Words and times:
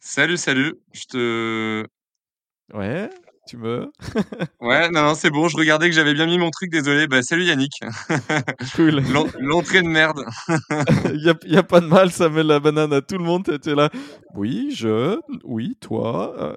Salut, 0.00 0.36
salut. 0.36 0.74
Je 0.92 1.04
te. 1.06 1.86
Ouais, 2.72 3.10
tu 3.48 3.56
me. 3.56 3.90
Ouais, 4.60 4.88
non, 4.90 5.02
non, 5.02 5.14
c'est 5.14 5.30
bon. 5.30 5.48
Je 5.48 5.56
regardais 5.56 5.88
que 5.88 5.94
j'avais 5.94 6.14
bien 6.14 6.26
mis 6.26 6.38
mon 6.38 6.50
truc. 6.50 6.70
Désolé. 6.70 7.08
Bah, 7.08 7.22
salut 7.22 7.44
Yannick. 7.44 7.72
Cool. 8.76 9.02
L'entrée 9.40 9.82
de 9.82 9.88
merde. 9.88 10.24
Il 11.12 11.34
n'y 11.46 11.56
a, 11.56 11.62
pas 11.62 11.80
de 11.80 11.86
mal, 11.86 12.10
ça 12.12 12.28
met 12.28 12.44
la 12.44 12.60
banane 12.60 12.92
à 12.92 13.00
tout 13.00 13.18
le 13.18 13.24
monde. 13.24 13.44
Tu 13.60 13.70
es 13.70 13.74
là. 13.74 13.90
Oui, 14.34 14.72
je. 14.72 15.18
Oui, 15.44 15.76
toi. 15.80 16.54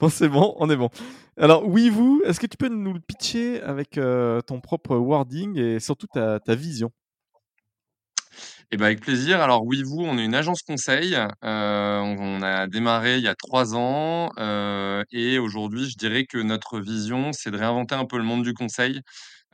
bon, 0.00 0.08
c'est 0.08 0.28
bon, 0.28 0.54
on 0.58 0.70
est 0.70 0.76
bon. 0.76 0.88
Alors, 1.36 1.66
oui, 1.68 1.90
vous, 1.90 2.22
est-ce 2.24 2.40
que 2.40 2.46
tu 2.46 2.56
peux 2.56 2.68
nous 2.68 2.94
le 2.94 3.00
pitcher 3.00 3.60
avec 3.62 3.98
euh, 3.98 4.40
ton 4.40 4.60
propre 4.60 4.96
wording 4.96 5.58
et 5.58 5.78
surtout 5.78 6.06
ta, 6.06 6.40
ta 6.40 6.54
vision? 6.54 6.90
Eh 8.74 8.78
ben, 8.78 8.86
avec 8.86 9.00
plaisir. 9.00 9.42
Alors 9.42 9.66
oui, 9.66 9.82
vous, 9.82 10.00
on 10.00 10.16
est 10.16 10.24
une 10.24 10.34
agence 10.34 10.62
conseil. 10.62 11.14
Euh, 11.14 11.98
on 12.00 12.40
a 12.40 12.66
démarré 12.66 13.18
il 13.18 13.22
y 13.22 13.28
a 13.28 13.34
trois 13.34 13.74
ans 13.74 14.30
euh, 14.38 15.04
et 15.12 15.38
aujourd'hui, 15.38 15.90
je 15.90 15.98
dirais 15.98 16.24
que 16.24 16.38
notre 16.38 16.80
vision, 16.80 17.32
c'est 17.34 17.50
de 17.50 17.58
réinventer 17.58 17.94
un 17.94 18.06
peu 18.06 18.16
le 18.16 18.24
monde 18.24 18.42
du 18.44 18.54
conseil. 18.54 19.02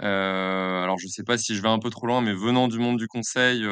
Euh, 0.03 0.83
alors 0.85 0.99
je 1.01 1.07
ne 1.07 1.11
sais 1.11 1.25
pas 1.25 1.37
si 1.37 1.57
je 1.57 1.63
vais 1.63 1.69
un 1.69 1.81
peu 1.81 1.91
trop 1.91 2.07
loin, 2.07 2.21
mais 2.21 2.33
venant 2.33 2.69
du 2.69 2.79
monde 2.79 2.97
du 2.99 3.09
conseil, 3.09 3.67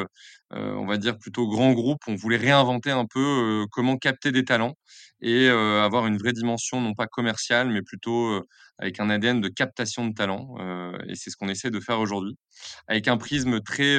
on 0.50 0.84
va 0.86 0.96
dire 0.96 1.16
plutôt 1.16 1.46
grand 1.46 1.72
groupe, 1.72 2.00
on 2.08 2.16
voulait 2.16 2.38
réinventer 2.38 2.90
un 2.90 3.06
peu 3.06 3.66
comment 3.70 3.96
capter 3.98 4.32
des 4.32 4.44
talents 4.44 4.74
et 5.20 5.48
avoir 5.48 6.08
une 6.08 6.18
vraie 6.18 6.32
dimension, 6.32 6.80
non 6.80 6.94
pas 6.94 7.06
commerciale, 7.06 7.68
mais 7.70 7.82
plutôt 7.82 8.42
avec 8.78 8.98
un 8.98 9.10
ADN 9.10 9.40
de 9.40 9.48
captation 9.48 10.06
de 10.08 10.14
talents. 10.14 10.56
et 11.08 11.14
c'est 11.14 11.30
ce 11.30 11.36
qu'on 11.36 11.48
essaie 11.48 11.70
de 11.70 11.80
faire 11.80 12.00
aujourd'hui, 12.00 12.36
avec 12.88 13.06
un 13.08 13.16
prisme 13.16 13.60
très 13.60 13.96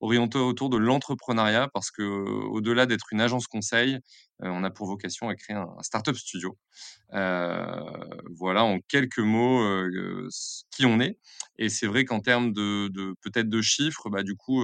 orienté 0.00 0.38
autour 0.38 0.70
de 0.70 0.76
l'entrepreneuriat 0.76 1.68
parce 1.72 1.90
que 1.90 2.02
au-delà 2.02 2.86
d'être 2.86 3.12
une 3.12 3.20
agence 3.20 3.46
conseil, 3.46 3.98
on 4.40 4.64
a 4.64 4.70
pour 4.70 4.86
vocation 4.86 5.28
à 5.28 5.34
créer 5.34 5.56
un, 5.56 5.68
startup 5.82 6.16
studio. 6.16 6.58
voilà 7.10 8.64
en 8.64 8.78
quelques 8.88 9.18
mots 9.18 9.62
qui 10.70 10.86
on 10.86 11.00
est. 11.00 11.18
Et 11.58 11.68
c'est 11.68 11.86
vrai 11.86 12.04
qu'en 12.04 12.20
termes 12.20 12.52
de, 12.52 13.14
peut-être 13.22 13.48
de 13.48 13.62
chiffres, 13.62 14.10
bah, 14.10 14.22
du 14.22 14.36
coup, 14.36 14.62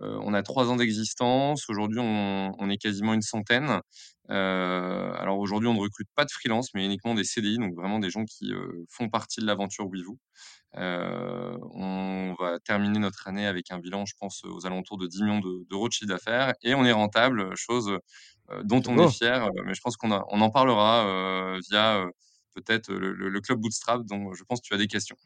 on 0.00 0.34
a 0.34 0.42
trois 0.42 0.70
ans 0.70 0.76
d'existence. 0.76 1.68
Aujourd'hui, 1.68 2.00
on, 2.00 2.70
est 2.70 2.78
quasiment 2.78 3.14
une 3.14 3.22
centaine. 3.22 3.80
alors 4.28 5.38
aujourd'hui, 5.38 5.68
on 5.68 5.74
ne 5.74 5.80
recrute 5.80 6.08
pas 6.14 6.24
de 6.24 6.30
freelance, 6.30 6.70
mais 6.74 6.84
uniquement 6.84 7.14
des 7.14 7.24
CDI, 7.24 7.58
donc 7.58 7.74
vraiment 7.74 7.98
des 7.98 8.10
gens 8.10 8.24
qui 8.24 8.52
font 8.88 9.08
partie 9.08 9.40
de 9.40 9.46
l'aventure 9.46 9.86
WeVoo. 9.86 10.18
Euh, 10.76 11.56
on 11.72 12.34
va 12.38 12.58
terminer 12.58 12.98
notre 12.98 13.28
année 13.28 13.46
avec 13.46 13.70
un 13.70 13.78
bilan, 13.78 14.06
je 14.06 14.14
pense, 14.18 14.44
aux 14.44 14.66
alentours 14.66 14.98
de 14.98 15.06
10 15.06 15.22
millions 15.22 15.40
d'euros 15.70 15.88
de 15.88 15.92
chiffre 15.92 16.08
d'affaires 16.08 16.52
et 16.62 16.74
on 16.74 16.84
est 16.84 16.92
rentable, 16.92 17.54
chose 17.56 17.96
euh, 18.50 18.62
dont 18.64 18.82
on 18.88 18.98
est 18.98 19.10
fier. 19.10 19.48
Mais 19.64 19.74
je 19.74 19.80
pense 19.80 19.96
qu'on 19.96 20.10
on 20.10 20.40
en 20.40 20.50
parlera 20.50 21.58
via 21.70 22.04
peut-être 22.54 22.92
le, 22.92 23.40
club 23.40 23.60
Bootstrap, 23.60 24.04
dont 24.04 24.32
je 24.32 24.42
pense 24.44 24.60
que 24.60 24.66
tu 24.66 24.74
as 24.74 24.78
des 24.78 24.88
questions. 24.88 25.16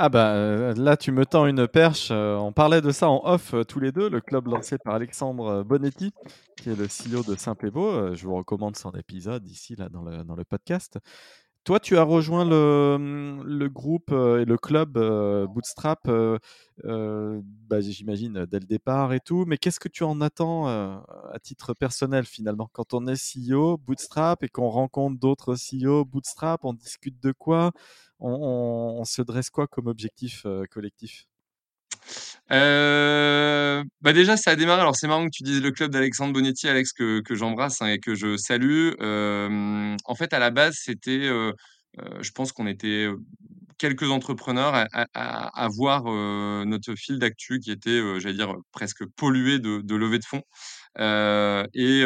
Ah 0.00 0.08
bah 0.08 0.74
là 0.74 0.96
tu 0.96 1.10
me 1.10 1.26
tends 1.26 1.46
une 1.46 1.66
perche. 1.66 2.12
on 2.12 2.52
parlait 2.52 2.80
de 2.80 2.92
ça 2.92 3.08
en 3.08 3.20
off 3.24 3.52
tous 3.66 3.80
les 3.80 3.90
deux, 3.90 4.08
le 4.08 4.20
club 4.20 4.46
lancé 4.46 4.78
par 4.78 4.94
Alexandre 4.94 5.64
Bonetti, 5.64 6.12
qui 6.56 6.70
est 6.70 6.76
le 6.76 6.84
CEO 6.84 7.24
de 7.24 7.34
Saint-Pébo. 7.34 8.14
je 8.14 8.24
vous 8.24 8.36
recommande 8.36 8.76
son 8.76 8.92
épisode 8.92 9.44
ici 9.48 9.74
là 9.74 9.88
dans 9.88 10.02
le, 10.02 10.44
podcast. 10.44 10.98
Toi, 11.64 11.80
tu 11.80 11.98
as 11.98 12.04
rejoint 12.04 12.44
le, 12.44 13.66
groupe 13.66 14.12
et 14.12 14.44
le 14.44 14.56
club 14.56 14.92
Bootstrap, 15.52 16.08
bah, 16.84 17.80
j'imagine, 17.80 18.46
dès 18.46 18.60
le 18.60 18.66
départ 18.66 19.12
et 19.12 19.20
tout. 19.20 19.46
Mais 19.48 19.58
qu'est-ce 19.58 19.80
que 19.80 19.88
tu 19.88 20.04
en 20.04 20.20
attends 20.20 20.68
à 20.68 21.38
titre 21.42 21.74
personnel 21.74 22.24
finalement? 22.24 22.70
Quand 22.72 22.94
on 22.94 23.08
est 23.08 23.20
CEO 23.20 23.78
Bootstrap 23.78 24.44
et 24.44 24.48
qu'on 24.48 24.68
rencontre 24.68 25.18
d'autres 25.18 25.56
CEO 25.56 26.04
Bootstrap, 26.04 26.64
on 26.64 26.72
discute 26.72 27.20
de 27.20 27.32
quoi? 27.32 27.72
On, 28.20 29.04
se 29.04 29.22
dresse 29.22 29.50
quoi 29.50 29.66
comme 29.66 29.86
objectif 29.86 30.46
collectif? 30.70 31.26
Euh, 32.50 33.84
bah 34.00 34.12
déjà, 34.12 34.36
ça 34.36 34.52
a 34.52 34.56
démarré. 34.56 34.80
Alors, 34.80 34.96
c'est 34.96 35.06
marrant 35.08 35.26
que 35.26 35.30
tu 35.32 35.42
dises 35.42 35.60
le 35.60 35.70
club 35.70 35.90
d'Alexandre 35.90 36.32
Bonetti, 36.32 36.68
Alex, 36.68 36.92
que, 36.92 37.22
j'embrasse 37.30 37.82
hein, 37.82 37.88
et 37.88 37.98
que 37.98 38.14
je 38.14 38.36
salue. 38.36 38.92
Euh, 39.00 39.96
en 40.04 40.14
fait, 40.14 40.32
à 40.32 40.38
la 40.38 40.50
base, 40.50 40.76
c'était, 40.78 41.26
euh, 41.26 41.52
euh 42.00 42.22
je 42.22 42.30
pense 42.32 42.52
qu'on 42.52 42.66
était 42.66 43.08
quelques 43.78 44.10
entrepreneurs 44.10 44.74
à, 44.74 44.86
à, 45.14 45.68
voir 45.68 46.04
notre 46.66 46.94
fil 46.96 47.18
d'actu 47.18 47.60
qui 47.60 47.70
était, 47.70 48.00
j'allais 48.20 48.34
dire, 48.34 48.54
presque 48.72 49.04
pollué 49.16 49.58
de, 49.60 49.80
de 49.82 49.94
levée 49.94 50.18
de 50.18 50.24
fonds. 50.24 50.42
et 50.98 52.02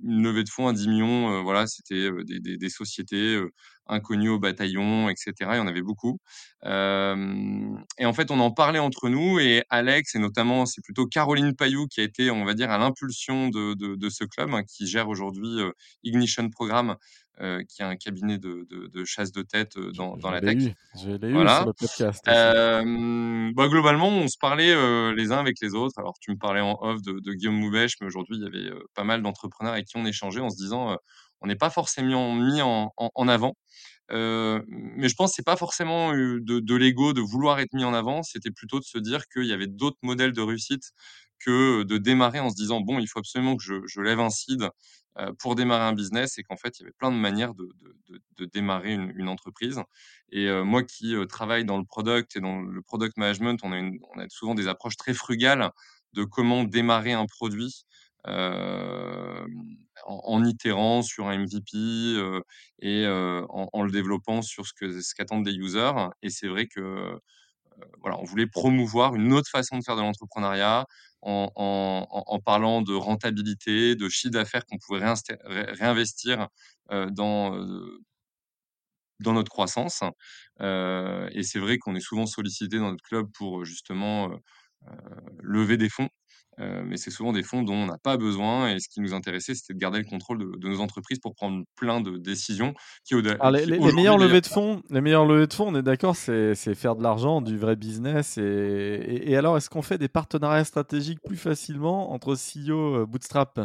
une 0.00 0.22
levée 0.22 0.44
de 0.44 0.50
fonds 0.50 0.68
à 0.68 0.72
10 0.72 0.88
millions, 0.88 1.42
voilà, 1.44 1.66
c'était 1.66 2.10
des, 2.24 2.68
sociétés 2.68 3.40
inconnues 3.86 4.30
au 4.30 4.38
bataillon, 4.38 5.08
etc. 5.08 5.32
Il 5.40 5.56
y 5.56 5.58
en 5.58 5.66
avait 5.66 5.82
beaucoup. 5.82 6.18
et 6.64 6.68
en 6.68 8.12
fait, 8.12 8.30
on 8.30 8.40
en 8.40 8.50
parlait 8.50 8.78
entre 8.78 9.08
nous 9.08 9.38
et 9.38 9.62
Alex, 9.70 10.14
et 10.14 10.18
notamment, 10.18 10.66
c'est 10.66 10.82
plutôt 10.82 11.06
Caroline 11.06 11.54
Payou 11.54 11.86
qui 11.86 12.00
a 12.00 12.04
été, 12.04 12.30
on 12.30 12.44
va 12.44 12.54
dire, 12.54 12.70
à 12.70 12.78
l'impulsion 12.78 13.48
de, 13.48 13.74
de, 13.74 13.96
de, 13.96 14.08
ce 14.08 14.24
club, 14.24 14.54
hein, 14.54 14.62
qui 14.64 14.86
gère 14.86 15.08
aujourd'hui 15.08 15.60
Ignition 16.02 16.48
Programme, 16.48 16.96
euh, 17.40 17.64
qui 17.68 17.82
a 17.82 17.88
un 17.88 17.96
cabinet 17.96 18.38
de, 18.38 18.64
de, 18.70 19.04
chasse 19.04 19.32
de 19.32 19.42
tête 19.42 19.76
euh, 19.76 19.90
dans, 19.90 20.16
dans 20.16 20.30
la 20.30 20.40
tech. 20.40 20.72
Je 20.94 21.10
l'ai 21.10 21.30
eu 21.30 21.48
sur 21.48 21.66
le 21.66 21.72
podcast. 21.72 22.22
Euh, 22.28 23.50
bah, 23.56 23.66
globalement, 23.66 24.06
on 24.06 24.28
se 24.28 24.38
parlait 24.38 24.72
les 25.14 25.32
uns 25.32 25.38
avec 25.38 25.56
les 25.60 25.74
autres. 25.74 25.98
Alors, 25.98 26.14
tu 26.20 26.30
me 26.30 26.36
parlais 26.36 26.60
en 26.60 26.78
off 26.80 27.02
de, 27.02 27.32
Guillaume 27.32 27.56
Moubèche, 27.56 27.94
mais 28.00 28.06
aujourd'hui, 28.06 28.36
il 28.36 28.44
y 28.44 28.46
avait 28.46 28.72
pas 28.94 29.02
mal 29.02 29.20
d'entrepreneurs 29.20 29.72
avec 29.72 29.86
qui 29.86 29.96
on 29.96 30.06
échangeait 30.06 30.42
en 30.42 30.48
se 30.48 30.56
disant 30.56 30.96
on 31.44 31.46
n'est 31.46 31.56
pas 31.56 31.70
forcément 31.70 32.32
mis 32.32 32.62
en, 32.62 33.28
avant. 33.28 33.54
mais 34.10 35.08
je 35.08 35.14
pense 35.14 35.30
que 35.30 35.36
c'est 35.36 35.44
pas 35.44 35.56
forcément 35.56 36.12
de, 36.12 36.40
de 36.60 36.74
l'ego 36.74 37.12
de 37.12 37.20
vouloir 37.20 37.60
être 37.60 37.72
mis 37.74 37.84
en 37.84 37.94
avant, 37.94 38.22
c'était 38.22 38.50
plutôt 38.50 38.80
de 38.80 38.84
se 38.84 38.98
dire 38.98 39.28
qu'il 39.28 39.46
y 39.46 39.52
avait 39.52 39.66
d'autres 39.66 39.98
modèles 40.02 40.32
de 40.32 40.40
réussite 40.40 40.92
que 41.44 41.82
de 41.82 41.98
démarrer 41.98 42.40
en 42.40 42.50
se 42.50 42.54
disant 42.54 42.80
bon, 42.80 42.98
il 42.98 43.06
faut 43.06 43.18
absolument 43.18 43.56
que 43.56 43.62
je, 43.62 44.00
lève 44.00 44.20
un 44.20 44.30
seed 44.30 44.68
euh, 45.18 45.32
pour 45.38 45.54
démarrer 45.54 45.84
un 45.84 45.92
business 45.92 46.38
et 46.38 46.42
qu'en 46.42 46.56
fait, 46.56 46.78
il 46.78 46.82
y 46.82 46.84
avait 46.86 46.94
plein 46.98 47.10
de 47.10 47.16
manières 47.16 47.54
de, 47.54 47.68
démarrer 48.46 48.92
une, 48.92 49.28
entreprise. 49.28 49.80
Et 50.32 50.48
euh, 50.48 50.64
moi 50.64 50.82
qui 50.82 51.14
euh, 51.14 51.26
travaille 51.26 51.64
dans 51.64 51.78
le 51.78 51.84
product 51.84 52.36
et 52.36 52.40
dans 52.40 52.60
le 52.60 52.82
product 52.82 53.16
management, 53.16 53.60
on 53.62 53.72
a 53.72 54.28
souvent 54.28 54.54
des 54.54 54.68
approches 54.68 54.96
très 54.96 55.14
frugales 55.14 55.70
de 56.14 56.24
comment 56.24 56.64
démarrer 56.64 57.12
un 57.12 57.26
produit. 57.26 57.84
Euh, 58.26 59.46
en, 60.06 60.44
itérant 60.44 61.02
sur 61.02 61.28
un 61.28 61.38
MVP 61.38 61.76
euh, 61.76 62.40
et 62.80 63.04
euh, 63.06 63.44
en, 63.48 63.82
le 63.82 63.90
développant 63.90 64.42
sur 64.42 64.66
ce 64.66 64.72
ce 65.00 65.14
qu'attendent 65.14 65.44
des 65.44 65.54
users. 65.54 65.92
Et 66.22 66.30
c'est 66.30 66.48
vrai 66.48 66.66
que 66.66 67.18
voilà, 68.00 68.18
on 68.18 68.24
voulait 68.24 68.46
promouvoir 68.46 69.14
une 69.14 69.32
autre 69.32 69.50
façon 69.50 69.78
de 69.78 69.84
faire 69.84 69.96
de 69.96 70.02
l'entrepreneuriat 70.02 70.86
en, 71.22 71.50
en, 71.56 72.40
parlant 72.40 72.82
de 72.82 72.94
rentabilité, 72.94 73.96
de 73.96 74.08
chiffre 74.08 74.32
d'affaires 74.32 74.64
qu'on 74.66 74.78
pouvait 74.78 75.04
réinvestir 75.46 76.48
dans, 76.90 77.58
dans 79.20 79.32
notre 79.32 79.50
croissance. 79.50 80.02
et 80.60 81.42
c'est 81.42 81.58
vrai 81.58 81.78
qu'on 81.78 81.94
est 81.96 82.00
souvent 82.00 82.26
sollicité 82.26 82.78
dans 82.78 82.90
notre 82.90 83.04
club 83.04 83.28
pour 83.32 83.64
justement 83.64 84.30
lever 85.42 85.76
des 85.76 85.88
fonds 85.88 86.10
mais 86.58 86.96
c'est 86.96 87.10
souvent 87.10 87.32
des 87.32 87.42
fonds 87.42 87.62
dont 87.62 87.74
on 87.74 87.86
n'a 87.86 87.98
pas 87.98 88.16
besoin. 88.16 88.68
Et 88.68 88.80
ce 88.80 88.88
qui 88.88 89.00
nous 89.00 89.14
intéressait, 89.14 89.54
c'était 89.54 89.74
de 89.74 89.78
garder 89.78 89.98
le 89.98 90.04
contrôle 90.04 90.38
de, 90.38 90.68
nos 90.68 90.80
entreprises 90.80 91.18
pour 91.18 91.34
prendre 91.34 91.64
plein 91.76 92.00
de 92.00 92.16
décisions. 92.16 92.74
Qui, 93.04 93.14
les, 93.14 93.92
meilleurs 93.92 94.18
levées 94.18 94.40
de 94.40 94.46
fonds, 94.46 94.82
les 94.90 95.00
meilleurs 95.00 95.26
levées 95.26 95.46
de 95.46 95.52
fonds, 95.52 95.68
on 95.68 95.74
est 95.74 95.82
d'accord, 95.82 96.16
c'est 96.16 96.54
faire 96.74 96.96
de 96.96 97.02
l'argent, 97.02 97.40
du 97.40 97.56
vrai 97.56 97.76
business. 97.76 98.38
Et, 98.38 99.22
et, 99.30 99.36
alors, 99.36 99.56
est-ce 99.56 99.70
qu'on 99.70 99.82
fait 99.82 99.98
des 99.98 100.08
partenariats 100.08 100.64
stratégiques 100.64 101.20
plus 101.24 101.36
facilement 101.36 102.12
entre 102.12 102.34
CEO 102.34 102.96
euh, 102.96 103.06
Bootstrap? 103.06 103.60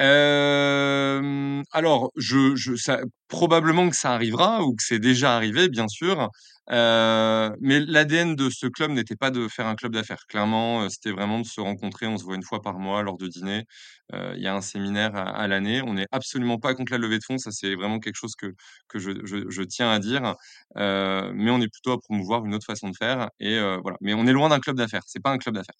Alors, 0.00 2.10
je 2.16 2.96
probablement 3.28 3.90
que 3.90 3.96
ça 3.96 4.12
arrivera 4.12 4.64
ou 4.64 4.74
que 4.74 4.82
c'est 4.82 4.98
déjà 4.98 5.36
arrivé, 5.36 5.68
bien 5.68 5.88
sûr. 5.88 6.30
Mais 6.68 7.80
l'ADN 7.80 8.36
de 8.36 8.48
ce 8.50 8.66
club 8.66 8.92
n'était 8.92 9.16
pas 9.16 9.30
de 9.30 9.48
faire 9.48 9.66
un 9.66 9.74
club 9.74 9.92
d'affaires. 9.92 10.24
Clairement, 10.28 10.88
c'était 10.88 11.10
vraiment 11.10 11.40
de 11.40 11.46
se 11.46 11.60
rencontrer. 11.60 12.06
On 12.06 12.16
se 12.16 12.24
voit 12.24 12.36
une 12.36 12.42
fois 12.42 12.62
par 12.62 12.78
mois 12.78 13.02
lors 13.02 13.18
de 13.18 13.26
dîners. 13.26 13.64
Heu, 14.12 14.34
il 14.36 14.42
y 14.42 14.46
a 14.46 14.54
un 14.54 14.60
séminaire 14.60 15.16
à 15.16 15.46
l'année. 15.48 15.82
On 15.82 15.94
n'est 15.94 16.06
absolument 16.12 16.58
pas 16.58 16.74
contre 16.74 16.92
la 16.92 16.98
levée 16.98 17.18
de 17.18 17.24
fonds. 17.24 17.38
Ça, 17.38 17.50
c'est 17.50 17.74
vraiment 17.74 17.98
quelque 17.98 18.16
chose 18.16 18.34
que 18.36 18.98
je 18.98 19.62
tiens 19.62 19.90
à 19.90 19.98
dire. 19.98 20.34
Mais 20.76 21.50
on 21.50 21.60
est 21.60 21.68
plutôt 21.68 21.92
à 21.92 21.98
promouvoir 21.98 22.44
une 22.46 22.54
autre 22.54 22.66
façon 22.66 22.88
de 22.88 22.96
faire 22.96 23.28
et 23.38 23.58
voilà. 23.82 23.98
Mais 24.00 24.14
on 24.14 24.26
est 24.26 24.32
loin 24.32 24.48
d'un 24.48 24.60
club 24.60 24.76
d'affaires. 24.76 25.02
C'est 25.06 25.22
pas 25.22 25.30
un 25.30 25.38
club 25.38 25.56
d'affaires. 25.56 25.76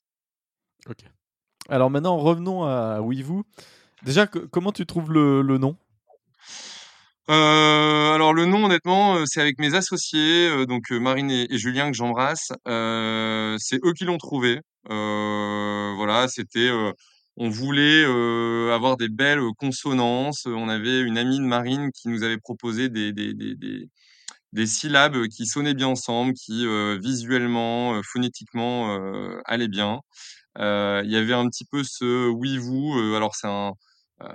OK. 0.88 1.04
Alors 1.68 1.90
maintenant, 1.90 2.16
revenons 2.16 2.64
à 2.64 3.00
WeVoo. 3.00 3.44
Déjà, 4.04 4.26
co 4.26 4.40
comment 4.50 4.72
tu 4.72 4.86
trouves 4.86 5.12
le 5.12 5.58
nom? 5.58 5.76
Heu, 7.28 7.32
alors 8.12 8.32
le 8.34 8.44
nom 8.46 8.64
honnêtement, 8.64 9.16
heu, 9.18 9.24
c'est 9.26 9.40
avec 9.40 9.58
mes 9.60 9.74
associés, 9.74 10.48
heu, 10.48 10.66
donc 10.66 10.90
Marine 10.90 11.30
et 11.30 11.58
Julien 11.58 11.90
que 11.90 11.96
j'embrasse. 11.96 12.48
C'est 12.66 13.78
eux 13.84 13.92
qui 13.96 14.04
l'ont 14.04 14.18
trouvé. 14.18 14.60
Voilà, 14.88 16.26
c'était, 16.28 16.70
on 17.36 17.48
voulait, 17.50 18.04
avoir 18.72 18.96
des 18.96 19.08
belles, 19.08 19.40
consonances. 19.58 20.46
on 20.46 20.68
avait 20.68 21.00
une 21.00 21.18
amie 21.18 21.38
de 21.38 21.44
Marine 21.44 21.90
qui 21.92 22.08
nous 22.08 22.22
avait 22.22 22.38
proposé 22.38 22.88
des 22.88 23.12
des 23.12 23.34
des 23.34 23.54
des 23.54 23.88
des 24.52 24.66
syllabes, 24.66 25.28
qui 25.28 25.46
sonnaient 25.46 25.74
bien 25.74 25.88
ensemble, 25.88 26.34
qui, 26.34 26.66
visuellement, 27.00 28.00
phonétiquement, 28.04 28.98
allaient 29.44 29.68
bien. 29.68 30.00
Il 30.58 31.10
y 31.10 31.16
avait 31.16 31.34
un 31.34 31.48
petit 31.48 31.64
peu 31.70 31.82
ce 31.84 32.28
«oui, 32.30 32.58
vous», 32.58 32.94
alors 33.16 33.34
c'est 33.36 33.46
un, 33.48 33.72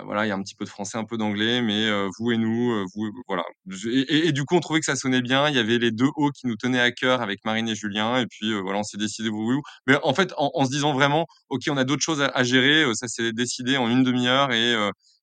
voilà, 0.04 0.26
il 0.26 0.28
y 0.28 0.32
a 0.32 0.34
un 0.36 0.42
petit 0.42 0.54
peu 0.54 0.64
de 0.64 0.70
français, 0.70 0.98
un 0.98 1.04
peu 1.04 1.16
d'anglais, 1.18 1.62
mais 1.62 1.86
heu, 1.88 2.08
vous 2.18 2.32
et 2.32 2.38
nous, 2.38 2.72
heu, 2.72 2.84
vous 2.94 3.10
voilà. 3.28 3.44
Et 3.86 4.00
et 4.00 4.26
et 4.28 4.32
du 4.32 4.44
coup, 4.44 4.56
on 4.56 4.60
trouvait 4.60 4.80
que 4.80 4.86
ça 4.86 4.96
sonnait 4.96 5.22
bien. 5.22 5.48
Il 5.48 5.54
y 5.56 5.58
avait 5.58 5.78
les 5.78 5.90
2 5.92 6.08
O 6.16 6.30
qui 6.30 6.46
nous 6.46 6.56
tenaient 6.56 6.80
à 6.80 6.92
cœur 6.92 7.22
avec 7.22 7.44
Marine 7.44 7.68
et 7.68 7.74
Julien 7.76 8.18
et 8.18 8.26
puis, 8.26 8.52
voilà, 8.60 8.78
on 8.80 8.82
s'est 8.82 8.98
décidé 8.98 9.28
«oui, 9.30 9.54
vous». 9.56 9.62
Mais 9.86 9.96
en 10.02 10.14
fait, 10.14 10.32
en 10.36 10.50
en 10.54 10.64
se 10.64 10.70
disant 10.70 10.92
vraiment: 10.94 11.26
«OK, 11.50 11.62
on 11.70 11.76
a 11.76 11.84
d'autres 11.84 12.02
choses 12.02 12.22
à 12.22 12.26
à 12.28 12.42
gérer», 12.44 12.84
ça 12.94 13.08
s'est 13.08 13.32
décidé 13.32 13.76
en 13.76 13.88
une 13.90 14.02
demi 14.04 14.26
heure 14.28 14.52
et 14.52 14.72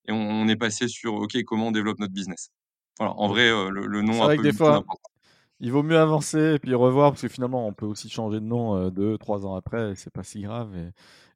et 0.07 0.11
on 0.11 0.17
on 0.43 0.47
est 0.47 0.55
passé 0.57 0.87
sur: 0.87 1.15
«OK, 1.15 1.37
comment 1.45 1.67
on 1.67 1.71
développe 1.71 1.99
notre 1.99 2.13
business?» 2.13 2.49
Voilà, 2.99 3.13
en 3.17 3.27
vrai, 3.27 3.49
le 3.49 3.87
le 3.87 4.01
nom 4.01 4.21
C'est 4.21 4.25
vrai 4.25 4.37
que 4.37 4.43
des 4.43 4.53
fois. 4.53 4.83
Il 5.59 5.71
vaut 5.71 5.83
mieux 5.83 5.97
avancer 5.99 6.55
et 6.55 6.59
puis 6.59 6.73
revoir 6.75 7.11
parce 7.11 7.21
que 7.23 7.27
finalement, 7.29 7.67
on 7.67 7.73
peut 7.73 7.85
aussi 7.85 8.09
changer 8.09 8.39
de 8.39 8.45
nom, 8.45 8.75
heu, 8.77 8.91
2-3 8.91 9.45
ans 9.45 9.55
après 9.55 9.95
c'est 9.95 10.11
pas 10.13 10.23
si 10.23 10.41
grave 10.41 10.69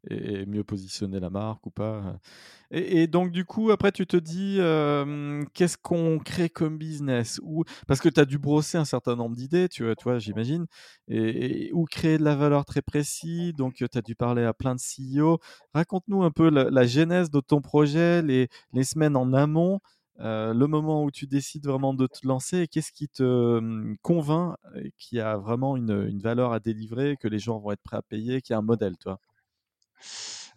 et 0.10 0.46
mieux 0.46 0.64
positionner 0.64 1.19
la 1.19 1.30
marque 1.30 1.66
ou 1.66 1.72
pas, 1.72 2.18
et 2.72 3.08
donc 3.08 3.31
du 3.31 3.46
coup, 3.46 3.72
après 3.72 3.92
tu 3.92 4.08
te 4.08 4.18
dis, 4.18 4.60
hem: 4.60 5.46
«Qu'est-ce 5.54 5.78
qu'on 5.78 6.19
crée 6.19 6.50
comme 6.50 6.78
business?» 6.78 7.40
ou 7.44 7.64
parce 7.88 8.02
que 8.02 8.10
tu 8.10 8.19
as 8.22 8.25
dû 8.25 8.38
brosser 8.40 8.78
un 8.78 8.86
certain 8.86 9.16
nombre 9.16 9.36
d'idées, 9.36 9.69
tu 9.69 9.84
vois 9.86 9.96
tu 9.96 10.04
vois, 10.06 10.20
j'imagine 10.20 10.66
et 11.10 11.72
ou 11.74 11.86
créer 11.86 12.18
de 12.18 12.24
la 12.24 12.36
valeur 12.36 12.66
très 12.66 12.81
précis, 12.81 13.54
donc 13.54 13.75
tu 13.75 13.86
as 13.96 14.02
dû 14.02 14.16
parler 14.16 14.44
à 14.46 14.54
plein 14.54 14.75
de 14.75 14.80
CEO. 14.81 15.40
Raconte-nous 15.74 16.24
un 16.24 16.31
peu 16.31 16.50
la 16.50 16.70
la 16.70 16.86
genèse 16.88 17.31
de 17.31 17.40
ton 17.42 17.62
projet, 17.62 18.22
les 18.24 18.50
les 18.74 18.84
semaines 18.86 19.16
en 19.18 19.34
amont, 19.34 19.80
heu, 20.19 20.54
le 20.54 20.68
moment 20.68 21.04
où 21.04 21.12
tu 21.12 21.28
décides 21.28 21.66
vraiment 21.68 21.94
de 21.94 22.08
te 22.08 22.28
lancer 22.28 22.68
qu'est-ce 22.68 22.92
qui 22.92 23.08
te, 23.10 23.60
mmh, 23.60 23.98
convainc 24.02 24.56
et 24.75 24.92
qui 24.98 25.19
a 25.19 25.38
vraiment 25.38 25.78
une, 25.78 26.08
une 26.10 26.19
valeur 26.22 26.54
à 26.54 26.60
délivrer, 26.60 27.18
que 27.18 27.28
les 27.28 27.40
gens 27.40 27.60
vont 27.60 27.72
être 27.72 27.81
prêts 27.84 27.98
à 27.98 28.02
payer, 28.02 28.42
qui 28.42 28.54
a 28.54 28.58
un 28.60 28.62
modèle, 28.62 28.98
toi? 28.98 29.19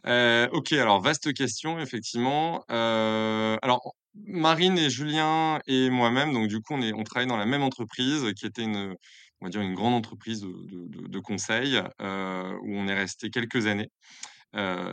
Heu, 0.06 0.48
OK, 0.52 0.72
alors 0.72 1.00
vaste 1.00 1.32
question 1.34 1.78
effectivement. 1.80 2.64
Alors 2.68 3.94
Marine 4.14 4.78
et 4.78 4.90
Julien 4.90 5.60
et 5.66 5.90
moi-même, 5.90 6.32
donc 6.32 6.48
du 6.48 6.60
coup, 6.60 6.74
on 6.74 6.82
est 6.82 6.92
on 6.92 7.04
travaille 7.04 7.28
dans 7.28 7.36
la 7.36 7.46
même 7.46 7.62
entreprise 7.62 8.32
qui 8.34 8.46
était 8.46 8.62
une, 8.64 8.94
on 9.40 9.46
va 9.46 9.50
dire 9.50 9.60
une 9.60 9.74
grande 9.74 9.94
entreprise 9.94 10.40
de 10.42 11.08
de 11.08 11.18
conseil, 11.20 11.78
où 11.78 12.02
on 12.02 12.88
est 12.88 12.94
resté 12.94 13.30
quelques 13.30 13.66
années. 13.66 13.90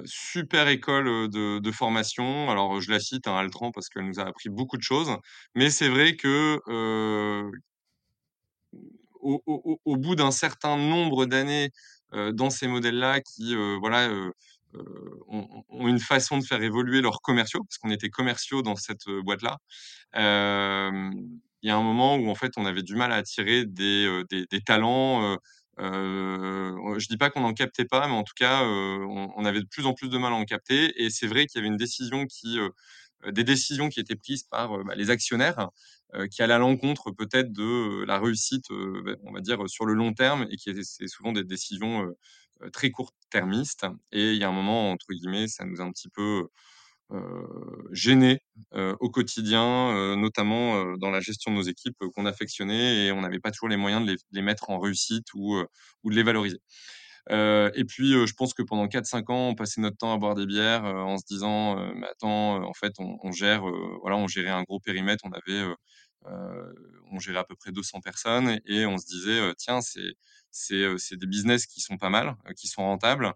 Super 0.05 0.67
école, 0.67 1.29
de 1.29 1.71
formation. 1.71 2.49
Alors, 2.49 2.79
je 2.81 2.91
la 2.91 2.99
cite, 2.99 3.27
hein, 3.27 3.35
Altran, 3.35 3.71
parce 3.71 3.89
qu'elle 3.89 4.05
nous 4.05 4.19
a 4.19 4.23
appris 4.27 4.49
beaucoup 4.49 4.77
de 4.77 4.83
choses. 4.83 5.11
Mais 5.55 5.69
c'est 5.69 5.89
vrai 5.89 6.15
que, 6.15 6.59
au 9.21 9.97
bout 9.97 10.15
d'un 10.15 10.31
certain 10.31 10.77
nombre 10.77 11.25
d'années, 11.25 11.71
dans 12.33 12.49
ces 12.49 12.67
modèles-là 12.67 13.21
qui, 13.21 13.55
voilà, 13.79 14.09
ont 15.29 15.87
une 15.87 15.99
façon 15.99 16.37
de 16.37 16.43
faire 16.43 16.61
évoluer 16.61 17.01
leurs 17.01 17.21
commerciaux, 17.21 17.63
parce 17.63 17.77
qu'on 17.79 17.91
était 17.91 18.09
commerciaux 18.09 18.61
dans 18.61 18.75
cette, 18.75 19.07
boîte-là. 19.25 19.57
Il 21.63 21.67
y 21.69 21.71
a 21.71 21.75
un 21.75 21.81
moment 21.83 22.15
où 22.17 22.29
en 22.29 22.35
fait, 22.35 22.51
on 22.57 22.65
avait 22.65 22.83
du 22.83 22.95
mal 22.95 23.11
à 23.11 23.15
attirer 23.15 23.65
des 23.65 24.61
talents, 24.65 25.37
heu, 25.79 26.75
je 26.99 27.07
dis 27.07 27.17
pas 27.17 27.29
qu'on 27.29 27.41
n'en 27.41 27.53
captait 27.53 27.85
pas, 27.85 28.07
mais 28.07 28.13
en 28.13 28.23
tout 28.23 28.33
cas, 28.35 28.63
heu, 28.65 29.05
on 29.07 29.45
avait 29.45 29.61
de 29.61 29.67
plus 29.67 29.85
en 29.85 29.93
plus 29.93 30.09
de 30.09 30.17
mal 30.17 30.33
à 30.33 30.35
en 30.35 30.45
capter. 30.45 31.03
Et 31.03 31.09
c'est 31.09 31.27
vrai 31.27 31.45
qu'il 31.47 31.59
y 31.59 31.61
avait 31.61 31.67
une 31.69 31.77
décision 31.77 32.25
qui, 32.25 32.59
heu, 32.59 32.71
des 33.31 33.43
décisions 33.43 33.89
qui 33.89 33.99
étaient 33.99 34.15
prises 34.15 34.43
par, 34.43 34.83
bah, 34.85 34.95
les 34.95 35.09
actionnaires, 35.11 35.69
qui 36.31 36.41
allaient 36.41 36.53
à 36.53 36.57
l'encontre 36.59 37.11
peut-être 37.11 37.51
de, 37.51 38.03
la 38.05 38.19
réussite, 38.19 38.65
beh, 38.71 39.15
on 39.25 39.33
va 39.33 39.41
dire, 39.41 39.69
sur 39.69 39.85
le 39.85 39.93
long 39.93 40.13
terme 40.13 40.47
et 40.51 40.55
qui 40.57 40.71
c'est 40.85 41.07
souvent 41.07 41.31
des 41.33 41.43
décisions, 41.43 42.07
très 42.73 42.91
court-termistes. 42.91 43.85
Et 44.11 44.31
il 44.33 44.37
y 44.37 44.43
a 44.43 44.49
un 44.49 44.51
moment, 44.53 44.91
entre 44.91 45.07
guillemets, 45.13 45.47
ça 45.47 45.65
nous 45.65 45.81
a 45.81 45.83
un 45.83 45.91
petit 45.91 46.09
peu, 46.09 46.47
gênés, 47.91 48.39
au 48.73 49.09
quotidien, 49.09 50.15
notamment, 50.17 50.95
dans 50.97 51.09
la 51.09 51.19
gestion 51.21 51.51
de 51.51 51.57
nos 51.57 51.61
équipes, 51.63 51.97
qu'on 52.15 52.25
affectionnait 52.25 53.05
et 53.07 53.11
on 53.11 53.21
n'avait 53.21 53.39
pas 53.39 53.51
toujours 53.51 53.69
les 53.69 53.77
moyens 53.77 54.05
de 54.05 54.15
les 54.31 54.41
mettre 54.41 54.69
en 54.69 54.79
réussite 54.79 55.27
ou, 55.33 55.55
de 56.05 56.15
les 56.15 56.23
valoriser. 56.23 56.59
Et 57.29 57.85
puis, 57.87 58.11
je 58.27 58.33
pense 58.33 58.53
que 58.53 58.63
pendant 58.63 58.87
4-5 58.87 59.29
ans, 59.31 59.49
on 59.49 59.55
passait 59.55 59.81
notre 59.81 59.97
temps 59.97 60.13
à 60.13 60.17
boire 60.17 60.35
des 60.35 60.45
bières, 60.45 60.83
en 60.85 61.17
se 61.17 61.25
disant, 61.27 61.75
«Mais 61.95 62.07
attends, 62.07 62.63
en 62.63 62.73
fait, 62.73 62.93
on 62.99 63.31
gère, 63.31 63.67
heu» 63.67 63.97
voilà, 64.01 64.17
on 64.17 64.27
gérait 64.27 64.49
un 64.51 64.63
gros 64.63 64.79
périmètre. 64.79 65.25
On 65.25 65.31
avait, 65.33 65.73
on 67.11 67.19
gérait 67.19 67.39
à 67.39 67.43
peu 67.43 67.55
près 67.55 67.71
200 67.71 68.01
personnes 68.01 68.59
et 68.65 68.85
on 68.85 68.97
se 68.97 69.05
disait, 69.05 69.53
«Tiens, 69.57 69.81
c'est 69.81 70.13
c'est, 70.51 71.17
des 71.17 71.27
business 71.27 71.67
qui 71.67 71.81
sont 71.81 71.97
pas 71.97 72.09
mal, 72.09 72.35
qui 72.57 72.67
sont 72.67 72.81
rentables. 72.83 73.31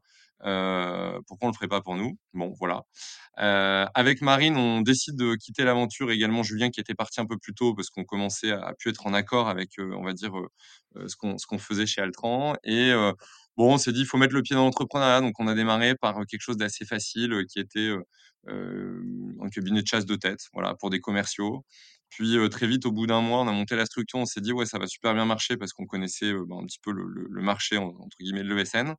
Heu, 0.46 1.20
pourquoi 1.28 1.48
on 1.50 1.52
le 1.52 1.56
ferait 1.56 1.68
pas 1.70 1.82
pour 1.82 1.96
nous?» 1.98 2.18
bon, 2.34 2.54
voilà. 2.60 2.84
Heu, 3.40 3.88
avec 3.96 4.22
Marine, 4.22 4.58
on 4.58 4.82
décide 4.82 5.16
de 5.18 5.36
quitter 5.36 5.64
l'aventure, 5.66 6.12
également 6.12 6.44
Julien 6.44 6.70
qui 6.72 6.82
était 6.82 6.96
parti 6.96 7.22
un 7.22 7.26
peu 7.28 7.38
plus 7.40 7.54
tôt 7.56 7.76
parce 7.76 7.90
qu'on 7.92 8.06
commençait 8.06 8.52
à 8.54 8.62
à 8.70 8.74
plus 8.76 8.92
être 8.92 9.08
en 9.08 9.14
accord 9.16 9.50
avec, 9.50 9.72
heu, 9.80 9.94
on 9.98 10.04
va 10.06 10.14
dire, 10.14 10.34
ce 11.08 11.16
qu'on 11.18 11.38
qu'on 11.50 11.60
faisait 11.60 11.86
chez 11.88 12.02
Altran 12.02 12.56
et 12.66 12.92
bon, 13.58 13.74
on 13.76 13.78
s'est 13.80 13.94
dit: 13.94 14.02
«Il 14.02 14.08
faut 14.08 14.18
mettre 14.20 14.36
le 14.36 14.42
pied 14.44 14.56
dans 14.56 14.64
l'entrepreneuriat», 14.66 15.22
donc 15.22 15.40
on 15.40 15.48
a 15.48 15.56
démarré 15.56 15.96
par, 15.96 16.16
quelque 16.28 16.42
chose 16.42 16.58
d'assez 16.58 16.86
facile, 16.86 17.46
qui 17.52 17.60
était, 17.62 17.92
un 18.50 19.50
cabinet 19.54 19.82
de 19.84 19.88
chasse 19.88 20.06
de 20.08 20.16
tête, 20.18 20.42
voilà, 20.54 20.76
pour 20.76 20.90
des 20.92 21.00
commerciaux. 21.02 21.66
Puis, 22.12 22.38
très 22.52 22.68
vite, 22.68 22.86
au 22.86 22.92
bout 22.92 23.08
d'un 23.08 23.22
mois, 23.22 23.40
on 23.42 23.48
a 23.48 23.54
monté 23.54 23.76
la 23.78 23.86
structure, 23.88 24.20
on 24.20 24.26
s'est 24.26 24.42
dit: 24.42 24.52
«Ouais, 24.54 24.66
ça 24.68 24.80
va 24.80 24.88
super 24.88 25.14
bien 25.16 25.26
marcher» 25.26 25.58
parce 25.58 25.74
qu'on 25.74 25.86
connaissait, 25.88 26.34
bah, 26.48 26.58
un 26.62 26.66
petit 26.66 26.80
peu 26.84 26.92
le 26.94 27.42
marché 27.42 27.78
en 27.78 27.88
entre 28.02 28.18
guillemets 28.20 28.44
de 28.44 28.54
l'ESN 28.54 28.96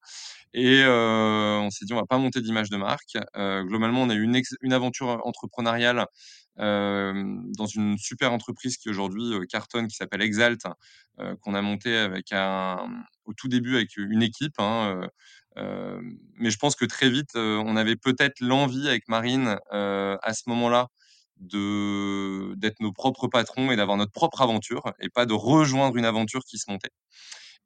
et 0.54 0.84
on 0.86 1.70
s'est 1.70 1.84
dit: 1.86 1.92
«On 1.94 1.96
va 1.98 2.06
pas 2.06 2.18
monter 2.18 2.40
d'image 2.42 2.70
de 2.70 2.76
marque». 2.78 3.18
Globalement, 3.36 4.02
on 4.02 4.10
a 4.10 4.14
eu 4.14 4.24
une 4.62 4.72
aventure 4.74 5.20
entrepreneuriale, 5.26 6.06
dans 6.58 7.66
une 7.74 7.98
super 7.98 8.32
entreprise 8.32 8.76
qui 8.78 8.90
aujourd'hui, 8.90 9.32
heu, 9.34 9.46
cartonne, 9.46 9.88
qui 9.88 9.96
s'appelle 9.96 10.22
Exalt, 10.22 10.62
qu'on 11.42 11.54
a 11.54 11.62
monté 11.62 11.96
avec 11.96 12.32
un 12.32 12.86
au 13.26 13.34
tout 13.34 13.48
début 13.48 13.76
avec 13.76 13.96
une 13.96 14.22
équipe, 14.22 14.54
hein, 14.58 15.00
mais 15.56 16.50
je 16.50 16.58
pense 16.58 16.76
que 16.76 16.84
très 16.86 17.10
vite, 17.10 17.30
on 17.36 17.76
avait 17.76 17.96
peut-être 17.96 18.40
l'envie 18.40 18.88
avec 18.88 19.08
Marine, 19.08 19.58
à 19.72 20.34
ce 20.34 20.42
moment-là, 20.48 20.88
d'être 21.42 22.80
nos 22.80 22.92
propres 22.92 23.28
patrons 23.28 23.70
et 23.72 23.76
d'avoir 23.76 23.96
notre 23.96 24.12
propre 24.12 24.42
aventure 24.42 24.82
et 25.00 25.08
pas 25.10 25.26
de 25.26 25.34
rejoindre 25.34 25.96
une 25.96 26.04
aventure 26.04 26.42
qui 26.44 26.58
se 26.58 26.70
montait. 26.70 26.90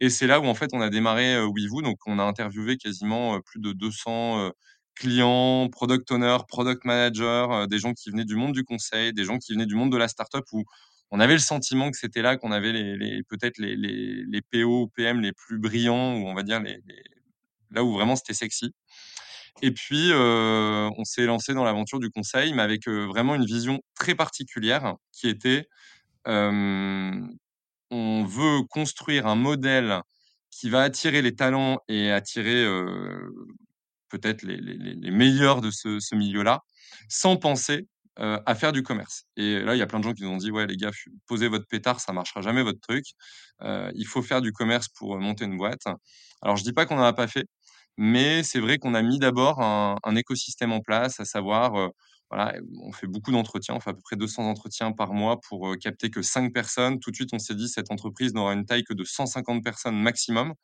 Et 0.01 0.11
c'est 0.11 0.27
là 0.27 0.41
où 0.41 0.47
en 0.47 0.55
fait 0.55 0.71
on 0.75 0.81
a 0.81 0.91
démarré, 0.91 1.37
WeVoo, 1.41 1.83
donc 1.83 1.99
on 2.07 2.19
a 2.19 2.23
interviewé 2.25 2.77
quasiment, 2.77 3.41
plus 3.43 3.61
de 3.61 3.73
200, 3.73 4.41
heu, 4.49 4.53
clients, 4.95 5.69
product 5.71 6.11
owners, 6.13 6.39
product 6.49 6.85
managers, 6.85 7.67
des 7.71 7.79
gens 7.79 7.95
qui 7.95 8.11
venaient 8.11 8.25
du 8.25 8.37
monde 8.37 8.53
du 8.53 8.65
conseil, 8.65 9.13
des 9.13 9.25
gens 9.25 9.39
qui 9.39 9.53
venaient 9.53 9.67
du 9.67 9.75
monde 9.77 9.93
de 9.93 9.97
la 9.99 10.09
start-up 10.09 10.45
où 10.53 10.65
on 11.11 11.21
avait 11.21 11.35
le 11.35 11.39
sentiment 11.41 11.91
que 11.91 11.97
c'était 11.99 12.23
là 12.23 12.37
qu'on 12.37 12.53
avait 12.53 12.73
les 12.73 13.23
peut-être 13.29 13.59
les 13.59 13.77
les 13.77 14.25
les 14.27 14.43
PO 14.43 14.89
PM 14.97 15.21
les 15.21 15.33
plus 15.33 15.59
brillants 15.59 16.17
ou 16.17 16.27
on 16.29 16.35
va 16.35 16.43
dire 16.43 16.63
là 17.71 17.85
où 17.85 17.93
vraiment 17.95 18.17
c'était 18.17 18.35
sexy. 18.35 18.73
Et 19.63 19.71
puis, 19.73 20.11
on 20.13 21.05
s'est 21.05 21.27
lancé 21.27 21.55
dans 21.55 21.65
l'aventure 21.65 21.99
du 21.99 22.11
conseil, 22.11 22.53
mais 22.53 22.63
avec, 22.63 22.87
vraiment 22.89 23.35
une 23.35 23.47
vision 23.47 23.81
très 23.95 24.15
particulière 24.15 24.95
qui 25.13 25.29
était, 25.29 25.67
on 26.27 28.25
veut 28.25 28.63
construire 28.69 29.27
un 29.27 29.37
modèle 29.37 30.01
qui 30.51 30.71
va 30.71 30.83
attirer 30.83 31.23
les 31.23 31.35
talents 31.35 31.79
et 31.89 32.11
attirer, 32.11 32.65
peut-être 34.09 34.43
les 34.43 35.11
meilleurs 35.11 35.61
de 35.61 35.71
ce 35.71 36.15
milieu-là, 36.15 36.61
sans 37.09 37.37
penser 37.37 37.87
à 38.17 38.55
faire 38.55 38.73
du 38.73 38.83
commerce. 38.83 39.25
Et 39.37 39.61
là, 39.61 39.75
il 39.75 39.79
y 39.79 39.83
a 39.83 39.87
plein 39.87 39.99
de 40.01 40.05
gens 40.05 40.15
qui 40.15 40.23
nous 40.23 40.31
ont 40.31 40.39
dit: 40.39 40.51
«Ouais 40.51 40.67
les 40.67 40.77
gars, 40.77 40.91
posez 41.27 41.49
votre 41.49 41.67
pétard, 41.67 42.01
ça 42.01 42.13
marchera 42.13 42.41
jamais 42.43 42.63
votre 42.63 42.81
truc. 42.81 43.05
il 43.95 44.07
faut 44.07 44.23
faire 44.23 44.43
du 44.43 44.53
commerce 44.53 44.89
pour 44.89 45.19
monter 45.19 45.45
une 45.45 45.57
boîte». 45.57 45.85
Alors 46.43 46.57
je 46.57 46.63
dis 46.63 46.73
pas 46.73 46.87
qu'on 46.87 46.97
n'en 46.97 47.03
a 47.05 47.13
pas 47.15 47.29
fait, 47.29 47.47
mais 47.97 48.43
c'est 48.43 48.61
vrai 48.61 48.79
qu'on 48.79 48.95
a 48.95 49.03
mis 49.03 49.19
d'abord 49.19 49.61
un, 49.61 50.17
écosystème 50.17 50.73
en 50.73 50.81
place, 50.81 51.21
à 51.21 51.25
savoir, 51.25 51.91
voilà, 52.31 52.55
on 52.83 52.93
fait 52.93 53.07
beaucoup 53.07 53.33
d'entretiens, 53.33 53.75
on 53.75 53.81
fait 53.81 53.91
à 53.91 53.95
peu 53.95 54.01
près 54.03 54.17
200 54.17 54.45
entretiens 54.49 54.93
par 54.93 55.13
mois 55.13 55.41
pour 55.49 55.77
capter 55.81 56.11
que 56.11 56.23
5 56.23 56.53
personnes. 56.53 56.99
Tout 57.01 57.11
de 57.11 57.17
suite, 57.17 57.31
on 57.33 57.39
s'est 57.39 57.55
dit 57.55 57.69
cette 57.69 57.91
entreprise 57.91 58.35
n'aura 58.35 58.53
une 58.53 58.67
taille 58.67 58.85
que 58.85 58.95
de 58.95 59.05
150 59.05 59.63
personnes 59.63 60.01
maximum, 60.01 60.55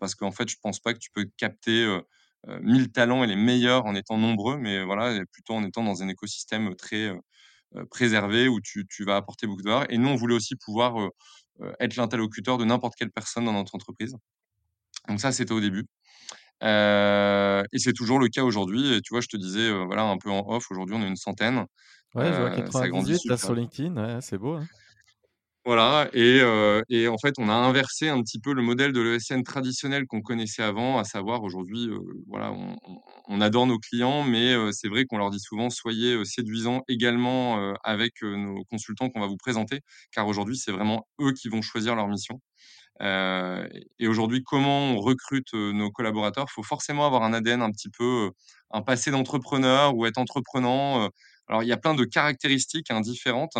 parce 0.00 0.14
qu'en 0.14 0.30
fait, 0.30 0.48
je 0.48 0.56
pense 0.62 0.80
pas 0.80 0.94
que 0.94 0.98
tu 0.98 1.10
peux 1.12 1.26
capter 1.36 1.98
1000 2.46 2.92
talents 2.92 3.24
et 3.24 3.26
les 3.26 3.36
meilleurs 3.36 3.86
en 3.86 3.94
étant 3.94 4.18
nombreux, 4.18 4.58
mais 4.58 4.84
voilà, 4.84 5.18
plutôt 5.32 5.54
en 5.54 5.64
étant 5.64 5.82
dans 5.82 6.02
un 6.02 6.08
écosystème 6.08 6.74
très 6.76 7.12
préservé 7.90 8.48
où 8.48 8.60
tu, 8.60 8.86
tu, 8.86 9.04
vas 9.04 9.16
apporter 9.16 9.46
beaucoup 9.46 9.62
de 9.62 9.68
valeur. 9.68 9.90
Et 9.90 9.98
nous, 9.98 10.08
on 10.08 10.16
voulait 10.16 10.34
aussi 10.34 10.56
pouvoir 10.56 11.10
être 11.80 11.96
l'interlocuteur 11.96 12.58
de 12.58 12.64
n'importe 12.64 12.94
quelle 12.96 13.10
personne 13.10 13.44
dans 13.44 13.52
notre 13.52 13.74
entreprise. 13.74 14.14
Donc 15.08 15.20
ça, 15.20 15.32
c'était 15.32 15.52
au 15.52 15.60
début. 15.60 15.86
Et 16.62 17.78
c'est 17.78 17.92
toujours 17.92 18.18
le 18.18 18.28
cas 18.28 18.44
aujourd'hui. 18.44 18.94
Et 18.94 19.00
tu 19.00 19.12
vois, 19.12 19.20
je 19.20 19.28
te 19.28 19.36
disais, 19.36 19.70
voilà, 19.84 20.04
un 20.04 20.18
peu 20.18 20.30
en 20.30 20.44
off, 20.48 20.70
aujourd'hui, 20.70 20.96
on 20.96 21.02
est 21.02 21.08
une 21.08 21.16
centaine. 21.16 21.64
Ouais, 22.14 22.30
je 22.32 22.40
vois 22.40 22.50
98 22.50 23.24
là 23.26 23.36
sur 23.36 23.54
LinkedIn, 23.54 24.20
c'est 24.20 24.38
beau. 24.38 24.54
Hein. 24.54 24.66
Voilà, 25.64 26.08
et, 26.12 26.40
et 26.88 27.06
en 27.06 27.18
fait, 27.18 27.34
on 27.38 27.48
a 27.48 27.52
inversé 27.52 28.08
un 28.08 28.20
petit 28.20 28.40
peu 28.40 28.52
le 28.52 28.62
modèle 28.62 28.92
de 28.92 29.00
l'ESN 29.00 29.44
traditionnel 29.44 30.06
qu'on 30.06 30.20
connaissait 30.20 30.64
avant, 30.64 30.98
à 30.98 31.04
savoir 31.04 31.44
aujourd'hui, 31.44 31.88
voilà, 32.28 32.50
on, 32.50 32.76
on, 33.28 33.40
adore 33.40 33.68
nos 33.68 33.78
clients, 33.78 34.24
mais 34.24 34.56
c'est 34.72 34.88
vrai 34.88 35.04
qu'on 35.04 35.18
leur 35.18 35.30
dit 35.30 35.38
souvent 35.38 35.70
soyez 35.70 36.24
séduisants 36.24 36.82
également 36.88 37.74
avec 37.84 38.22
nos 38.22 38.64
consultants 38.64 39.08
qu'on 39.08 39.20
va 39.20 39.28
vous 39.28 39.36
présenter, 39.36 39.82
car 40.10 40.26
aujourd'hui, 40.26 40.56
c'est 40.56 40.72
vraiment 40.72 41.06
eux 41.20 41.32
qui 41.32 41.48
vont 41.48 41.62
choisir 41.62 41.94
leur 41.94 42.08
mission. 42.08 42.40
Et 43.00 44.06
aujourd'hui, 44.06 44.42
comment 44.44 44.92
on 44.92 45.00
recrute 45.00 45.52
nos 45.54 45.90
collaborateurs? 45.90 46.46
Il 46.48 46.52
faut 46.52 46.62
forcément 46.62 47.06
avoir 47.06 47.22
un 47.22 47.32
ADN 47.32 47.62
un 47.62 47.70
petit 47.70 47.88
peu, 47.90 48.30
un 48.70 48.82
passé 48.82 49.10
d'entrepreneur 49.10 49.96
ou 49.96 50.06
être 50.06 50.18
entreprenant. 50.18 51.10
Alors, 51.48 51.62
il 51.62 51.68
y 51.68 51.72
a 51.72 51.76
plein 51.76 51.94
de 51.94 52.04
caractéristiques 52.04 52.90
hein, 52.90 53.00
différentes. 53.00 53.56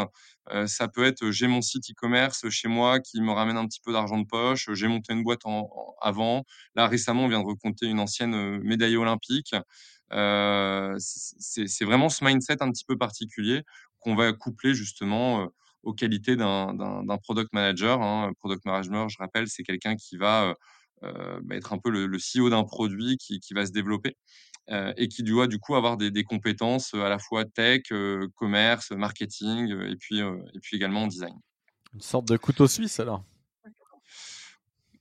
ça 0.66 0.88
peut 0.88 1.04
être 1.04 1.30
j'ai 1.30 1.48
mon 1.48 1.60
site 1.60 1.90
e-commerce 1.90 2.48
chez 2.50 2.68
moi 2.68 3.00
qui 3.00 3.20
me 3.20 3.32
ramène 3.32 3.56
un 3.56 3.66
petit 3.66 3.80
peu 3.80 3.92
d'argent 3.92 4.18
de 4.18 4.26
poche. 4.26 4.68
J'ai 4.72 4.88
monté 4.88 5.12
une 5.12 5.22
boîte 5.24 5.42
avant. 6.00 6.44
Là, 6.76 6.86
récemment, 6.86 7.24
on 7.24 7.28
vient 7.28 7.40
de 7.40 7.46
recompter 7.46 7.86
une 7.86 8.00
ancienne 8.00 8.58
médaille 8.62 8.96
olympique. 8.96 9.54
c'est 10.10 11.84
vraiment 11.84 12.08
ce 12.08 12.24
mindset 12.24 12.62
un 12.62 12.70
petit 12.70 12.84
peu 12.84 12.96
particulier 12.96 13.62
qu'on 13.98 14.14
va 14.14 14.32
coupler 14.32 14.74
justement 14.74 15.48
aux 15.82 15.94
qualités 15.94 16.36
d'un 16.36 17.18
product 17.22 17.52
manager. 17.52 18.00
Hein. 18.02 18.32
Product 18.40 18.64
manager, 18.64 19.08
je 19.08 19.18
rappelle, 19.18 19.48
c'est 19.48 19.62
quelqu'un 19.62 19.96
qui 19.96 20.16
va 20.16 20.54
euh, 21.02 21.40
bah, 21.42 21.56
être 21.56 21.72
un 21.72 21.78
peu 21.78 21.90
le, 21.90 22.16
CEO 22.16 22.50
d'un 22.50 22.64
produit 22.64 23.16
qui, 23.16 23.40
va 23.54 23.66
se 23.66 23.72
développer 23.72 24.16
et 24.96 25.08
qui 25.08 25.22
doit 25.22 25.48
du 25.48 25.58
coup 25.58 25.74
avoir 25.74 25.96
des, 25.96 26.24
compétences 26.24 26.94
à 26.94 27.08
la 27.08 27.18
fois 27.18 27.44
tech, 27.44 27.82
commerce, 28.36 28.92
marketing 28.92 29.68
et 29.88 29.96
puis, 29.96 30.20
et 30.20 30.60
puis 30.62 30.76
également 30.76 31.06
design. 31.06 31.34
Une 31.94 32.00
sorte 32.00 32.26
de 32.26 32.36
couteau 32.36 32.66
suisse 32.68 33.00
alors? 33.00 33.24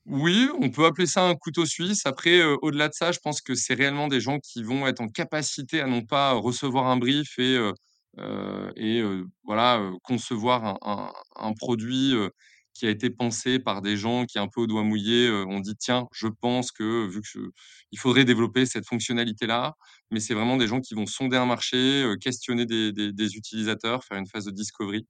Oui, 0.07 0.49
on 0.59 0.71
peut 0.71 0.85
appeler 0.85 1.05
ça 1.05 1.27
un 1.27 1.35
couteau 1.35 1.65
suisse. 1.65 2.07
Après, 2.07 2.43
au-delà 2.43 2.89
de 2.89 2.93
ça, 2.93 3.11
je 3.11 3.19
pense 3.19 3.39
que 3.39 3.53
c'est 3.53 3.75
réellement 3.75 4.07
des 4.07 4.19
gens 4.19 4.39
qui 4.39 4.63
vont 4.63 4.87
être 4.87 4.99
en 4.99 5.07
capacité 5.07 5.79
à 5.79 5.85
non 5.85 6.01
pas 6.01 6.31
recevoir 6.33 6.87
un 6.87 6.97
brief 6.97 7.37
et 7.37 7.55
et 8.75 9.03
voilà, 9.43 9.91
concevoir 10.03 10.77
un 11.37 11.53
produit, 11.53 12.13
qui 12.73 12.85
a 12.87 12.89
été 12.89 13.09
pensé 13.09 13.59
par 13.59 13.81
des 13.81 13.97
gens 13.97 14.25
qui, 14.25 14.39
un 14.39 14.47
peu 14.47 14.61
au 14.61 14.67
doigt 14.67 14.83
mouillé, 14.83 15.29
ont 15.29 15.59
dit: 15.59 15.75
«Tiens, 15.77 16.07
je 16.13 16.27
pense 16.27 16.71
que 16.71 17.07
vu 17.07 17.21
que 17.21 17.51
il 17.91 17.99
faudrait 17.99 18.25
développer 18.25 18.65
cette 18.65 18.85
fonctionnalité-là». 18.87 19.75
Mais 20.11 20.19
c'est 20.21 20.33
vraiment 20.33 20.57
des 20.57 20.67
gens 20.67 20.79
qui 20.81 20.93
vont 20.95 21.05
sonder 21.05 21.37
un 21.37 21.45
marché, 21.45 22.05
questionner 22.21 22.65
des 22.65 23.35
utilisateurs, 23.37 24.03
faire 24.05 24.17
une 24.17 24.27
phase 24.27 24.45
de 24.45 24.51
discovery, 24.51 25.07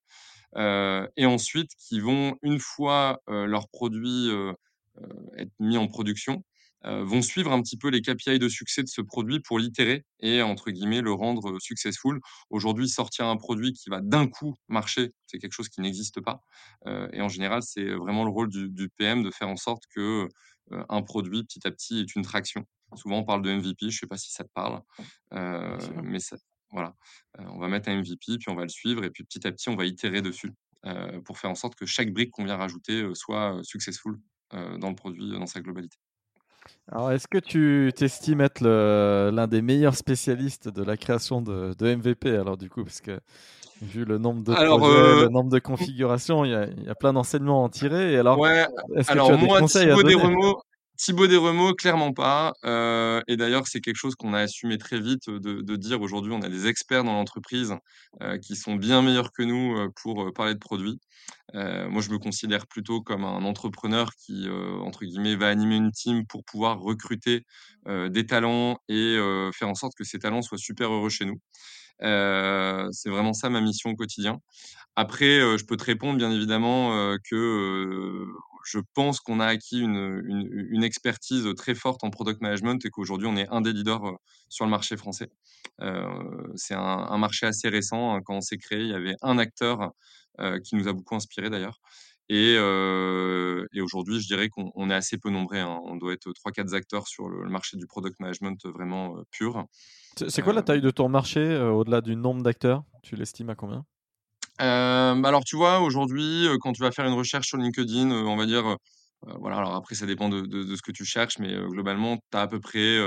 et 0.57 1.25
ensuite 1.25 1.71
qui 1.77 1.99
vont, 2.01 2.35
une 2.43 2.59
fois, 2.59 3.21
leur 3.27 3.69
produit, 3.69 4.29
être 5.37 5.51
mis 5.59 5.77
en 5.77 5.87
production, 5.87 6.35
euh, 6.37 6.50
vont 6.83 7.21
suivre 7.21 7.51
un 7.51 7.61
petit 7.61 7.77
peu 7.77 7.89
les 7.89 8.01
KPI 8.01 8.39
de 8.39 8.49
succès 8.49 8.83
de 8.83 8.87
ce 8.87 9.01
produit 9.01 9.39
pour 9.39 9.59
l'itérer 9.59 10.05
et 10.19 10.41
entre 10.41 10.71
guillemets 10.71 11.01
le 11.01 11.11
rendre 11.11 11.59
successful. 11.59 12.19
Aujourd'hui, 12.49 12.89
sortir 12.89 13.27
un 13.27 13.37
produit 13.37 13.73
qui 13.73 13.89
va 13.89 14.01
d'un 14.01 14.27
coup 14.27 14.55
marcher, 14.67 15.11
c'est 15.27 15.37
quelque 15.37 15.53
chose 15.53 15.69
qui 15.69 15.81
n'existe 15.81 16.21
pas. 16.21 16.41
Euh, 16.87 17.07
et 17.13 17.21
en 17.21 17.29
général, 17.29 17.61
c'est 17.63 17.93
vraiment 17.93 18.23
le 18.23 18.31
rôle 18.31 18.49
du, 18.49 18.89
PM 18.97 19.23
de 19.23 19.31
faire 19.31 19.49
en 19.49 19.55
sorte 19.55 19.83
que 19.93 20.27
euh, 20.71 20.83
un 20.89 21.01
produit 21.01 21.43
petit 21.43 21.65
à 21.67 21.71
petit 21.71 21.99
est 21.99 22.15
une 22.15 22.23
traction. 22.23 22.65
Souvent, 22.95 23.19
on 23.19 23.23
parle 23.23 23.41
de 23.41 23.51
MVP. 23.51 23.75
Je 23.81 23.85
ne 23.85 23.91
sais 23.91 24.07
pas 24.07 24.17
si 24.17 24.31
ça 24.31 24.43
te 24.43 24.51
parle, 24.53 24.81
mais 25.31 26.19
ça, 26.19 26.35
voilà, 26.71 26.95
on 27.37 27.57
va 27.59 27.67
mettre 27.67 27.89
un 27.89 27.97
MVP 27.97 28.37
puis 28.37 28.49
on 28.49 28.55
va 28.55 28.63
le 28.63 28.69
suivre 28.69 29.03
et 29.03 29.09
puis 29.09 29.23
petit 29.23 29.45
à 29.45 29.51
petit 29.51 29.69
on 29.69 29.75
va 29.75 29.85
itérer 29.85 30.21
dessus 30.21 30.51
pour 31.25 31.37
faire 31.37 31.49
en 31.49 31.55
sorte 31.55 31.75
que 31.75 31.85
chaque 31.85 32.11
brique 32.11 32.31
qu'on 32.31 32.45
vient 32.45 32.57
rajouter 32.57 33.09
soit 33.13 33.59
successful 33.63 34.17
dans 34.51 34.89
le 34.89 34.95
produit 34.95 35.31
dans 35.31 35.47
sa 35.47 35.61
globalité. 35.61 35.97
Alors, 36.91 37.11
est-ce 37.11 37.27
que 37.27 37.37
tu 37.37 37.91
t'estimes 37.95 38.41
être 38.41 38.61
l'un 38.61 39.47
des 39.47 39.61
meilleurs 39.61 39.95
spécialistes 39.95 40.69
de 40.69 40.83
la 40.83 40.97
création 40.97 41.41
de, 41.41 41.73
MVP 41.81 42.35
Alors, 42.35 42.57
du 42.57 42.69
coup, 42.69 42.83
parce 42.83 43.01
que 43.01 43.19
vu 43.81 44.05
le 44.05 44.17
nombre 44.17 44.43
de 44.43 44.53
projets, 44.53 44.67
euh, 44.67 45.21
le 45.23 45.29
nombre 45.29 45.49
de 45.49 45.59
configurations, 45.59 46.45
il 46.45 46.51
y 46.51 46.89
a, 46.89 46.95
plein 46.95 47.13
d'enseignements 47.13 47.61
à 47.61 47.65
en 47.65 47.69
tirer. 47.69 48.13
Et 48.13 48.17
alors, 48.17 48.39
ouais, 48.39 48.65
alors 49.07 49.37
moi, 49.37 49.61
Thibaut 49.63 50.03
Desremaux, 50.03 50.61
Thibaut 51.03 51.25
Desremaux, 51.25 51.73
clairement 51.73 52.13
pas. 52.13 52.53
Et 52.63 53.35
d'ailleurs, 53.35 53.67
c'est 53.67 53.81
quelque 53.81 53.95
chose 53.95 54.13
qu'on 54.13 54.35
a 54.35 54.39
assumé 54.41 54.77
très 54.77 54.99
vite 54.99 55.31
de, 55.31 55.75
dire 55.75 55.99
aujourd'hui, 55.99 56.31
on 56.31 56.43
a 56.43 56.47
des 56.47 56.67
experts 56.67 57.03
dans 57.03 57.13
l'entreprise 57.13 57.73
qui 58.43 58.55
sont 58.55 58.75
bien 58.75 59.01
meilleurs 59.01 59.31
que 59.31 59.41
nous 59.41 59.75
pour 60.03 60.31
parler 60.33 60.53
de 60.53 60.59
produits. 60.59 60.99
Moi, 61.55 62.01
je 62.01 62.11
me 62.11 62.19
considère 62.19 62.67
plutôt 62.67 63.01
comme 63.01 63.23
un 63.23 63.43
entrepreneur 63.45 64.11
qui, 64.13 64.47
entre 64.83 65.03
guillemets, 65.03 65.35
va 65.35 65.47
animer 65.47 65.77
une 65.77 65.91
team 65.91 66.27
pour 66.27 66.43
pouvoir 66.43 66.79
recruter 66.79 67.45
des 67.87 68.25
talents 68.27 68.77
et 68.87 69.17
faire 69.53 69.69
en 69.69 69.75
sorte 69.75 69.93
que 69.97 70.03
ces 70.03 70.19
talents 70.19 70.43
soient 70.43 70.59
super 70.59 70.93
heureux 70.93 71.09
chez 71.09 71.25
nous. 71.25 71.39
c'est 71.99 73.09
vraiment 73.09 73.33
ça 73.33 73.49
ma 73.49 73.61
mission 73.61 73.89
au 73.89 73.95
quotidien. 73.95 74.37
Après, 74.95 75.39
je 75.57 75.65
peux 75.65 75.77
te 75.77 75.85
répondre 75.85 76.19
bien 76.19 76.29
évidemment 76.31 77.17
que 77.27 78.27
je 78.65 78.79
pense 78.93 79.19
qu'on 79.19 79.39
a 79.39 79.45
acquis 79.45 79.79
une, 79.79 80.21
une, 80.71 80.83
expertise 80.83 81.47
très 81.55 81.75
forte 81.75 82.03
en 82.03 82.09
product 82.09 82.41
management 82.41 82.83
et 82.85 82.89
qu'aujourd'hui 82.89 83.27
on 83.27 83.35
est 83.35 83.47
un 83.49 83.61
des 83.61 83.73
leaders 83.73 84.01
sur 84.49 84.65
le 84.65 84.71
marché 84.71 84.97
français. 84.97 85.29
c'est 86.55 86.73
un, 86.73 87.17
marché 87.17 87.45
assez 87.45 87.69
récent. 87.69 88.15
Hein. 88.15 88.21
Quand 88.23 88.35
on 88.35 88.41
s'est 88.41 88.57
créé, 88.57 88.79
il 88.81 88.89
y 88.89 88.93
avait 88.93 89.15
un 89.21 89.37
acteur 89.37 89.91
euh, 90.39 90.59
qui 90.59 90.75
nous 90.75 90.87
a 90.87 90.93
beaucoup 90.93 91.15
inspiré 91.15 91.49
d'ailleurs. 91.49 91.81
Et, 92.29 92.55
euh, 92.57 93.65
et 93.73 93.81
aujourd'hui, 93.81 94.21
je 94.21 94.27
dirais 94.27 94.47
qu'on 94.47 94.89
est 94.89 94.93
assez 94.93 95.17
peu 95.17 95.29
nombreux. 95.29 95.57
Hein. 95.57 95.81
On 95.83 95.97
doit 95.97 96.13
être 96.13 96.31
3-4 96.31 96.73
acteurs 96.73 97.07
sur 97.07 97.27
le, 97.27 97.49
marché 97.49 97.75
du 97.75 97.85
product 97.85 98.17
management 98.19 98.65
vraiment 98.65 99.17
euh, 99.17 99.23
pur. 99.29 99.65
C'est 100.15 100.41
quoi 100.41 100.53
la 100.53 100.61
taille 100.61 100.81
de 100.81 100.91
ton 100.91 101.09
marché 101.09 101.57
au-delà 101.57 101.99
du 101.99 102.15
nombre 102.15 102.43
d'acteurs? 102.43 102.83
Tu 103.03 103.15
l'estimes 103.17 103.49
à 103.49 103.55
combien? 103.55 103.85
Alors, 104.59 105.43
tu 105.43 105.55
vois, 105.55 105.79
aujourd'hui, 105.79 106.47
quand 106.61 106.73
tu 106.73 106.81
vas 106.81 106.91
faire 106.91 107.05
une 107.05 107.13
recherche 107.13 107.47
sur 107.47 107.57
LinkedIn, 107.57 108.11
on 108.11 108.35
va 108.37 108.45
dire, 108.45 108.75
voilà, 109.23 109.57
alors 109.57 109.75
après, 109.75 109.95
ça 109.95 110.05
dépend 110.05 110.29
de, 110.29 110.41
de, 110.41 110.75
ce 110.75 110.81
que 110.81 110.91
tu 110.91 111.05
cherches, 111.05 111.39
mais 111.39 111.55
globalement, 111.69 112.17
tu 112.17 112.37
as 112.37 112.41
à 112.41 112.47
peu 112.47 112.59
près 112.59 112.99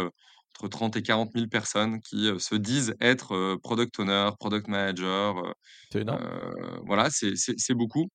entre 0.57 0.69
30 0.69 0.97
et 0.97 1.03
40 1.03 1.33
000 1.35 1.47
personnes 1.49 2.01
qui 2.01 2.31
se 2.39 2.55
disent 2.55 2.95
être 3.01 3.57
product 3.63 3.99
owner, 3.99 4.31
product 4.39 4.69
manager. 4.69 5.55
voilà, 6.87 7.09
c'est 7.11 7.75
beaucoup. 7.75 8.09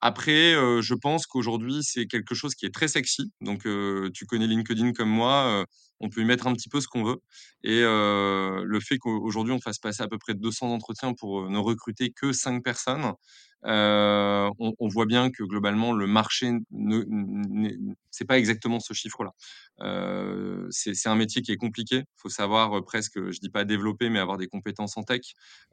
Après, 0.00 0.54
je 0.82 0.94
pense 0.94 1.26
qu'aujourd'hui, 1.26 1.80
c'est 1.82 2.06
quelque 2.06 2.34
chose 2.34 2.54
qui 2.54 2.66
est 2.66 2.74
très 2.74 2.88
sexy. 2.88 3.32
Donc, 3.40 3.66
tu 4.12 4.26
connais 4.26 4.46
LinkedIn 4.46 4.92
comme 4.92 5.08
moi, 5.08 5.64
on 6.00 6.08
peut 6.10 6.20
y 6.20 6.24
mettre 6.24 6.48
un 6.48 6.52
petit 6.52 6.68
peu 6.68 6.80
ce 6.80 6.88
qu'on 6.88 7.04
veut. 7.04 7.20
Et 7.62 7.82
le 7.82 8.80
fait 8.80 8.98
qu'aujourd'hui, 8.98 9.54
on 9.54 9.60
fasse 9.60 9.78
passer 9.78 10.02
à 10.02 10.08
peu 10.08 10.18
près 10.18 10.34
200 10.34 10.72
entretiens 10.72 11.14
pour 11.14 11.48
ne 11.48 11.58
recruter 11.58 12.10
que 12.10 12.32
5 12.32 12.62
personnes, 12.62 13.12
on, 13.64 14.88
voit 14.88 15.06
bien 15.06 15.30
que 15.30 15.42
globalement, 15.42 15.92
le 15.92 16.06
marché, 16.06 16.52
ne, 16.70 17.70
c'est 18.10 18.24
pas 18.26 18.38
exactement 18.38 18.80
ce 18.80 18.92
chiffre-là. 18.94 19.32
c'est 20.70 21.08
un 21.08 21.16
métier 21.16 21.42
qui 21.42 21.52
est 21.52 21.56
compliqué. 21.56 21.96
Il 21.96 22.20
faut 22.20 22.28
savoir 22.28 22.82
presque, 22.84 23.30
je 23.30 23.38
dis 23.40 23.50
pas 23.50 23.64
développer, 23.64 24.10
mais 24.10 24.18
avoir 24.18 24.38
des 24.38 24.48
compétences 24.48 24.96
en 24.96 25.02
tech. 25.02 25.22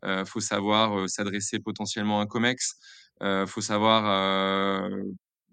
Il 0.04 0.26
faut 0.26 0.42
savoir 0.42 1.10
s'adresser 1.10 1.60
potentiellement 1.60 2.20
à 2.20 2.24
un 2.24 2.28
COMEX. 2.28 2.76
Il 3.22 3.46
faut 3.48 3.62
savoir 3.62 4.90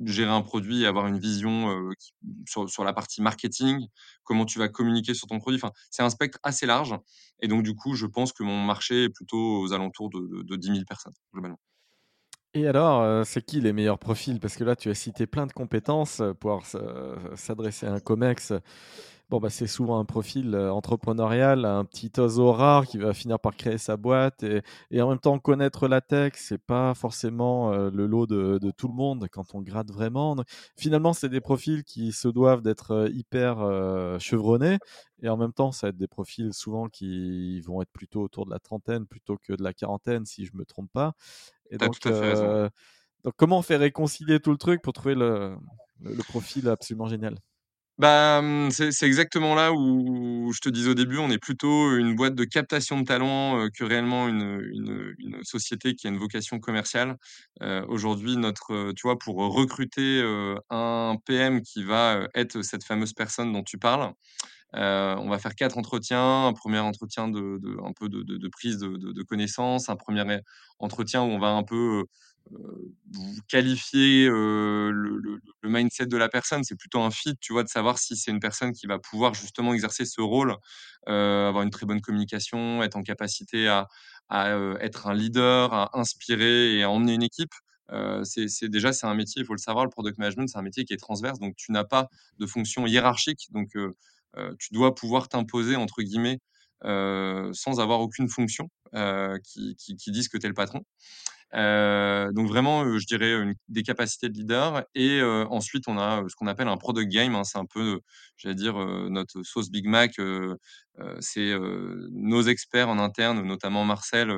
gérer 0.05 0.31
un 0.31 0.43
produit 0.43 0.87
avoir 0.87 1.07
une 1.07 1.19
vision, 1.19 1.91
sur 2.47 2.85
la 2.85 2.93
partie 2.93 3.23
marketing, 3.23 3.87
comment 4.25 4.45
tu 4.45 4.59
vas 4.59 4.69
communiquer 4.69 5.15
sur 5.15 5.27
ton 5.27 5.39
produit. 5.39 5.61
Enfin, 5.63 5.73
c'est 5.91 6.03
un 6.03 6.11
spectre 6.11 6.39
assez 6.43 6.67
large 6.67 6.95
et 7.41 7.49
donc 7.49 7.63
du 7.63 7.75
coup, 7.75 7.95
je 7.95 8.07
pense 8.07 8.33
que 8.33 8.43
mon 8.43 8.63
marché 8.63 9.05
est 9.05 9.11
plutôt 9.11 9.61
aux 9.61 9.73
alentours 9.73 10.11
de 10.11 10.43
de 10.43 10.57
10 10.57 10.69
000 10.69 10.81
personnes, 10.87 11.15
globalement. 11.33 11.59
Et 12.55 12.67
alors, 12.67 13.03
heu, 13.03 13.25
c'est 13.25 13.43
qui 13.45 13.61
les 13.61 13.73
meilleurs 13.75 13.99
profils? 13.99 14.41
Parce 14.41 14.57
que 14.57 14.65
là, 14.65 14.75
tu 14.75 14.89
as 14.89 14.95
cité 14.95 15.27
plein 15.27 15.47
de 15.47 15.53
compétences, 15.53 16.21
heu, 16.21 16.33
pouvoir 16.35 16.65
se 16.65 16.79
s'adresser 17.37 17.87
à 17.87 17.93
un 17.93 18.01
comex, 18.01 18.53
bon, 19.31 19.41
bah, 19.41 19.51
c'est 19.51 19.67
souvent 19.67 19.99
un 20.01 20.05
profil, 20.05 20.55
heu, 20.55 20.71
entrepreneurial, 20.73 21.65
un 21.65 21.85
petit 21.85 22.11
oiseau 22.19 22.53
rare 22.53 22.87
qui 22.87 22.99
va 22.99 23.13
finir 23.15 23.39
par 23.39 23.57
créer 23.57 23.79
sa 23.79 23.97
boîte 23.97 24.43
et 24.43 24.63
et 24.91 25.03
en 25.03 25.09
même 25.11 25.19
temps 25.19 25.39
connaître 25.39 25.87
la 25.89 26.01
tech, 26.01 26.33
c'est 26.37 26.59
pas 26.65 26.95
forcément, 26.95 27.73
heu, 27.75 27.91
le 27.91 28.07
lot 28.07 28.27
de 28.27 28.59
de 28.59 28.71
tout 28.71 28.89
le 28.89 28.95
monde 28.95 29.27
quand 29.31 29.55
on 29.55 29.61
gratte 29.63 29.91
vraiment. 29.91 30.35
Donc 30.37 30.47
finalement, 30.79 31.13
c'est 31.13 31.29
des 31.29 31.41
profils 31.41 31.85
qui 31.85 32.13
se 32.13 32.29
doivent 32.29 32.63
d'être, 32.63 32.93
heu, 32.95 33.11
hyper, 33.13 33.59
chevronnés 34.21 34.79
et 35.23 35.29
en 35.29 35.37
même 35.37 35.53
temps, 35.53 35.73
ça 35.73 35.87
va 35.89 35.91
être 35.91 35.97
des 35.99 36.09
profils 36.09 36.53
souvent 36.55 36.89
qui 36.89 37.61
vont 37.63 37.83
être 37.83 37.91
plutôt 37.93 38.23
autour 38.23 38.47
de 38.47 38.51
la 38.51 38.59
trentaine 38.61 39.07
plutôt 39.07 39.37
que 39.37 39.53
de 39.53 39.63
la 39.63 39.73
quarantaine, 39.75 40.25
si 40.27 40.45
je 40.47 40.53
me 40.57 40.65
trompe 40.65 40.91
pas 40.93 41.13
et 41.71 41.91
tout 41.91 42.09
à 42.09 42.13
fait 42.13 42.35
donc 43.25 43.35
comment 43.37 43.59
on 43.59 43.63
fait 43.63 43.77
réconcilier 43.77 44.41
tout 44.41 44.53
le 44.53 44.59
truc 44.59 44.83
pour 44.83 44.93
trouver 44.95 45.15
le 45.17 45.57
le 46.01 46.15
le 46.15 46.25
profil 46.25 46.69
absolument 46.69 47.09
génial? 47.09 47.37
Bah, 47.99 48.41
mmh, 48.43 48.71
c'est 48.71 49.07
exactement 49.07 49.57
là 49.57 49.73
où 49.73 50.53
je 50.53 50.61
te 50.61 50.69
disais 50.69 50.91
au 50.91 50.95
début, 50.95 51.19
on 51.19 51.31
est 51.31 51.39
plutôt 51.39 51.97
une 51.97 52.15
boîte 52.15 52.37
de 52.37 52.45
captation 52.45 53.01
de 53.01 53.05
talents, 53.05 53.69
que 53.77 53.83
réellement 53.83 54.29
une, 54.29 54.63
société 55.43 55.95
qui 55.97 56.07
a 56.07 56.11
une 56.11 56.19
vocation 56.19 56.61
commerciale. 56.61 57.17
Aujourd'hui, 57.89 58.37
notre, 58.37 58.93
tu 58.93 59.03
vois, 59.03 59.19
pour 59.19 59.37
recruter, 59.53 60.23
un 60.71 61.17
PM 61.27 61.61
qui 61.63 61.83
va, 61.85 62.29
être 62.35 62.63
cette 62.63 62.85
fameuse 62.85 63.13
personne 63.15 63.53
dont 63.53 63.65
tu 63.65 63.79
parles, 63.79 64.13
Heu, 64.77 65.17
on 65.19 65.29
va 65.29 65.39
faire 65.39 65.55
4 65.55 65.79
entretiens. 65.79 66.47
Un 66.49 66.53
premier 66.53 66.79
entretien 66.79 67.29
de 67.29 67.59
un 67.85 67.93
peu 67.93 68.09
de 68.09 68.49
prise 68.49 68.79
de 68.79 69.23
connaissances, 69.23 69.89
un 69.89 69.97
premier 69.97 70.23
entretien 70.79 71.23
où 71.23 71.27
on 71.27 71.39
va 71.39 71.49
un 71.51 71.63
peu, 71.65 72.05
qualifier, 73.49 74.27
le 74.29 75.41
mindset 75.65 76.07
de 76.07 76.17
la 76.17 76.29
personne. 76.29 76.65
C'est 76.65 76.77
plutôt 76.77 77.01
un 77.03 77.11
fit, 77.11 77.37
tu 77.41 77.53
vois? 77.53 77.63
De 77.65 77.69
savoir 77.69 77.99
si 77.99 78.17
c'est 78.17 78.31
une 78.31 78.41
personne 78.41 78.73
qui 78.73 78.87
va 78.87 78.99
pouvoir 78.99 79.35
justement 79.35 79.75
exercer 79.75 80.05
ce 80.07 80.21
rôle, 80.21 80.55
avoir 81.07 81.63
une 81.63 81.71
très 81.71 81.87
bonne 81.87 82.01
communication, 82.01 82.83
être 82.83 82.97
en 82.97 83.03
capacité 83.03 83.69
à 83.69 83.89
être 84.81 85.07
un 85.09 85.15
leader, 85.15 85.73
à 85.75 85.99
inspirer 85.99 86.77
et 86.79 86.83
à 86.85 86.91
emmener 86.91 87.15
une 87.15 87.23
équipe. 87.23 87.53
C'est 88.25 88.69
déjà, 88.69 88.93
c'est 88.93 89.07
un 89.07 89.15
métier, 89.15 89.43
il 89.43 89.47
faut 89.47 89.55
le 89.55 89.59
savoir, 89.59 89.85
le 89.85 89.91
product 89.91 90.19
management, 90.19 90.49
c'est 90.49 90.59
un 90.59 90.63
métier 90.63 90.85
qui 90.85 90.93
est 90.95 90.99
transverse, 90.99 91.39
donc 91.41 91.55
tu 91.57 91.73
n'as 91.73 91.85
pas 91.85 92.09
de 92.39 92.47
fonction 92.47 92.87
hiérarchique, 92.87 93.49
donc 93.53 93.71
tu 94.59 94.73
dois 94.73 94.95
pouvoir 94.95 95.29
«t'imposer» 95.29 95.77
entre 95.77 96.03
guillemets, 96.03 96.39
sans 96.83 97.81
avoir 97.81 98.01
aucune 98.01 98.29
fonction, 98.29 98.69
qui 99.45 99.77
qui 99.77 100.11
dise 100.11 100.29
que 100.29 100.39
tu 100.39 100.47
es 100.47 100.49
le 100.49 100.55
patron. 100.55 100.83
Donc 101.53 102.47
vraiment, 102.49 102.99
je 102.99 103.07
dirais, 103.07 103.55
des 103.69 103.83
capacités 103.83 104.29
de 104.29 104.35
leader 104.35 104.85
et 104.95 105.23
ensuite 105.23 105.89
on 105.89 105.99
a, 105.99 106.23
ce 106.29 106.37
qu'on 106.37 106.47
appelle 106.47 106.69
un 106.69 106.77
product 106.77 107.11
game, 107.11 107.35
hein. 107.35 107.45
C'est 107.45 107.59
un 107.59 107.67
peu, 107.67 108.01
j'allais 108.37 108.55
dire, 108.55 108.75
notre 109.11 109.43
sauce 109.43 109.71
Big 109.71 109.87
Mac, 109.87 110.21
c'est, 111.21 111.55
nos 112.13 112.43
experts 112.43 112.89
en 112.89 112.99
interne, 112.99 113.43
notamment 113.43 113.85
Marcel, 113.85 114.37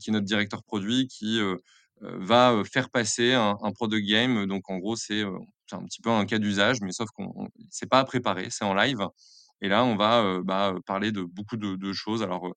qui 0.00 0.10
est 0.10 0.12
notre 0.12 0.26
directeur 0.26 0.62
produit, 0.64 1.06
qui, 1.08 1.40
va, 2.00 2.62
faire 2.64 2.90
passer 2.90 3.34
un 3.34 3.56
un 3.62 3.72
product 3.72 4.06
game. 4.06 4.46
Donc 4.46 4.68
en 4.68 4.78
gros, 4.78 4.96
c'est, 4.96 5.22
c'est 5.72 5.76
un 5.78 5.84
petit 5.84 6.00
peu 6.02 6.10
un 6.10 6.26
cas 6.26 6.38
d'usage, 6.38 6.80
mais 6.82 6.92
sauf 6.92 7.10
qu'on 7.12 7.32
on 7.36 7.48
c'est 7.70 7.88
pas 7.88 8.00
à 8.00 8.04
préparer, 8.04 8.48
c'est 8.50 8.64
en 8.64 8.74
live 8.74 9.06
et 9.64 9.68
là, 9.68 9.84
on 9.84 9.94
va, 9.96 10.22
heu, 10.24 10.42
bah, 10.42 10.74
parler 10.86 11.12
de 11.12 11.22
beaucoup 11.22 11.56
de 11.56 11.92
choses. 11.92 12.22
Alors, 12.22 12.48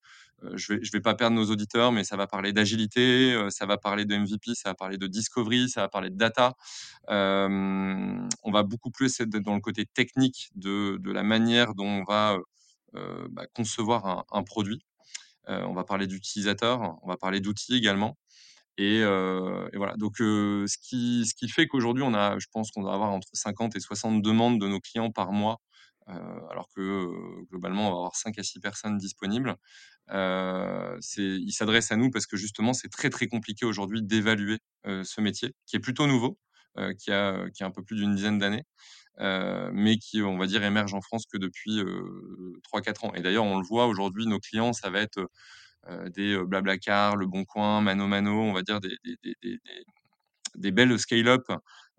Heu, 0.43 0.57
je 0.57 0.73
vais 0.73 0.79
je 0.83 0.91
vais 0.91 0.99
pas 1.01 1.15
perdre 1.15 1.35
nos 1.37 1.45
auditeurs, 1.49 1.91
mais 1.93 2.03
ça 2.03 2.17
va 2.17 2.27
parler 2.27 2.51
d'agilité, 2.53 3.37
ça 3.49 3.65
va 3.65 3.77
parler 3.77 4.03
de 4.05 4.15
MVP, 4.15 4.53
ça 4.55 4.69
va 4.69 4.75
parler 4.75 4.97
de 4.97 5.07
discovery, 5.07 5.69
ça 5.69 5.81
va 5.81 5.87
parler 5.89 6.09
de 6.09 6.17
data. 6.17 6.53
On 7.07 8.51
va 8.51 8.63
beaucoup 8.63 8.91
plus 8.91 9.19
être 9.19 9.29
dans 9.29 9.55
le 9.55 9.61
côté 9.61 9.85
technique 9.85 10.49
de 10.55 10.97
de 11.01 11.11
la 11.11 11.23
manière 11.23 11.73
dont 11.75 11.87
on 11.87 12.03
va, 12.03 12.37
bah, 13.29 13.45
concevoir 13.55 14.05
un 14.07 14.23
un 14.31 14.43
produit. 14.43 14.81
On 15.47 15.73
va 15.73 15.83
parler 15.85 16.07
d'utilisateurs, 16.07 16.97
on 17.03 17.07
va 17.09 17.17
parler 17.17 17.39
d'outils 17.41 17.75
également 17.75 18.17
et 18.77 19.03
voilà 19.75 19.95
donc 19.97 20.15
ce 20.19 20.77
qui 20.79 21.25
ce 21.25 21.33
qui 21.35 21.49
fait 21.49 21.67
qu'aujourd'hui 21.67 22.03
on 22.03 22.13
a 22.13 22.37
je 22.39 22.47
pense 22.51 22.71
qu'on 22.71 22.81
doit 22.83 22.93
avoir 22.93 23.11
entre 23.11 23.29
50 23.33 23.75
et 23.75 23.79
60 23.79 24.21
demandes 24.21 24.59
de 24.61 24.67
nos 24.67 24.79
clients 24.79 25.11
par 25.11 25.31
mois, 25.31 25.59
alors 26.07 26.67
que, 26.75 27.07
globalement 27.51 27.87
on 27.87 27.91
va 27.91 27.97
avoir 27.97 28.15
5 28.15 28.37
à 28.39 28.43
6 28.43 28.59
personnes 28.59 28.97
disponibles. 28.97 29.55
Ils 30.11 31.51
s'adressent 31.53 31.91
à 31.91 31.95
nous 31.97 32.11
parce 32.11 32.27
que 32.27 32.37
justement, 32.37 32.73
c'est 32.73 32.89
très, 32.89 33.09
très 33.09 33.27
compliqué 33.27 33.65
aujourd'hui 33.65 34.01
d'évaluer, 34.03 34.59
ce 34.85 35.21
métier 35.21 35.53
qui 35.67 35.75
est 35.77 35.79
plutôt 35.79 36.07
nouveau, 36.07 36.37
qui 36.99 37.11
a, 37.11 37.49
qui 37.51 37.63
a 37.63 37.67
un 37.67 37.71
peu 37.71 37.83
plus 37.83 37.95
d'une 37.97 38.15
dizaine 38.15 38.37
d'années, 38.39 38.63
mais 39.73 39.97
qui, 39.97 40.21
on 40.21 40.37
va 40.37 40.47
dire, 40.47 40.63
émerge 40.63 40.93
en 40.93 41.01
France 41.01 41.25
que 41.31 41.37
depuis, 41.37 41.79
heu, 41.79 42.59
3-4 42.63 43.05
ans 43.05 43.13
et 43.15 43.21
d'ailleurs, 43.21 43.45
on 43.45 43.59
le 43.59 43.65
voit 43.67 43.87
aujourd'hui, 43.87 44.27
nos 44.27 44.39
clients, 44.39 44.73
ça 44.73 44.89
va 44.91 45.01
être, 45.01 45.19
des, 46.13 46.33
heu, 46.33 46.45
Blablacar, 46.45 47.15
Le 47.15 47.27
Bon 47.27 47.45
Coin, 47.45 47.81
Mano 47.81 48.07
Mano, 48.07 48.31
on 48.41 48.53
va 48.53 48.61
dire 48.63 48.79
des 48.81 48.97
des 50.55 50.71
belles 50.71 50.97
scale-up, 50.99 51.43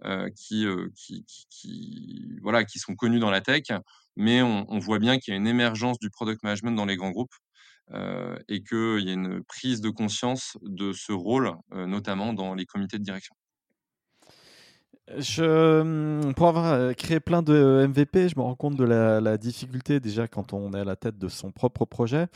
heu, 0.05 0.31
qui, 0.37 0.66
qui 0.94 1.25
qui 1.25 1.46
qui 1.51 2.38
voilà, 2.42 2.64
qui 2.64 2.79
sont 2.79 2.94
connus 2.94 3.18
dans 3.20 3.31
la 3.31 3.40
tech, 3.40 3.64
mais 4.16 4.42
on 4.42 4.79
voit 4.79 4.99
bien 4.99 5.18
qu'il 5.18 5.33
y 5.33 5.37
a 5.37 5.38
une 5.38 5.46
émergence 5.46 5.99
du 5.99 6.11
product 6.11 6.42
management 6.42 6.72
dans 6.77 6.87
les 6.87 6.96
grands 6.96 7.11
groupes 7.11 7.35
et 8.49 8.62
qu'il 8.64 9.01
y 9.05 9.11
a 9.11 9.12
une 9.14 9.44
prise 9.44 9.81
de 9.81 9.90
conscience 9.90 10.57
de 10.62 10.92
ce 10.92 11.12
rôle, 11.12 11.53
notamment 11.72 12.33
dans 12.33 12.55
les 12.55 12.66
comités 12.66 12.99
de 12.99 13.05
direction. 13.05 13.35
Je, 15.18 15.83
mmh, 15.83 16.35
pour 16.35 16.49
avoir, 16.49 16.94
créé 16.96 17.20
plein 17.20 17.40
de 17.42 17.85
MVP, 17.85 18.29
je 18.29 18.37
me 18.37 18.42
rends 18.42 18.57
compte 18.57 18.77
de 18.77 18.85
la 18.85 19.37
difficulté 19.38 20.01
déjà 20.01 20.27
quand 20.27 20.53
on 20.53 20.72
est 20.75 20.81
à 20.81 20.85
la 20.85 20.96
tête 20.96 21.16
de 21.18 21.29
son 21.29 21.53
propre 21.53 21.85
projet. 21.85 22.27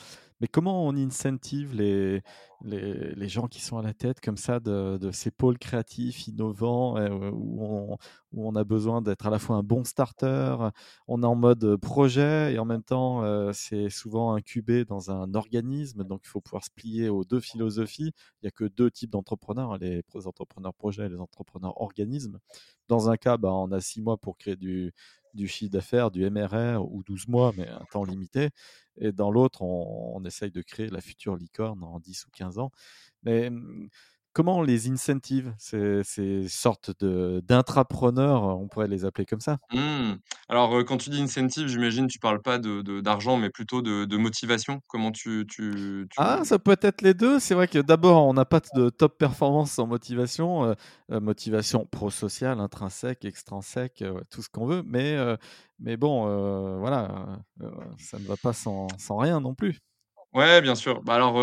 Mais 0.40 0.48
comment 0.48 0.86
on 0.86 0.96
incentive 0.96 1.74
les 1.74 2.22
les 2.62 3.28
gens 3.28 3.46
qui 3.48 3.60
sont 3.62 3.78
à 3.78 3.82
la 3.82 3.94
tête 3.94 4.20
comme 4.20 4.36
ça 4.36 4.58
de 4.60 4.98
de 4.98 5.10
ces 5.12 5.30
pôles 5.30 5.58
créatifs 5.58 6.26
innovants, 6.28 6.98
heu, 6.98 7.30
où 7.32 7.62
on 7.64 7.96
où 8.32 8.46
on 8.48 8.54
a 8.54 8.64
besoin 8.64 9.02
d'être 9.02 9.26
à 9.26 9.30
la 9.30 9.38
fois 9.38 9.56
un 9.56 9.62
bon 9.62 9.82
starter, 9.84 10.56
on 11.08 11.22
est 11.22 11.26
en 11.26 11.34
mode, 11.34 11.64
heu, 11.64 11.78
projet 11.78 12.52
et 12.54 12.58
en 12.58 12.64
même 12.64 12.82
temps, 12.82 13.24
heu, 13.24 13.50
c'est 13.52 13.90
souvent 13.90 14.34
incubé 14.34 14.84
dans 14.84 15.10
un 15.10 15.34
organisme, 15.34 16.04
donc 16.04 16.20
il 16.24 16.28
faut 16.28 16.40
pouvoir 16.40 16.64
se 16.64 16.70
plier 16.70 17.08
aux 17.08 17.24
2 17.24 17.40
philosophies. 17.40 18.12
Il 18.42 18.46
y 18.46 18.48
a 18.48 18.50
que 18.50 18.64
2 18.64 18.90
types 18.90 19.10
d'entrepreneurs, 19.10 19.78
les 19.78 20.02
entrepreneurs 20.26 20.74
projets 20.74 21.06
et 21.06 21.08
les 21.08 21.18
entrepreneurs 21.20 21.80
organismes. 21.80 22.38
Dans 22.88 23.08
un 23.10 23.16
cas, 23.16 23.36
bah, 23.36 23.52
on 23.52 23.70
a 23.72 23.80
6 23.80 24.00
mois 24.02 24.16
pour 24.18 24.36
créer 24.36 24.56
du 24.56 24.92
du 25.34 25.48
chiffre 25.48 25.72
d'affaires, 25.72 26.10
du 26.10 26.28
MRR 26.28 26.84
ou 26.84 27.02
12 27.04 27.28
mois, 27.28 27.52
mais 27.56 27.68
un 27.68 27.84
temps 27.90 28.04
limité 28.04 28.50
et 29.00 29.12
dans 29.12 29.30
l'autre, 29.30 29.62
on 29.62 30.22
essaye 30.24 30.50
de 30.50 30.62
créer 30.62 30.88
la 30.88 31.00
future 31.00 31.36
licorne 31.36 31.82
en 31.82 31.98
10 32.00 32.26
ou 32.26 32.30
15 32.30 32.58
ans. 32.58 32.70
Mais, 33.22 33.50
mmh, 33.50 33.88
comment 34.32 34.58
on 34.58 34.62
les 34.62 34.88
incentive 34.90 35.54
ces 35.58 36.02
ces 36.04 36.48
sortes 36.48 36.92
de 37.00 37.40
d'intrapreneurs, 37.44 38.42
on 38.44 38.68
pourrait 38.68 38.88
les 38.88 39.04
appeler 39.04 39.26
comme 39.26 39.40
ça? 39.40 39.58
Mmh. 39.72 40.16
Alors, 40.48 40.84
quand 40.84 40.96
tu 40.98 41.10
dis 41.10 41.20
incentive, 41.22 41.68
j'imagine 41.68 42.06
tu 42.08 42.18
parles 42.18 42.42
pas 42.42 42.58
de 42.58 42.82
de 42.82 43.00
d'argent, 43.00 43.36
mais 43.36 43.50
plutôt 43.50 43.82
de 43.82 44.04
de 44.04 44.16
motivation? 44.16 44.80
Comment 44.88 45.12
tu 45.12 45.46
tu 45.48 46.06
Ah, 46.16 46.40
tu 46.40 46.44
ça 46.44 46.58
peut 46.58 46.76
être 46.82 47.02
les 47.02 47.14
2. 47.14 47.38
C'est 47.40 47.54
vrai 47.54 47.68
que 47.68 47.78
d'abord, 47.78 48.26
on 48.26 48.34
n'a 48.34 48.44
pas 48.44 48.60
de 48.74 48.90
top 48.90 49.16
performance 49.18 49.72
sans 49.72 49.86
motivation, 49.86 50.64
heu, 51.10 51.20
motivation 51.20 51.86
prosociale, 51.86 52.60
intrinsèque, 52.60 53.24
extrinsèque, 53.24 54.04
tout 54.30 54.42
ce 54.42 54.48
qu'on 54.50 54.66
veut, 54.66 54.82
mais 54.84 55.16
mais 55.78 55.96
bon, 55.96 56.78
voilà, 56.78 57.38
ça 57.96 58.18
ne 58.18 58.26
va 58.26 58.36
pas 58.36 58.52
sans 58.52 58.98
sans 58.98 59.16
rien 59.16 59.40
non 59.40 59.54
plus. 59.54 59.78
Ouais, 60.32 60.60
bien 60.62 60.76
sûr. 60.76 61.02
Bah, 61.02 61.14
alors, 61.16 61.34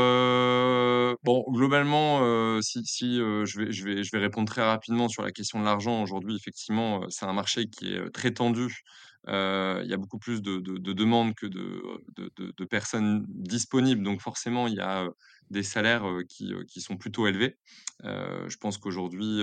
bon, 1.24 1.44
globalement, 1.52 2.62
si 2.62 2.84
je 3.18 3.60
vais 3.60 3.72
je 3.72 3.84
vais 3.84 4.04
je 4.04 4.12
vais 4.14 4.20
répondre 4.20 4.48
très 4.48 4.64
rapidement 4.64 5.10
sur 5.10 5.24
la 5.24 5.32
question 5.32 5.60
de 5.60 5.66
l'argent. 5.66 6.02
Aujourd'hui, 6.02 6.36
effectivement, 6.38 7.02
c'est 7.10 7.26
un 7.26 7.34
marché 7.34 7.68
qui 7.68 7.94
est, 7.94 8.10
très 8.12 8.32
tendu. 8.32 8.84
Il 9.28 9.86
y 9.88 9.94
a 9.94 9.98
beaucoup 9.98 10.20
plus 10.20 10.42
de 10.42 10.60
de 10.60 10.78
de 10.78 10.94
demandes 10.94 11.36
que 11.36 11.48
de, 11.48 12.66
personnes 12.70 13.26
disponibles. 13.28 14.04
Donc 14.04 14.22
forcément, 14.22 14.68
il 14.68 14.76
y 14.76 14.80
a, 14.80 15.06
des 15.50 15.64
salaires, 15.64 16.06
qui, 16.30 16.54
qui 16.68 16.80
sont 16.82 16.96
plutôt 16.98 17.28
élevés. 17.28 17.58
Je 18.04 18.56
pense 18.58 18.78
qu'aujourd'hui, 18.78 19.42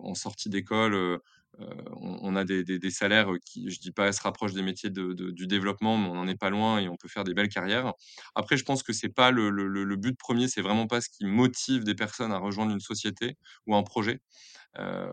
en 0.00 0.14
sortie 0.14 0.50
d'école, 0.50 1.18
on 1.58 2.18
on 2.22 2.36
a 2.36 2.44
des 2.44 2.90
salaires, 2.90 3.28
qui, 3.44 3.70
je 3.70 3.78
dis 3.80 3.92
pas 3.92 4.12
se 4.12 4.22
rapprochent 4.22 4.54
des 4.54 4.62
métiers 4.62 4.90
de 4.90 5.12
du 5.12 5.46
développement, 5.46 5.98
mais 5.98 6.08
on 6.08 6.14
n'en 6.14 6.28
est 6.28 6.36
pas 6.36 6.50
loin 6.50 6.78
et 6.78 6.88
on 6.88 6.96
peut 6.96 7.08
faire 7.08 7.24
des 7.24 7.34
belles 7.34 7.48
carrières. 7.48 7.92
Après, 8.34 8.56
je 8.56 8.64
pense 8.64 8.82
que 8.82 8.92
c'est 8.92 9.08
pas 9.08 9.30
le 9.30 9.96
but 9.96 10.16
premier, 10.18 10.48
c'est 10.48 10.62
vraiment 10.62 10.86
pas 10.86 11.00
ce 11.00 11.08
qui 11.08 11.24
motive 11.26 11.84
des 11.84 11.94
personnes 11.94 12.32
à 12.32 12.38
rejoindre 12.38 12.72
une 12.72 12.80
société 12.80 13.36
ou 13.66 13.76
un 13.76 13.82
projet. 13.82 14.20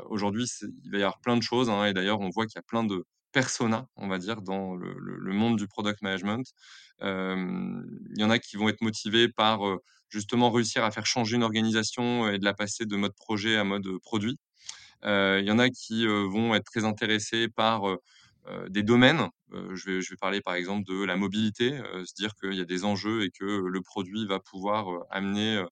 aujourd'hui, 0.09 0.45
il 0.83 0.91
va 0.91 0.97
y 0.99 1.01
avoir 1.01 1.19
plein 1.19 1.37
de 1.37 1.43
choses, 1.43 1.69
hein, 1.69 1.85
et 1.85 1.93
d'ailleurs, 1.93 2.19
on 2.21 2.29
voit 2.29 2.45
qu'il 2.45 2.57
y 2.57 2.59
a 2.59 2.63
plein 2.63 2.83
de 2.83 3.05
personas, 3.31 3.87
on 3.95 4.07
va 4.07 4.17
dire, 4.17 4.41
dans 4.41 4.75
le, 4.75 5.33
monde 5.33 5.57
du 5.57 5.67
product 5.67 6.01
management. 6.01 6.45
il 7.01 8.17
y 8.17 8.23
en 8.23 8.29
a 8.29 8.39
qui 8.39 8.57
vont 8.57 8.69
être 8.69 8.81
motivés 8.81 9.29
par 9.29 9.59
justement 10.09 10.51
réussir 10.51 10.83
à 10.83 10.91
faire 10.91 11.05
changer 11.05 11.35
une 11.35 11.43
organisation 11.43 12.29
et 12.29 12.39
de 12.39 12.45
la 12.45 12.53
passer 12.53 12.85
de 12.85 12.95
mode 12.95 13.13
projet 13.15 13.57
à 13.57 13.63
mode 13.63 13.87
produit. 14.01 14.37
Il 15.03 15.45
y 15.45 15.51
en 15.51 15.59
a 15.59 15.69
qui 15.69 16.05
vont 16.05 16.55
être 16.55 16.65
très 16.65 16.85
intéressés 16.85 17.47
par 17.47 17.83
des 18.69 18.83
domaines. 18.83 19.27
je, 19.51 19.91
vais, 19.91 20.15
parler 20.19 20.41
par 20.41 20.55
exemple 20.55 20.85
de 20.87 21.03
la 21.03 21.15
mobilité, 21.15 21.79
se 22.05 22.13
dire 22.15 22.33
qu'il 22.35 22.53
y 22.53 22.61
a 22.61 22.65
des 22.65 22.83
enjeux 22.85 23.23
et 23.23 23.31
que 23.31 23.45
le 23.45 23.81
produit 23.81 24.25
va 24.25 24.39
pouvoir 24.39 25.05
amener 25.09 25.63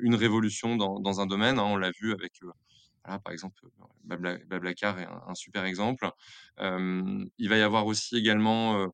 une 0.00 0.14
révolution 0.14 0.76
dans, 0.76 1.20
un 1.20 1.26
domaine. 1.26 1.58
Hein. 1.58 1.64
on 1.64 1.76
l'a 1.76 1.90
vu 1.90 2.12
avec 2.12 2.32
par 3.16 3.32
exemple, 3.32 3.62
Blablacar 4.04 4.98
est 4.98 5.06
un, 5.06 5.34
super 5.34 5.64
exemple. 5.64 6.10
il 6.58 7.48
va 7.48 7.56
y 7.56 7.62
avoir 7.62 7.86
aussi 7.86 8.16
également 8.16 8.92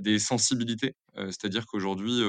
des 0.00 0.18
sensibilités, 0.18 0.94
c'est-à-dire 1.16 1.66
qu'aujourd'hui, 1.66 2.22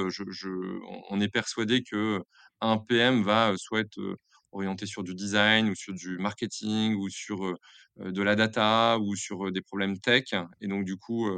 on 1.10 1.20
est 1.20 1.28
persuadé 1.28 1.82
que 1.82 2.22
un 2.60 2.78
PM 2.78 3.22
va 3.22 3.52
être 3.74 4.16
orienté 4.52 4.86
sur 4.86 5.02
du 5.02 5.14
design 5.14 5.68
ou 5.68 5.74
sur 5.74 5.94
du 5.94 6.18
marketing 6.18 6.94
ou 6.94 7.08
sur 7.08 7.54
de 7.98 8.22
la 8.22 8.36
data 8.36 8.98
ou 8.98 9.16
sur 9.16 9.52
des 9.52 9.62
problèmes 9.62 9.98
tech. 9.98 10.34
Et 10.60 10.68
donc, 10.68 10.84
du 10.84 10.96
coup, 10.96 11.28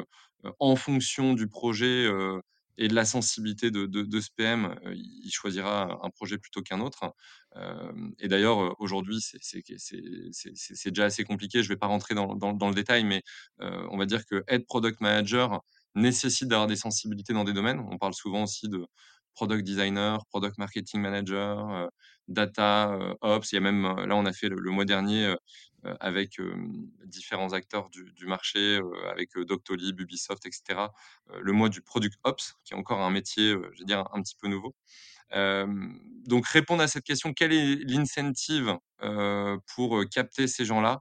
en 0.59 0.77
fonction 0.77 1.35
du 1.35 1.49
projet 1.49 2.07
et 2.77 2.89
de 2.89 2.95
la 2.95 3.05
sensibilité 3.05 3.71
de, 3.71 3.87
de, 3.87 4.21
ce 4.21 4.29
PM, 4.37 4.79
il 4.95 5.31
choisira 5.31 5.99
un 6.03 6.11
projet 6.11 6.39
plutôt 6.39 6.63
qu'un 6.63 6.81
autre. 6.81 7.13
et 8.19 8.29
d'ailleurs, 8.29 8.81
aujourd'hui, 8.81 9.21
c'est 9.21 10.91
déjà 10.91 11.05
assez 11.05 11.25
compliqué. 11.25 11.63
Je 11.63 11.69
ne 11.69 11.75
vais 11.75 11.79
pas 11.79 11.89
rentrer 11.89 12.15
dans, 12.15 12.37
dans, 12.37 12.69
le 12.69 12.75
détail, 12.75 13.05
mais 13.05 13.23
on 13.59 13.99
va 13.99 14.07
dire 14.07 14.25
que 14.27 14.45
être 14.49 14.67
product 14.67 15.01
manager 15.01 15.63
nécessite 15.95 16.49
d'avoir 16.49 16.67
des 16.67 16.77
sensibilités 16.77 17.33
dans 17.33 17.45
des 17.45 17.53
domaines. 17.53 17.81
On 17.91 17.99
parle 17.99 18.15
souvent 18.15 18.45
aussi 18.45 18.69
de 18.69 18.87
product 19.39 19.65
designer, 19.65 20.27
product 20.27 20.59
marketing 20.59 21.01
manager, 21.01 21.89
data 22.27 22.99
ops. 23.21 23.53
Il 23.53 23.55
y 23.55 23.59
a 23.59 23.61
même, 23.61 23.83
là, 23.85 24.17
on 24.17 24.27
a 24.27 24.33
fait 24.33 24.49
le 24.49 24.71
mois 24.73 24.85
dernier 24.85 25.27
euh, 25.27 25.95
avec 26.01 26.41
différents 27.05 27.53
acteurs 27.53 27.89
du, 27.91 28.27
marché, 28.27 28.81
avec 29.13 29.31
Doctolib, 29.37 30.01
Ubisoft, 30.01 30.45
etc. 30.45 30.89
le 31.41 31.53
mois 31.53 31.69
du 31.69 31.83
Product 31.83 32.19
Ops, 32.25 32.55
qui 32.65 32.75
est 32.75 32.77
encore 32.77 33.01
un 33.01 33.11
métier, 33.11 33.53
je 33.53 33.79
veux 33.79 33.85
dire, 33.85 34.05
un, 34.13 34.21
petit 34.23 34.35
peu 34.41 34.49
nouveau. 34.49 34.75
donc 36.27 36.47
répondre 36.49 36.83
à 36.83 36.89
cette 36.89 37.05
question, 37.05 37.33
quel 37.33 37.53
est 37.53 37.77
l'incentive 37.89 38.77
pour 39.77 40.03
capter 40.11 40.49
ces 40.49 40.65
gens-là 40.65 41.01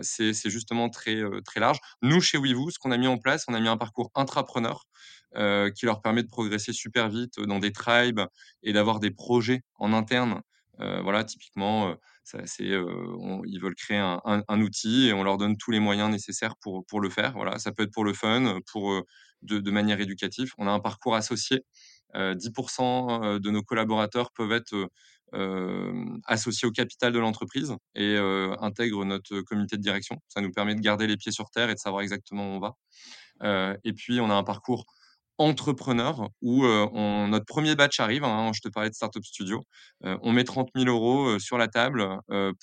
c'est 0.00 0.50
justement 0.50 0.88
très, 0.88 1.22
très 1.44 1.60
large. 1.60 1.78
Nous, 2.02 2.20
chez 2.22 2.38
WeVoo, 2.38 2.70
ce 2.70 2.78
qu'on 2.78 2.90
a 2.90 2.96
mis 2.96 3.06
en 3.06 3.18
place, 3.18 3.44
on 3.48 3.54
a 3.54 3.60
mis 3.60 3.68
un 3.68 3.76
parcours 3.76 4.10
intrapreneur 4.14 4.86
qui 5.34 5.86
leur 5.86 6.00
permet 6.00 6.22
de 6.22 6.28
progresser 6.28 6.72
super 6.72 7.08
vite 7.08 7.40
dans 7.40 7.58
des 7.58 7.72
tribes 7.72 8.20
et 8.62 8.72
d'avoir 8.72 9.00
des 9.00 9.10
projets 9.10 9.62
en 9.78 9.92
interne. 9.92 10.40
voilà, 10.78 11.24
typiquement, 11.24 11.94
c'est, 12.24 12.64
ils 12.64 13.60
veulent 13.60 13.74
créer 13.74 13.98
un, 13.98 14.60
outil 14.60 15.08
et 15.08 15.12
on 15.12 15.22
leur 15.22 15.36
donne 15.36 15.56
tous 15.56 15.70
les 15.70 15.80
moyens 15.80 16.10
nécessaires 16.10 16.56
pour, 16.56 16.86
pour 16.86 17.00
le 17.00 17.10
faire. 17.10 17.32
Voilà, 17.34 17.58
ça 17.58 17.72
peut 17.72 17.82
être 17.82 17.92
pour 17.92 18.04
le 18.04 18.12
fun, 18.12 18.60
pour, 18.72 19.02
de 19.42 19.70
manière 19.70 20.00
éducative. 20.00 20.52
On 20.58 20.66
a 20.66 20.70
un 20.70 20.80
parcours 20.80 21.14
associé. 21.14 21.64
10% 22.14 23.38
de 23.38 23.50
nos 23.50 23.62
collaborateurs 23.62 24.32
peuvent 24.32 24.52
être 24.52 24.88
associés 26.24 26.66
au 26.66 26.70
capital 26.70 27.12
de 27.12 27.18
l'entreprise 27.18 27.74
et 27.94 28.16
intègrent 28.60 29.04
notre 29.04 29.40
comité 29.42 29.76
de 29.76 29.82
direction. 29.82 30.18
Ça 30.28 30.40
nous 30.40 30.50
permet 30.50 30.74
de 30.74 30.80
garder 30.80 31.06
les 31.06 31.16
pieds 31.16 31.32
sur 31.32 31.50
terre 31.50 31.70
et 31.70 31.74
de 31.74 31.78
savoir 31.78 32.02
exactement 32.02 32.54
où 32.54 32.56
on 32.56 32.60
va. 32.60 33.78
et 33.84 33.92
puis, 33.92 34.20
on 34.20 34.30
a 34.30 34.34
un 34.34 34.44
parcours 34.44 34.86
entrepreneur 35.38 36.28
où 36.42 36.64
on, 36.64 37.28
notre 37.28 37.44
premier 37.44 37.74
batch 37.74 38.00
arrive. 38.00 38.24
Hein, 38.24 38.52
je 38.54 38.60
te 38.60 38.68
parlais 38.68 38.90
de 38.90 38.94
Startup 38.94 39.24
Studio. 39.24 39.62
on 40.02 40.32
met 40.32 40.44
30 40.44 40.70
000 40.74 40.88
euros 40.88 41.38
sur 41.38 41.58
la 41.58 41.68
table 41.68 42.06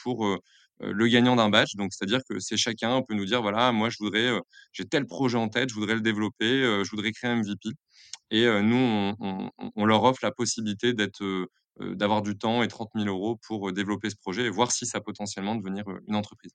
pour 0.01 0.37
le 0.79 1.07
gagnant 1.07 1.35
d'un 1.35 1.49
batch. 1.49 1.75
Donc, 1.75 1.93
c'est-à-dire 1.93 2.21
que 2.29 2.39
c'est 2.39 2.57
chacun 2.57 3.01
peut 3.01 3.13
nous 3.13 3.25
dire 3.25 3.41
voilà, 3.41 3.71
moi, 3.71 3.89
je 3.89 3.97
voudrais, 3.99 4.39
j'ai 4.71 4.85
tel 4.85 5.05
projet 5.05 5.37
en 5.37 5.49
tête, 5.49 5.69
je 5.69 5.75
voudrais 5.75 5.95
le 5.95 6.01
développer, 6.01 6.61
je 6.83 6.89
voudrais 6.89 7.11
créer 7.11 7.31
un 7.31 7.37
MVP. 7.37 7.69
Et 8.31 8.47
nous, 8.61 9.13
on, 9.75 9.85
leur 9.85 10.03
offre 10.03 10.19
la 10.23 10.31
possibilité 10.31 10.93
d'être 10.93 11.23
d'avoir 11.79 12.21
du 12.21 12.37
temps 12.37 12.61
et 12.63 12.67
30 12.67 12.89
000 12.95 13.07
euros 13.07 13.39
pour 13.47 13.71
développer 13.73 14.09
ce 14.09 14.15
projet 14.15 14.43
et 14.43 14.49
voir 14.49 14.71
si 14.71 14.85
ça 14.85 15.01
potentiellement 15.01 15.55
devenir 15.55 15.83
une 16.07 16.15
entreprise. 16.15 16.51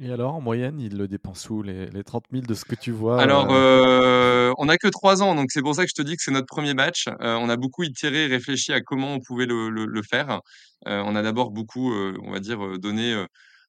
Et 0.00 0.12
alors, 0.12 0.36
en 0.36 0.40
moyenne, 0.40 0.78
ils 0.78 0.96
le 0.96 1.08
dépensent 1.08 1.52
où 1.52 1.62
les, 1.62 1.86
les 1.86 2.04
30 2.04 2.26
000 2.30 2.46
de 2.46 2.54
ce 2.54 2.64
que 2.64 2.76
tu 2.76 2.92
vois 2.92 3.20
Alors, 3.20 3.48
euh, 3.50 4.37
on 4.58 4.66
n'a 4.66 4.76
que 4.76 4.88
trois 4.88 5.22
ans, 5.22 5.36
donc 5.36 5.50
c'est 5.52 5.62
pour 5.62 5.74
ça 5.76 5.84
que 5.84 5.90
je 5.90 5.94
te 5.94 6.02
dis 6.02 6.16
que 6.16 6.22
c'est 6.22 6.32
notre 6.32 6.46
premier 6.46 6.74
match. 6.74 7.06
Euh, 7.06 7.36
on 7.36 7.48
a 7.48 7.56
beaucoup 7.56 7.84
itérer, 7.84 8.26
réfléchi 8.26 8.72
à 8.72 8.80
comment 8.80 9.14
on 9.14 9.20
pouvait 9.20 9.46
le, 9.46 10.02
faire. 10.02 10.40
Euh, 10.88 11.02
on 11.06 11.14
a 11.14 11.22
d'abord 11.22 11.52
beaucoup, 11.52 11.92
on 11.94 12.32
va 12.32 12.40
dire, 12.40 12.78
donné 12.78 13.24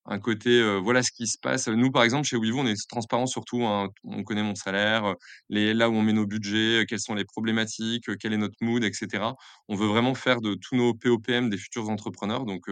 un 0.05 0.19
côté, 0.19 0.79
voilà 0.79 1.03
ce 1.03 1.11
qui 1.11 1.27
se 1.27 1.37
passe. 1.39 1.67
Nous, 1.67 1.91
par 1.91 2.03
exemple, 2.03 2.27
chez 2.27 2.37
Wevo, 2.37 2.59
on 2.59 2.65
est 2.65 2.75
transparent 2.89 3.27
surtout. 3.27 3.63
Hein. 3.65 3.89
On 4.03 4.23
connaît 4.23 4.41
mon 4.41 4.55
salaire, 4.55 5.13
les, 5.49 5.75
là 5.75 5.89
où 5.91 5.93
on 5.93 6.01
met 6.01 6.13
nos 6.13 6.25
budgets, 6.25 6.85
quelles 6.87 6.99
sont 6.99 7.13
les 7.13 7.25
problématiques, 7.25 8.09
quel 8.17 8.33
est 8.33 8.37
notre 8.37 8.57
mood, 8.61 8.83
etc. 8.83 9.23
On 9.67 9.75
veut 9.75 9.87
vraiment 9.87 10.15
faire 10.15 10.41
de 10.41 10.55
tous 10.55 10.75
nos 10.75 10.95
POPM 10.95 11.51
des 11.51 11.57
futurs 11.57 11.89
entrepreneurs. 11.89 12.45
Donc, 12.45 12.63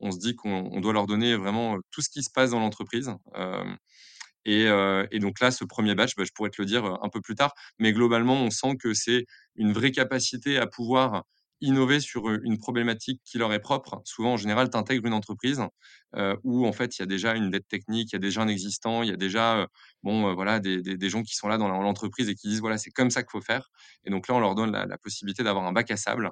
on 0.00 0.10
se 0.10 0.18
dit 0.18 0.34
qu'on 0.34 0.80
doit 0.80 0.92
leur 0.92 1.06
donner 1.06 1.36
vraiment 1.36 1.76
tout 1.92 2.02
ce 2.02 2.08
qui 2.08 2.24
se 2.24 2.30
passe 2.34 2.50
dans 2.50 2.60
l'entreprise. 2.60 3.12
Et, 4.44 4.66
donc 5.18 5.40
là, 5.40 5.50
ce 5.50 5.64
premier 5.64 5.94
batch, 5.94 6.16
bah, 6.16 6.24
je 6.24 6.32
pourrais 6.34 6.50
te 6.50 6.60
le 6.60 6.66
dire 6.66 6.84
un 6.84 7.08
peu 7.08 7.20
plus 7.20 7.34
tard, 7.34 7.54
mais 7.78 7.92
globalement, 7.92 8.34
on 8.34 8.50
sent 8.50 8.76
que 8.78 8.94
c'est 8.94 9.26
une 9.56 9.72
vraie 9.72 9.92
capacité 9.92 10.58
à 10.58 10.66
pouvoir 10.66 11.24
innover 11.62 12.00
sur 12.00 12.30
une 12.30 12.56
problématique 12.56 13.20
qui 13.24 13.36
leur 13.36 13.52
est 13.52 13.60
propre. 13.60 14.00
Souvent, 14.04 14.32
en 14.32 14.36
général, 14.38 14.70
tu 14.70 14.78
intègres 14.78 15.06
une 15.06 15.12
entreprise 15.12 15.62
où 16.42 16.66
en 16.66 16.72
fait, 16.72 16.96
il 16.98 17.00
y 17.00 17.02
a 17.02 17.06
déjà 17.06 17.34
une 17.34 17.50
dette 17.50 17.68
technique, 17.68 18.12
il 18.12 18.14
y 18.14 18.16
a 18.16 18.20
déjà 18.20 18.40
un 18.40 18.48
existant, 18.48 19.02
il 19.02 19.10
y 19.10 19.12
a 19.12 19.16
déjà 19.16 19.66
bon, 20.02 20.34
voilà, 20.34 20.58
des, 20.58 20.80
des, 20.80 21.10
gens 21.10 21.22
qui 21.22 21.34
sont 21.34 21.48
là 21.48 21.58
dans 21.58 21.68
l'entreprise 21.68 22.28
et 22.30 22.34
qui 22.34 22.48
disent 22.48 22.60
voilà, 22.60 22.78
c'est 22.78 22.90
comme 22.90 23.10
ça 23.10 23.22
qu'il 23.22 23.30
faut 23.30 23.42
faire. 23.42 23.70
Et 24.04 24.10
donc 24.10 24.26
là, 24.28 24.34
on 24.34 24.40
leur 24.40 24.54
donne 24.54 24.72
la, 24.72 24.98
possibilité 24.98 25.42
d'avoir 25.42 25.66
un 25.66 25.72
bac 25.72 25.90
à 25.90 25.96
sable 25.98 26.30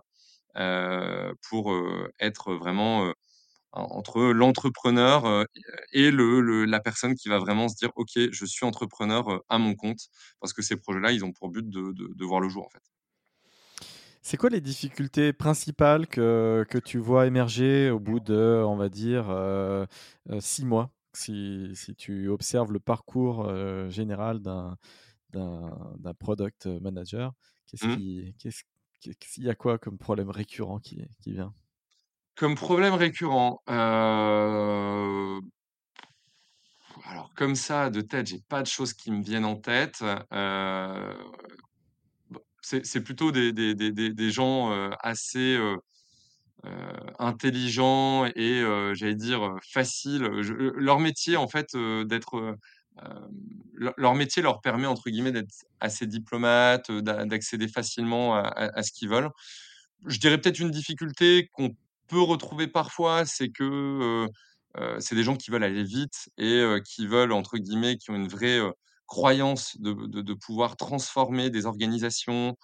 pour 1.50 1.74
être 2.18 2.54
vraiment 2.54 3.12
entre 3.72 4.20
l'entrepreneur 4.32 5.44
et 5.92 6.10
le, 6.10 6.64
la 6.64 6.80
personne 6.80 7.14
qui 7.14 7.28
va 7.28 7.38
vraiment 7.38 7.68
se 7.68 7.76
dire 7.76 7.90
ok, 7.96 8.12
je 8.30 8.44
suis 8.46 8.64
entrepreneur 8.64 9.42
à 9.48 9.58
mon 9.58 9.74
compte 9.74 10.08
parce 10.40 10.52
que 10.52 10.62
ces 10.62 10.76
projets-là, 10.76 11.12
ils 11.12 11.24
ont 11.24 11.32
pour 11.32 11.50
but 11.50 11.68
de, 11.68 11.92
de, 11.92 12.14
de 12.14 12.24
voir 12.24 12.40
le 12.40 12.48
jour 12.48 12.64
en 12.64 12.70
fait. 12.70 12.82
C'est 14.22 14.36
quoi 14.36 14.50
les 14.50 14.60
difficultés 14.60 15.32
principales 15.32 16.06
que, 16.06 16.66
que, 16.68 16.76
tu 16.76 16.98
vois 16.98 17.26
émerger 17.26 17.90
au 17.90 17.98
bout 17.98 18.20
de, 18.20 18.62
on 18.66 18.76
va 18.76 18.90
dire, 18.90 19.30
euh, 19.30 19.86
euh, 20.28 20.38
six 20.40 20.66
mois? 20.66 20.90
Si, 21.14 21.70
si, 21.74 21.94
tu 21.94 22.28
observes 22.28 22.70
le 22.70 22.78
parcours 22.78 23.46
euh, 23.48 23.88
général 23.88 24.40
d'un 24.42 24.76
product 26.18 26.66
manager, 26.66 27.32
qu'est-ce 27.66 27.86
mmh. 27.86 27.96
qui, 27.96 28.34
y 29.38 29.48
a 29.48 29.54
quoi 29.54 29.78
comme 29.78 29.96
problème 29.96 30.28
récurrent 30.28 30.78
qui, 30.78 31.08
qui 31.22 31.32
vient? 31.32 31.54
Comme 32.38 32.54
problème 32.54 32.94
récurrent, 32.94 33.60
alors 33.66 35.42
comme 37.34 37.56
ça, 37.56 37.90
de 37.90 38.00
tête, 38.00 38.28
j'ai 38.28 38.40
pas 38.48 38.62
de 38.62 38.68
choses 38.68 38.92
qui 38.94 39.10
me 39.10 39.22
viennent 39.22 39.44
en 39.44 39.56
tête 39.56 40.04
c'est 42.62 43.00
plutôt 43.00 43.32
des, 43.32 44.30
gens 44.30 44.70
assez 45.00 45.58
intelligents 47.18 48.26
et, 48.26 48.62
j'allais 48.94 49.14
dire, 49.14 49.56
faciles. 49.72 50.22
leur 50.22 51.00
métier, 51.00 51.36
en 51.36 51.48
fait, 51.48 51.76
d'être. 51.76 52.56
leur 53.74 54.14
métier 54.14 54.42
leur 54.42 54.60
permet, 54.60 54.86
entre 54.86 55.10
guillemets, 55.10 55.32
d'être 55.32 55.64
assez 55.80 56.06
diplomate, 56.06 56.90
d'accéder 56.92 57.68
facilement 57.68 58.36
à, 58.36 58.42
à 58.42 58.82
ce 58.82 58.92
qu'ils 58.92 59.08
veulent. 59.08 59.30
Je 60.06 60.18
dirais 60.18 60.38
peut-être 60.38 60.60
une 60.60 60.70
difficulté 60.70 61.48
qu'on 61.52 61.74
peut 62.08 62.20
retrouver 62.20 62.68
parfois, 62.68 63.24
c'est 63.24 63.48
que 63.50 64.26
c'est 65.00 65.16
des 65.16 65.24
gens 65.24 65.36
qui 65.36 65.50
veulent 65.50 65.64
aller 65.64 65.82
vite 65.82 66.28
et 66.38 66.64
qui 66.84 67.06
veulent, 67.06 67.32
entre 67.32 67.58
guillemets, 67.58 67.96
qui 67.96 68.10
ont 68.10 68.14
une 68.14 68.28
vraie 68.28 68.60
croyance 69.06 69.76
de, 69.80 69.92
de, 69.92 70.34
pouvoir 70.34 70.76
transformer 70.76 71.50
des 71.50 71.66
organisations 71.66 72.56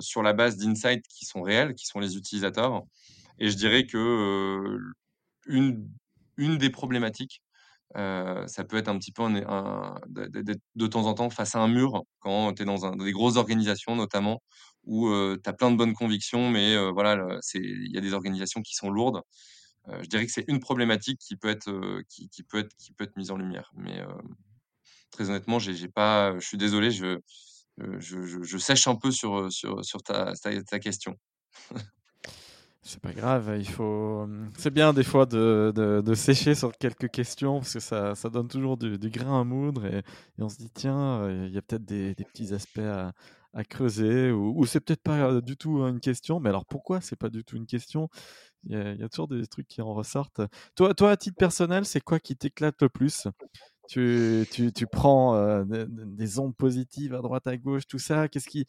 sur 0.00 0.22
la 0.22 0.32
base 0.32 0.56
d'insights 0.56 1.06
qui 1.08 1.26
sont 1.26 1.42
réels, 1.42 1.74
qui 1.74 1.86
sont 1.86 2.00
les 2.00 2.16
utilisateurs. 2.16 2.82
Et 3.38 3.50
je 3.50 3.56
dirais 3.56 3.86
que 3.86 4.78
une, 5.46 5.88
une 6.36 6.58
des 6.58 6.70
problématiques, 6.70 7.42
ça 7.94 8.64
peut 8.68 8.76
être 8.76 8.88
un 8.88 8.98
petit 8.98 9.12
peu 9.12 9.22
un, 9.22 9.94
de, 10.08 10.86
temps 10.86 11.06
en 11.06 11.14
temps 11.14 11.30
face 11.30 11.54
à 11.54 11.60
un 11.60 11.68
mur 11.68 12.02
quand 12.20 12.52
tu 12.54 12.62
es 12.62 12.64
dans, 12.64 12.84
un, 12.84 12.96
des 12.96 13.12
grosses 13.12 13.36
organisations 13.36 13.96
notamment 13.96 14.42
où 14.86 15.08
tu 15.36 15.48
as 15.50 15.52
plein 15.52 15.70
de 15.70 15.76
bonnes 15.76 15.94
convictions, 15.94 16.50
mais 16.50 16.76
voilà, 16.92 17.38
il 17.54 17.92
y 17.92 17.98
a 17.98 18.00
des 18.00 18.14
organisations 18.14 18.62
qui 18.62 18.74
sont 18.74 18.90
lourdes. 18.90 19.20
Je 19.88 20.08
dirais 20.08 20.26
que 20.26 20.32
c'est 20.32 20.44
une 20.48 20.60
problématique 20.60 21.20
qui 21.20 21.36
peut 21.36 21.48
être, 21.48 21.70
qui 22.08 22.42
peut 22.42 22.58
être 22.58 22.74
qui 22.76 22.92
peut 22.92 23.04
être 23.04 23.16
mise 23.16 23.30
en 23.30 23.36
lumière. 23.36 23.70
Mais, 23.76 24.00
très 25.10 25.30
honnêtement, 25.30 25.58
j'ai 25.58 25.88
pas 25.88 26.38
je 26.38 26.46
suis 26.46 26.58
désolé, 26.58 26.90
je, 26.90 27.18
je 27.78 28.58
sèche 28.58 28.86
un 28.88 28.96
peu 28.96 29.10
sur, 29.10 29.52
sur 29.52 29.84
sur 29.84 30.02
ta 30.02 30.32
ta 30.42 30.62
ta 30.62 30.78
question. 30.78 31.16
C'est 32.82 33.00
pas 33.00 33.12
grave, 33.12 33.56
il 33.58 33.68
faut, 33.68 34.26
mmh, 34.28 34.50
c'est 34.58 34.70
bien 34.72 34.92
des 34.92 35.02
fois 35.02 35.26
de 35.26 35.72
de 35.74 36.00
de 36.00 36.14
sécher 36.14 36.54
sur 36.54 36.70
quelques 36.78 37.10
questions 37.10 37.58
parce 37.58 37.72
que 37.74 37.80
ça 37.80 38.14
ça 38.14 38.28
donne 38.30 38.46
toujours 38.48 38.76
du 38.76 39.10
grain 39.10 39.40
à 39.40 39.44
moudre 39.44 39.86
et 39.86 40.02
on 40.38 40.48
se 40.48 40.56
dit: 40.56 40.70
«Tiens, 40.72 41.28
il 41.46 41.52
y 41.52 41.58
a 41.58 41.62
peut-être 41.62 41.84
des 41.84 42.14
des 42.14 42.24
petits 42.24 42.54
aspects 42.54 42.78
à 42.78 43.12
à 43.56 43.64
creuser 43.64 44.30
ou 44.32 44.54
ou 44.60 44.66
c'est 44.66 44.80
peut-être 44.80 45.02
pas, 45.02 45.30
heu, 45.32 45.42
du 45.42 45.56
tout, 45.56 45.78
une 45.86 46.00
question, 46.00 46.40
mais 46.40 46.50
alors 46.50 46.66
pourquoi 46.66 47.00
c'est 47.02 47.16
pas 47.16 47.30
du 47.30 47.44
tout 47.44 47.56
une 47.56 47.66
question?» 47.66 48.08
il 48.64 48.72
y 48.72 48.76
a 48.76 48.92
il 48.92 49.00
y 49.00 49.04
a 49.04 49.08
toujours 49.10 49.28
des 49.28 49.46
trucs 49.48 49.68
qui 49.68 49.82
en 49.82 49.94
ressortent. 49.94 50.42
Toi 50.76 50.94
toi, 50.94 51.12
à 51.12 51.16
titre 51.18 51.36
personnel, 51.38 51.84
c'est 51.86 52.00
quoi 52.02 52.20
qui 52.20 52.36
t'éclate 52.36 52.82
le 52.82 52.88
plus? 52.90 53.28
Tu 53.88 54.46
tu 54.50 54.72
tu 54.72 54.86
prends, 54.88 55.36
heu, 55.36 55.64
des 55.66 55.86
des 55.88 56.38
ondes 56.40 56.56
positives 56.56 57.14
à 57.14 57.22
droite, 57.22 57.46
à 57.48 57.56
gauche, 57.58 57.86
tout 57.88 57.98
ça? 58.00 58.28
Qu'est-ce 58.28 58.48
qui 58.48 58.66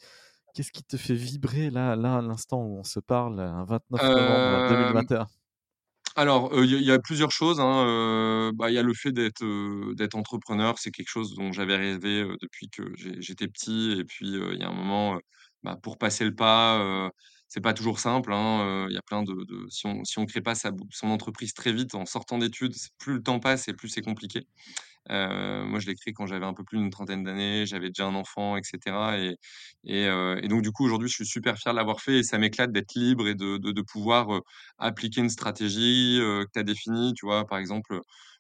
qu'est-ce 0.54 0.72
qui 0.74 0.84
te 0.86 0.98
fait 0.98 1.16
vibrer 1.16 1.70
là 1.72 1.96
là, 1.98 2.18
à 2.20 2.22
l'instant 2.24 2.64
où 2.64 2.80
on 2.80 2.84
se 2.86 3.00
parle, 3.02 3.40
un 3.42 3.66
29 3.66 4.10
novembre 4.14 4.64
Hem 4.66 4.68
2021? 4.68 5.28
Alors, 6.20 6.50
il 6.64 6.82
y 6.82 6.92
a 6.92 6.98
plusieurs 6.98 7.30
choses, 7.32 7.60
hein, 7.60 8.52
bah, 8.56 8.72
il 8.72 8.74
y 8.74 8.80
a 8.80 8.82
le 8.82 8.96
fait 8.96 9.12
d'être, 9.12 9.44
d'être 9.94 10.16
entrepreneur, 10.16 10.80
c'est 10.80 10.90
quelque 10.90 11.10
chose 11.10 11.36
dont 11.36 11.52
j'avais 11.52 11.76
rêvé, 11.76 12.26
depuis 12.42 12.70
que 12.70 12.82
j'étais 13.20 13.48
petit 13.48 13.92
et 14.00 14.04
puis, 14.04 14.28
il 14.32 14.58
y 14.60 14.64
a 14.64 14.68
un 14.68 14.74
moment, 14.74 15.20
bah, 15.62 15.78
pour 15.84 16.00
passer 16.00 16.26
le 16.26 16.34
pas, 16.34 16.80
heu, 16.80 17.10
c'est 17.50 17.62
pas 17.62 17.76
toujours 17.76 18.00
simple, 18.00 18.34
hein, 18.34 18.88
il 18.90 18.96
y 18.96 18.98
a 18.98 19.04
plein 19.04 19.22
de 19.22 19.36
si 19.70 19.86
on 19.86 20.04
si 20.06 20.26
crée 20.26 20.42
pas 20.42 20.56
sa 20.56 20.72
son 20.90 21.10
entreprise 21.12 21.54
très 21.54 21.72
vite 21.72 21.94
en 21.94 22.08
sortant 22.08 22.40
d'études, 22.40 22.74
plus 22.98 23.14
le 23.14 23.22
temps 23.24 23.40
passe 23.40 23.68
et 23.68 23.74
plus 23.76 23.88
c'est 23.90 24.02
compliqué. 24.02 24.48
Heu, 25.10 25.64
moi, 25.66 25.80
je 25.80 25.88
l'ai 25.88 25.96
créé 25.96 26.14
quand 26.14 26.26
j'avais 26.28 26.46
un 26.46 26.54
peu 26.54 26.64
plus 26.64 26.78
d'une 26.80 26.90
trentaine 26.90 27.24
d'années, 27.24 27.66
j'avais 27.66 27.90
déjà 27.90 28.06
un 28.08 28.16
enfant 28.16 28.58
et 28.58 28.62
cetera 28.64 29.18
et 29.20 30.48
donc 30.48 30.62
du 30.64 30.72
coup, 30.72 30.86
aujourd'hui, 30.86 31.10
je 31.10 31.16
suis 31.16 31.26
super 31.26 31.58
fier 31.58 31.74
de 31.74 31.78
l'avoir 31.78 32.02
fait 32.02 32.20
et 32.20 32.24
ça 32.24 32.38
m'éclate 32.38 32.72
d'être 32.72 32.94
libre 32.96 33.28
et 33.28 33.36
de 33.72 33.82
pouvoir, 33.82 34.34
heu, 34.34 34.42
appliquer 34.78 35.22
une 35.22 35.30
stratégie, 35.30 36.18
que 36.46 36.52
tu 36.54 36.60
as 36.60 36.64
définie, 36.64 37.14
tu 37.14 37.26
vois? 37.26 37.46
Par 37.48 37.58
exemple, 37.60 38.00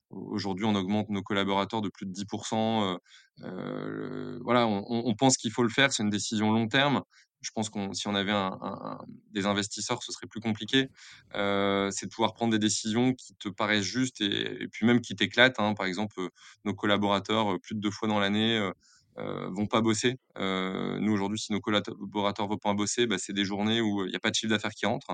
aujourd'hui, 0.09 0.65
on 0.65 0.75
augmente 0.75 1.09
nos 1.09 1.21
collaborateurs 1.23 1.81
de 1.81 1.89
plus 1.89 2.05
de 2.05 2.11
10 2.11 2.25
heu 2.93 2.97
heu, 3.45 4.39
voilà, 4.43 4.67
on 4.67 4.83
on 4.89 5.03
on 5.09 5.15
pense 5.15 5.37
qu'il 5.37 5.51
faut 5.51 5.63
le 5.63 5.69
faire, 5.69 5.91
c'est 5.93 6.03
une 6.03 6.09
décision 6.09 6.51
long 6.51 6.67
terme. 6.67 7.01
Je 7.41 7.51
pense 7.51 7.69
qu'on 7.69 7.93
si 7.93 8.07
on 8.07 8.15
avait 8.15 8.31
un 8.31 8.57
un 8.61 8.79
un 8.83 8.99
des 9.31 9.45
investisseurs, 9.45 10.01
ce 10.03 10.11
serait 10.11 10.27
plus 10.27 10.39
compliqué. 10.41 10.89
C'est 11.33 12.05
de 12.05 12.09
pouvoir 12.11 12.33
prendre 12.33 12.51
des 12.51 12.59
décisions 12.59 13.13
qui 13.13 13.35
te 13.35 13.49
paraissent 13.49 13.83
justes 13.85 14.21
et 14.21 14.63
et 14.63 14.67
puis 14.67 14.85
même 14.85 15.01
qui 15.01 15.15
t'éclatent, 15.15 15.59
hein. 15.59 15.73
Par 15.75 15.85
exemple, 15.85 16.19
nos 16.65 16.73
collaborateurs, 16.73 17.59
plus 17.61 17.75
de 17.75 17.79
2 17.81 17.91
fois 17.91 18.07
dans 18.07 18.19
l'année, 18.19 18.57
heu, 18.57 18.73
vont 19.51 19.67
pas 19.67 19.81
bosser. 19.81 20.17
Nous, 20.39 21.11
aujourd'hui, 21.13 21.39
si 21.39 21.51
nos 21.51 21.59
collaborateurs 21.61 22.47
vont 22.47 22.57
pas 22.57 22.73
bosser, 22.73 23.05
bah, 23.07 23.17
c'est 23.19 23.33
des 23.33 23.45
journées 23.45 23.81
où, 23.81 24.05
il 24.05 24.11
y 24.11 24.15
a 24.15 24.19
pas 24.19 24.29
de 24.31 24.35
chiffre 24.35 24.49
d'affaires 24.51 24.71
qui 24.73 24.85
rentre. 24.87 25.07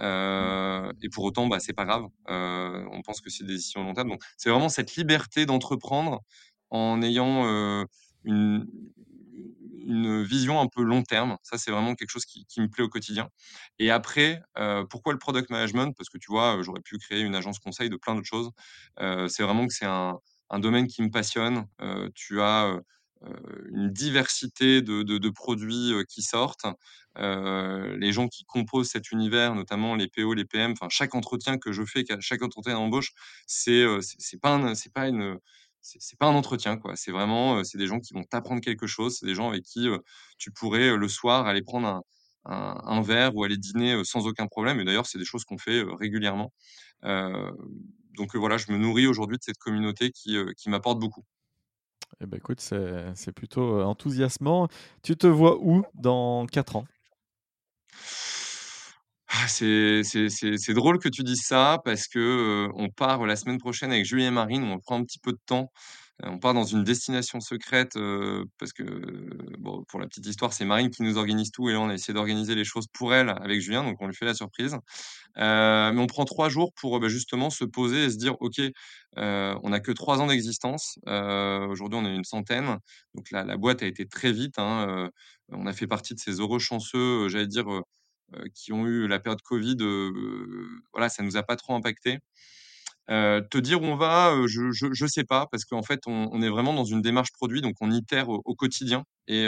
Heu 0.00 0.92
et 1.02 1.08
pour 1.08 1.24
autant, 1.24 1.46
bah, 1.46 1.60
c'est 1.60 1.72
pas 1.74 1.84
grave. 1.84 2.04
On 2.28 3.00
pense 3.04 3.20
que 3.20 3.30
c'est 3.30 3.44
des 3.44 3.54
décisions 3.54 3.84
long 3.84 3.94
terme. 3.94 4.08
Donc 4.10 4.22
c'est 4.36 4.50
vraiment 4.50 4.68
cette 4.68 4.96
liberté 4.96 5.46
d'entreprendre 5.46 6.20
en 6.70 7.00
ayant, 7.02 7.44
une 8.24 8.66
une 9.86 10.22
vision 10.22 10.60
un 10.60 10.68
peu 10.68 10.82
long 10.82 11.02
terme. 11.02 11.36
Ça, 11.42 11.58
c'est 11.58 11.70
vraiment 11.70 11.94
quelque 11.94 12.10
chose 12.10 12.24
qui 12.26 12.60
me 12.60 12.68
plaît 12.68 12.84
au 12.84 12.88
quotidien 12.88 13.28
et 13.78 13.90
après, 13.90 14.42
heu, 14.58 14.84
pourquoi 14.90 15.12
le 15.12 15.18
product 15.18 15.50
management? 15.50 15.92
Parce 15.96 16.08
que 16.08 16.18
tu 16.18 16.30
vois, 16.30 16.56
heu, 16.58 16.62
j'aurais 16.62 16.80
pu 16.82 16.98
créer 16.98 17.20
une 17.22 17.34
agence 17.34 17.58
conseil 17.58 17.90
de 17.90 17.96
plein 17.96 18.14
d'autres 18.14 18.26
choses. 18.28 18.50
Heu, 19.00 19.28
c'est 19.28 19.42
vraiment 19.42 19.66
que 19.66 19.72
c'est 19.74 19.86
un 19.86 20.18
domaine 20.58 20.86
qui 20.86 21.02
me 21.02 21.10
passionne. 21.10 21.66
Tu 22.14 22.40
as, 22.42 22.76
une 23.70 23.90
diversité 23.92 24.80
de 24.82 25.28
produits, 25.30 25.92
qui 26.08 26.22
sortent. 26.22 26.64
Les 27.18 28.12
gens 28.12 28.28
qui 28.28 28.44
composent 28.44 28.88
cet 28.90 29.10
univers, 29.12 29.54
notamment 29.54 29.94
les 29.94 30.08
PO, 30.08 30.34
les 30.34 30.44
PM, 30.44 30.72
enfin 30.72 30.88
chaque 30.90 31.14
entretien 31.14 31.58
que 31.58 31.72
je 31.72 31.84
fais, 31.84 32.04
chaque 32.20 32.42
entretien 32.42 32.74
d'embauche, 32.74 33.12
c'est, 33.46 33.84
c'est 34.00 34.40
pas 34.40 34.74
c'est 34.74 34.92
pas 34.92 35.08
une, 35.08 35.38
c'est 35.82 36.18
pas 36.18 36.26
un 36.26 36.34
entretien, 36.34 36.76
quoi. 36.76 36.94
C'est 36.96 37.10
vraiment, 37.12 37.64
c'est 37.64 37.78
des 37.78 37.86
gens 37.86 38.00
qui 38.00 38.12
vont 38.14 38.24
t'apprendre 38.24 38.60
quelque 38.60 38.86
chose. 38.86 39.16
C'est 39.18 39.26
des 39.26 39.34
gens 39.34 39.48
avec 39.48 39.62
qui, 39.62 39.88
tu 40.38 40.50
pourrais, 40.50 40.96
le 40.96 41.08
soir 41.08 41.46
aller 41.46 41.62
prendre 41.62 42.02
un 42.44 43.02
verre 43.02 43.34
ou 43.36 43.44
aller 43.44 43.56
dîner, 43.56 44.02
sans 44.04 44.26
aucun 44.26 44.46
problème 44.46 44.80
et 44.80 44.84
d'ailleurs, 44.84 45.06
c'est 45.06 45.18
des 45.18 45.24
choses 45.24 45.44
qu'on 45.44 45.58
fait, 45.58 45.82
régulièrement. 45.98 46.52
Donc, 47.02 48.34
voilà, 48.34 48.56
je 48.56 48.70
me 48.72 48.78
nourris 48.78 49.06
aujourd'hui 49.06 49.38
de 49.38 49.42
cette 49.42 49.58
communauté 49.58 50.10
qui, 50.10 50.36
qui 50.56 50.68
m'apporte 50.70 50.98
beaucoup. 50.98 51.24
Eh 52.20 52.26
bah, 52.26 52.36
écoute, 52.36 52.60
c'est 52.60 53.32
plutôt, 53.32 53.82
enthousiasmant. 53.82 54.68
Tu 55.02 55.16
te 55.16 55.26
vois 55.26 55.58
où 55.60 55.82
dans 55.94 56.46
4 56.46 56.76
ans? 56.76 56.84
Ah, 59.32 59.46
c'est 59.48 60.74
drôle 60.74 60.98
que 60.98 61.08
tu 61.08 61.22
dises 61.22 61.42
ça 61.44 61.78
parce 61.84 62.08
que, 62.08 62.18
heu, 62.18 62.72
on 62.74 62.88
part 62.90 63.24
la 63.26 63.36
semaine 63.36 63.58
prochaine 63.58 63.92
avec 63.92 64.04
Julie 64.04 64.24
et 64.24 64.30
Marine, 64.30 64.64
on 64.64 64.78
prend 64.80 64.96
un 64.98 65.04
petit 65.04 65.20
peu 65.20 65.30
de 65.32 65.38
temps. 65.46 65.70
Heu, 66.24 66.28
on 66.30 66.38
part 66.40 66.52
dans 66.54 66.64
une 66.64 66.82
destination 66.84 67.40
secrète, 67.40 67.96
heu, 67.96 68.44
parce 68.58 68.72
que, 68.72 68.84
pour 69.88 70.00
la 70.00 70.06
petite 70.08 70.26
histoire, 70.26 70.52
c'est 70.52 70.64
Marine 70.64 70.90
qui 70.90 71.02
nous 71.04 71.16
organise 71.18 71.50
tout 71.52 71.68
et 71.68 71.72
là, 71.74 71.80
on 71.80 71.88
a 71.90 71.94
essayé 71.94 72.12
d'organiser 72.14 72.54
les 72.56 72.64
choses 72.64 72.86
pour 72.92 73.14
elle 73.14 73.30
avec 73.30 73.60
Julien, 73.60 73.84
donc 73.84 73.98
on 74.00 74.08
lui 74.08 74.14
fait 74.16 74.24
la 74.26 74.34
surprise. 74.34 74.76
Mais 75.36 75.94
on 75.98 76.06
prend 76.08 76.24
3 76.24 76.48
jours 76.48 76.72
pour, 76.80 77.00
bah, 77.00 77.08
justement 77.08 77.50
se 77.50 77.64
poser 77.64 78.04
et 78.06 78.10
se 78.10 78.16
dire: 78.18 78.36
«OK, 78.40 78.60
on 79.16 79.72
a 79.72 79.80
que 79.80 79.92
3 79.92 80.20
ans 80.20 80.26
d'existence». 80.28 80.98
Aujourd'hui, 81.06 81.98
on 82.00 82.06
est 82.06 82.14
une 82.16 82.24
centaine, 82.24 82.78
donc 83.14 83.30
la 83.32 83.56
boîte 83.56 83.82
a 83.82 83.86
été 83.86 84.06
très 84.06 84.32
vite, 84.32 84.58
hein, 84.58 85.10
on 85.50 85.66
a 85.66 85.72
fait 85.72 85.86
partie 85.88 86.14
de 86.14 86.20
ces 86.20 86.40
heureux 86.40 86.58
chanceux, 86.60 87.28
j'allais 87.28 87.46
dire, 87.48 87.66
qui 88.54 88.72
ont 88.72 88.86
eu 88.86 89.06
la 89.08 89.18
période 89.20 89.42
covid, 89.42 89.76
heu, 89.80 90.12
voilà, 90.92 91.08
ça 91.08 91.22
nous 91.22 91.36
a 91.36 91.42
pas 91.42 91.56
trop 91.56 91.74
impacté. 91.74 92.18
Heu, 93.10 93.42
te 93.50 93.58
dire 93.58 93.82
où 93.82 93.86
on 93.86 93.96
va, 93.96 94.34
je 94.46 94.70
je 94.72 94.86
je 94.92 95.06
sais 95.06 95.24
pas 95.24 95.46
parce 95.50 95.64
qu'en 95.64 95.82
fait, 95.82 96.00
on 96.06 96.42
est 96.42 96.48
vraiment 96.50 96.74
dans 96.74 96.84
une 96.84 97.02
démarche 97.02 97.32
produit, 97.32 97.60
donc 97.62 97.74
on 97.80 97.90
itère 97.90 98.28
au 98.30 98.54
quotidien 98.54 99.04
et 99.28 99.46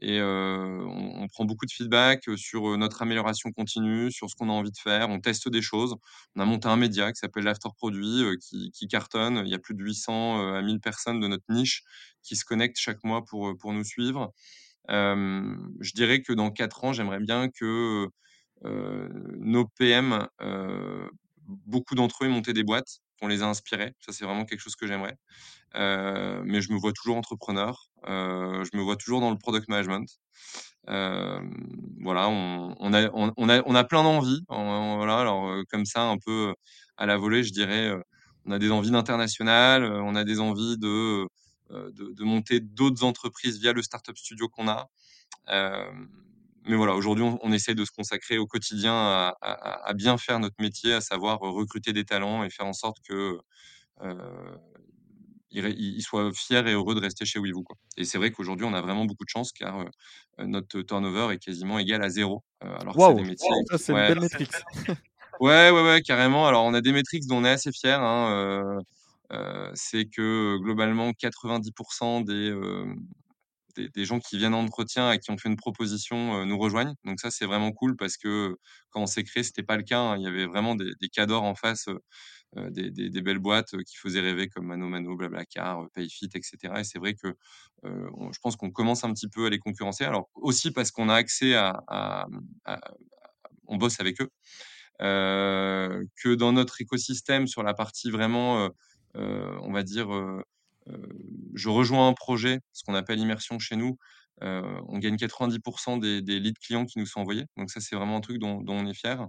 et 0.00 0.20
on 0.22 1.26
prend 1.28 1.44
beaucoup 1.44 1.66
de 1.66 1.72
feedback, 1.72 2.24
sur, 2.36 2.76
notre 2.78 3.02
amélioration 3.02 3.50
continue, 3.52 4.12
sur 4.12 4.30
ce 4.30 4.36
qu'on 4.36 4.48
a 4.48 4.52
envie 4.52 4.70
de 4.70 4.78
faire. 4.78 5.08
On 5.10 5.20
teste 5.20 5.48
des 5.48 5.62
choses. 5.62 5.96
On 6.36 6.40
a 6.40 6.44
monté 6.44 6.68
un 6.68 6.76
média 6.76 7.10
qui 7.12 7.18
s'appelle 7.18 7.44
l'After 7.44 7.68
Produit, 7.76 8.24
qui 8.40 8.70
qui 8.72 8.86
cartonne. 8.88 9.42
Il 9.44 9.50
y 9.50 9.54
a 9.54 9.58
plus 9.58 9.74
de 9.74 9.82
800, 9.84 10.40
heu, 10.42 10.54
à 10.56 10.62
1000 10.62 10.80
personnes 10.80 11.20
de 11.20 11.26
notre 11.28 11.44
niche 11.50 11.82
qui 12.22 12.36
se 12.36 12.44
connectent 12.44 12.78
chaque 12.78 13.02
mois 13.04 13.24
pour, 13.24 13.56
pour 13.58 13.72
nous 13.72 13.84
suivre. 13.84 14.32
Je 14.88 15.92
dirais 15.94 16.22
que 16.22 16.32
dans 16.32 16.50
4 16.50 16.84
ans, 16.84 16.92
j'aimerais 16.92 17.20
bien 17.20 17.48
que, 17.50 18.08
nos 18.64 19.66
PM, 19.66 20.26
beaucoup 21.46 21.94
d'entre 21.94 22.24
eux 22.24 22.26
aient 22.28 22.30
monté 22.30 22.52
des 22.52 22.64
boîtes, 22.64 23.00
qu'on 23.20 23.28
les 23.28 23.42
a 23.42 23.46
inspirés. 23.48 23.94
Ça, 24.00 24.12
c'est 24.12 24.24
vraiment 24.24 24.44
quelque 24.44 24.60
chose 24.60 24.76
que 24.76 24.86
j'aimerais. 24.86 25.16
Mais 25.74 26.60
je 26.62 26.72
me 26.72 26.78
vois 26.78 26.92
toujours 26.92 27.16
entrepreneur. 27.16 27.88
Je 28.06 28.76
me 28.76 28.82
vois 28.82 28.96
toujours 28.96 29.20
dans 29.20 29.30
le 29.30 29.38
product 29.38 29.68
management. 29.68 30.08
Voilà, 30.86 32.28
on 32.28 32.92
a 32.94 33.10
on 33.12 33.48
a 33.48 33.62
on 33.66 33.74
a 33.74 33.84
plein 33.84 34.02
d'envies. 34.04 34.42
Voilà, 34.48 35.18
alors, 35.20 35.52
comme 35.70 35.84
ça, 35.86 36.02
un 36.04 36.18
peu, 36.18 36.54
à 36.96 37.06
la 37.06 37.16
volée, 37.18 37.44
je 37.44 37.52
dirais, 37.52 37.92
on 38.46 38.52
a 38.52 38.58
des 38.58 38.70
envies 38.72 38.90
d'international, 38.92 39.84
on 39.84 40.14
a 40.14 40.24
des 40.24 40.40
envies 40.40 40.78
de, 40.78 41.26
de 41.70 42.12
de 42.14 42.24
monter 42.24 42.60
d'autres 42.60 43.04
entreprises 43.04 43.58
via 43.60 43.72
le 43.72 43.82
startup 43.82 44.16
studio 44.18 44.48
qu'on 44.48 44.68
a. 44.68 44.88
Hem, 45.48 46.10
mais 46.66 46.76
voilà, 46.76 46.94
aujourd'hui, 46.96 47.24
on 47.24 47.38
on 47.42 47.52
essaie 47.52 47.74
de 47.76 47.84
se 47.86 47.92
consacrer 47.92 48.38
au 48.38 48.46
quotidien 48.46 48.94
à 48.94 49.36
à 49.42 49.88
à 49.90 49.94
bien 49.94 50.18
faire 50.18 50.40
notre 50.40 50.56
métier, 50.60 50.94
à 50.94 51.00
savoir, 51.02 51.40
recruter 51.40 51.92
des 51.94 52.04
talents 52.06 52.44
et 52.44 52.50
faire 52.50 52.66
en 52.66 52.72
sorte 52.74 52.98
que, 53.08 53.38
heu, 54.02 54.18
ils 55.52 56.02
soient 56.02 56.32
fiers 56.34 56.58
et 56.68 56.72
heureux 56.74 56.94
de 56.96 57.00
rester 57.00 57.24
chez 57.26 57.40
Weevoo, 57.40 57.62
quoi. 57.64 57.76
Et 57.98 58.04
c'est 58.04 58.18
vrai 58.18 58.32
qu'aujourd'hui, 58.32 58.66
on 58.66 58.74
a 58.74 58.82
vraiment 58.82 59.06
beaucoup 59.06 59.24
de 59.24 59.30
chance 59.30 59.52
car, 59.52 59.86
notre 60.38 60.82
turnover 60.82 61.34
est 61.34 61.38
quasiment 61.40 61.78
égal 61.80 62.02
à 62.04 62.10
0, 62.10 62.44
heu, 62.64 62.68
alors 62.80 62.96
que 62.98 63.02
c'est 63.04 63.14
des 63.14 63.24
Ça, 63.70 63.78
c'est 63.78 63.92
une 63.92 64.02
ouais. 64.02 64.04
belle 64.04 64.20
métrique. 64.20 64.52
Ouais, 65.40 65.70
ouais, 65.70 65.82
ouais, 65.84 66.02
carrément. 66.02 66.46
Alors, 66.48 66.64
on 66.64 66.74
a 66.74 66.80
des 66.80 66.92
métriques 66.92 67.26
dont 67.28 67.36
on 67.38 67.44
est 67.44 67.50
assez 67.50 67.70
fiers, 67.72 67.92
hein, 67.92 68.78
c'est 69.74 70.06
que, 70.08 70.58
globalement, 70.62 71.12
90 71.14 72.22
des, 72.22 72.48
hem, 72.50 72.96
des 73.76 74.04
gens 74.06 74.20
qui 74.20 74.38
viennent 74.38 74.54
en 74.54 74.64
entretien 74.64 75.12
et 75.12 75.18
qui 75.20 75.30
ont 75.32 75.38
fait 75.38 75.48
une 75.50 75.56
proposition, 75.56 76.44
nous 76.46 76.58
rejoignent. 76.58 76.94
Donc 77.04 77.20
ça, 77.20 77.30
c'est 77.30 77.46
vraiment 77.46 77.72
cool 77.72 77.96
parce 77.96 78.16
que, 78.18 78.56
quand 78.90 79.02
on 79.02 79.06
s'est 79.06 79.24
créé, 79.24 79.42
c'était 79.44 79.62
pas 79.64 79.76
le 79.78 79.84
cas, 79.84 80.00
hein. 80.00 80.16
Il 80.18 80.24
y 80.24 80.28
avait 80.28 80.46
vraiment 80.46 80.74
des 80.76 80.92
des 81.00 81.08
cadors 81.10 81.44
en 81.44 81.54
face, 81.56 81.88
des 82.56 82.90
des 82.92 83.22
belles 83.22 83.38
boîtes, 83.40 83.70
qui 83.86 83.96
faisaient 83.98 84.20
rêver 84.20 84.48
comme 84.48 84.66
ManoMano, 84.68 85.16
BlaBlaCar, 85.16 85.82
heu, 85.84 85.88
Payfit 85.94 86.28
et 86.34 86.42
cetera 86.42 86.80
et 86.80 86.84
c'est 86.84 86.98
vrai 87.00 87.14
que, 87.14 87.34
je 87.84 88.38
pense 88.42 88.56
qu'on 88.56 88.70
commence 88.72 89.04
un 89.04 89.12
petit 89.14 89.28
peu 89.28 89.46
à 89.46 89.50
les 89.50 89.58
concurrencer. 89.60 90.04
Alors, 90.04 90.30
aussi 90.36 90.72
parce 90.72 90.90
qu'on 90.92 91.08
a 91.10 91.14
accès 91.16 91.54
à 91.56 91.74
on 93.68 93.76
bosse 93.78 94.00
avec 94.00 94.20
eux. 94.22 94.30
que 95.00 96.34
dans 96.34 96.52
notre 96.52 96.80
écosystème, 96.82 97.46
sur 97.48 97.62
la 97.64 97.74
partie 97.74 98.10
vraiment, 98.10 98.70
on 99.18 99.72
va 99.72 99.82
dire, 99.82 100.08
je 101.54 101.68
rejoins 101.68 102.08
un 102.08 102.14
projet, 102.14 102.60
ce 102.72 102.82
qu'on 102.84 102.94
appelle 102.94 103.18
immersion 103.18 103.58
chez 103.58 103.76
nous, 103.76 103.96
on 104.40 104.98
gagne 104.98 105.16
90 105.16 105.58
des 106.00 106.22
des 106.22 106.40
leads 106.40 106.58
clients 106.64 106.84
qui 106.86 106.98
nous 106.98 107.06
sont 107.06 107.20
envoyés. 107.20 107.44
Donc 107.56 107.70
ça, 107.70 107.80
c'est 107.80 107.96
vraiment 107.96 108.16
un 108.16 108.20
truc 108.20 108.38
dont 108.38 108.60
dont 108.62 108.74
on 108.74 108.86
est 108.86 108.94
fier. 108.94 109.26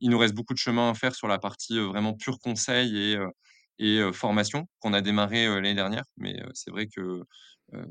il 0.00 0.10
nous 0.10 0.18
reste 0.18 0.34
beaucoup 0.34 0.54
de 0.54 0.58
chemin 0.58 0.90
à 0.90 0.94
faire 0.94 1.14
sur 1.14 1.28
la 1.28 1.38
partie, 1.38 1.78
vraiment 1.78 2.14
pur 2.14 2.38
conseil 2.38 2.96
et 2.96 3.18
et 3.78 4.00
formation 4.12 4.66
qu'on 4.80 4.94
a 4.94 5.02
démarré, 5.02 5.46
l'année 5.46 5.74
dernière. 5.74 6.04
Mais 6.16 6.36
c'est 6.54 6.70
vrai 6.70 6.86
que, 6.86 7.22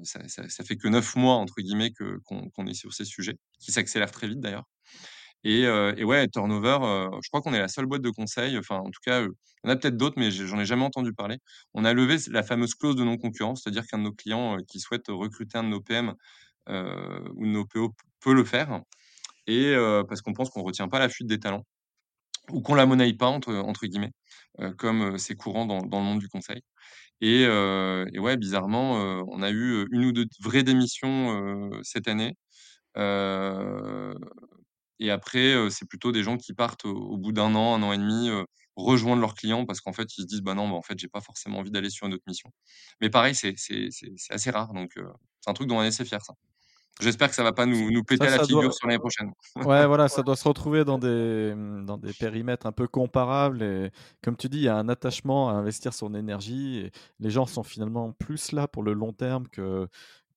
ça 0.03 0.21
ça 0.27 0.63
fait 0.63 0.77
que 0.77 0.87
9 0.87 1.15
mois 1.15 1.35
entre 1.35 1.55
guillemets 1.61 1.91
que 1.91 2.19
qu'on 2.23 2.67
est 2.67 2.73
sur 2.73 2.93
ces 2.93 3.05
sujets, 3.05 3.37
qui 3.59 3.71
s'accélèrent 3.71 4.11
très 4.11 4.27
vite 4.27 4.39
d'ailleurs. 4.39 4.65
Et, 5.47 6.03
ouais, 6.03 6.27
turnover, 6.27 6.79
je 7.21 7.29
crois 7.29 7.41
qu'on 7.41 7.53
est 7.53 7.59
la 7.59 7.67
seule 7.67 7.85
boîte 7.85 8.01
de 8.01 8.09
conseil, 8.09 8.57
enfin 8.57 8.77
en 8.77 8.89
tout 8.89 8.99
cas, 9.05 9.21
il 9.21 9.27
y 9.65 9.67
en 9.67 9.69
a 9.69 9.75
peut-être 9.75 9.95
d'autres, 9.95 10.15
mais 10.17 10.31
j'en 10.31 10.59
ai 10.59 10.65
jamais 10.65 10.83
entendu 10.83 11.13
parler. 11.13 11.37
On 11.75 11.85
a 11.85 11.93
levé 11.93 12.17
la 12.31 12.41
fameuse 12.41 12.73
clause 12.73 12.95
de 12.95 13.03
non-concurrence, 13.03 13.61
c'est-à-dire 13.63 13.85
qu'un 13.85 13.99
de 13.99 14.03
nos 14.03 14.11
clients 14.11 14.57
qui 14.67 14.79
souhaite 14.79 15.05
recruter 15.07 15.59
un 15.59 15.63
de 15.63 15.69
nos 15.69 15.81
PM 15.81 16.15
ou 16.67 17.45
de 17.45 17.51
nos 17.51 17.65
PO 17.65 17.93
peut 18.21 18.33
le 18.33 18.43
faire. 18.43 18.81
Et 19.45 19.75
parce 20.09 20.21
qu'on 20.23 20.33
pense 20.33 20.49
qu'on 20.49 20.63
retient 20.63 20.87
pas 20.87 20.97
la 20.99 21.09
fuite 21.09 21.27
des 21.27 21.39
talents 21.39 21.63
ou 22.51 22.61
qu'on 22.61 22.75
la 22.75 22.87
monnaie 22.87 23.13
pas 23.13 23.27
entre, 23.27 23.85
guillemets, 23.85 24.13
comme 24.79 25.19
c'est 25.19 25.35
courant 25.35 25.67
dans, 25.67 25.79
le 25.83 26.05
monde 26.05 26.19
du 26.19 26.27
conseil. 26.27 26.61
Et, 27.21 27.43
et 27.43 28.19
ouais, 28.19 28.37
bizarrement, 28.37 28.93
on 29.27 29.43
a 29.43 29.51
eu 29.51 29.85
une 29.91 30.05
ou 30.05 30.11
deux 30.11 30.25
vraies 30.41 30.63
démissions 30.63 31.69
cette 31.83 32.07
année. 32.07 32.35
Et 34.99 35.11
après, 35.11 35.55
c'est 35.69 35.87
plutôt 35.87 36.11
des 36.11 36.23
gens 36.23 36.37
qui 36.37 36.53
partent 36.53 36.85
au, 36.85 37.17
bout 37.17 37.31
d'un 37.31 37.53
an, 37.55 37.75
un 37.75 37.83
an 37.83 37.93
et 37.93 37.97
demi, 37.97 38.29
rejoindre 38.75 39.21
leurs 39.21 39.35
clients 39.35 39.65
parce 39.65 39.81
qu'en 39.81 39.93
fait, 39.93 40.17
ils 40.17 40.21
se 40.21 40.27
disent: 40.27 40.41
«Bah 40.41 40.53
non, 40.53 40.69
bah, 40.69 40.75
en 40.75 40.81
fait, 40.81 40.97
j'ai 40.97 41.07
pas 41.07 41.21
forcément 41.21 41.59
envie 41.59 41.71
d'aller 41.71 41.89
sur 41.89 42.07
une 42.07 42.13
autre 42.13 42.23
mission». 42.27 42.51
Mais 43.01 43.09
pareil, 43.09 43.35
c'est 43.35 43.55
assez 44.29 44.51
rare, 44.51 44.73
donc 44.73 44.91
c'est 45.41 45.49
un 45.49 45.53
truc 45.53 45.67
dont 45.67 45.77
on 45.77 45.83
est 45.83 45.87
assez 45.87 46.05
fier, 46.05 46.23
ça. 46.23 46.33
J'espère 47.01 47.27
que 47.27 47.35
ça 47.35 47.43
va 47.43 47.51
pas 47.51 47.65
nous, 47.65 47.91
nous 47.91 48.03
péter 48.03 48.25
à 48.25 48.37
la 48.37 48.43
figure 48.43 48.73
sur 48.73 48.87
l'année 48.87 48.99
prochaine. 48.99 49.29
Ouais, 49.57 49.85
voilà, 49.87 50.07
ça 50.07 50.23
doit 50.23 50.37
se 50.37 50.47
retrouver 50.47 50.85
dans 50.85 50.97
des, 50.97 51.53
mmh, 51.53 51.85
dans 51.85 51.97
des 51.97 52.13
périmètres 52.13 52.65
un 52.65 52.71
peu 52.71 52.87
comparables. 52.87 53.63
Et 53.63 53.91
comme 54.23 54.37
tu 54.37 54.47
dis, 54.47 54.59
il 54.59 54.63
y 54.63 54.69
a 54.69 54.77
un 54.77 54.87
attachement 54.87 55.49
à 55.49 55.53
investir 55.53 55.93
son 55.93 56.15
énergie. 56.15 56.77
Et 56.77 56.91
les 57.19 57.29
gens 57.29 57.45
sont 57.45 57.63
finalement 57.63 58.13
plus 58.13 58.53
là 58.53 58.69
pour 58.69 58.81
le 58.81 58.93
long 58.93 59.11
terme 59.11 59.47
que, 59.49 59.89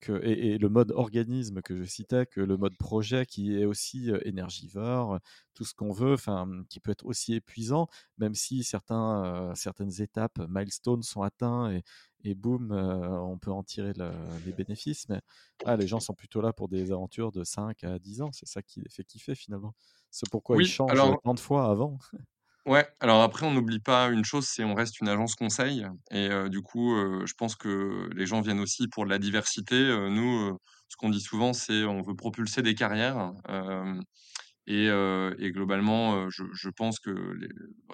et, 0.07 0.57
le 0.57 0.69
mode 0.69 0.91
organisme 0.91 1.61
que 1.61 1.75
je 1.75 1.83
citais, 1.83 2.25
que 2.25 2.41
le 2.41 2.57
mode 2.57 2.77
projet 2.77 3.25
qui 3.25 3.59
est 3.59 3.65
aussi 3.65 4.11
énergivore, 4.23 5.19
tout 5.53 5.65
ce 5.65 5.73
qu'on 5.73 5.91
veut, 5.91 6.13
enfin, 6.13 6.45
mmh, 6.45 6.65
qui 6.69 6.79
peut 6.79 6.91
être 6.91 7.05
aussi 7.05 7.33
épuisant, 7.33 7.87
même 8.17 8.35
si 8.35 8.63
certains, 8.63 9.53
certaines 9.55 10.01
étapes, 10.01 10.39
milestones 10.47 11.03
sont 11.03 11.21
atteints 11.21 11.71
et, 11.71 11.83
et 12.23 12.35
boum, 12.35 12.71
on 12.71 13.37
peut 13.37 13.51
en 13.51 13.63
tirer 13.63 13.93
les 14.45 14.53
bénéfices. 14.53 15.07
Mais 15.09 15.21
ah, 15.65 15.75
les 15.75 15.87
gens 15.87 15.99
sont 15.99 16.13
plutôt 16.13 16.41
là 16.41 16.53
pour 16.53 16.67
des 16.67 16.91
aventures 16.91 17.31
de 17.31 17.43
5 17.43 17.83
à 17.83 17.99
10 17.99 18.21
ans. 18.21 18.31
C'est 18.31 18.47
ça 18.47 18.61
qui 18.61 18.81
les 18.81 18.89
fait 18.89 19.03
kiffer 19.03 19.35
finalement. 19.35 19.73
C'est 20.11 20.29
pourquoi 20.29 20.61
ils 20.61 20.67
changent 20.67 20.99
tant 21.23 21.33
de 21.33 21.39
fois 21.39 21.69
avant. 21.69 21.97
Ouais, 22.69 22.87
alors 22.99 23.23
après, 23.23 23.47
on 23.47 23.51
n'oublie 23.51 23.79
pas 23.79 24.09
une 24.09 24.23
chose, 24.23 24.45
c'est 24.47 24.63
on 24.63 24.75
reste 24.75 24.99
une 25.01 25.09
agence 25.09 25.33
conseil 25.33 25.87
et 26.11 26.29
du 26.49 26.61
coup, 26.61 26.95
je 27.25 27.33
pense 27.33 27.55
que 27.55 28.07
les 28.15 28.27
gens 28.27 28.41
viennent 28.41 28.59
aussi 28.59 28.87
pour 28.87 29.05
de 29.05 29.09
la 29.09 29.17
diversité. 29.17 29.75
nous, 30.11 30.55
ce 30.87 30.95
qu'on 30.95 31.09
dit 31.09 31.19
souvent, 31.21 31.51
c'est 31.53 31.83
on 31.85 32.03
veut 32.03 32.15
propulser 32.15 32.61
des 32.61 32.75
carrières, 32.75 33.31
et 34.67 34.85
et 34.87 35.51
globalement, 35.51 36.29
je 36.29 36.69
pense 36.69 36.99
que 36.99 37.11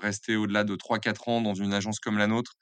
rester 0.01 0.35
au-delà 0.35 0.63
de 0.63 0.75
3-4 0.75 1.29
ans 1.29 1.41
dans 1.41 1.53
une 1.55 1.73
agence 1.73 1.99
comme 1.99 2.17
la 2.17 2.27
nôtre, 2.27 2.53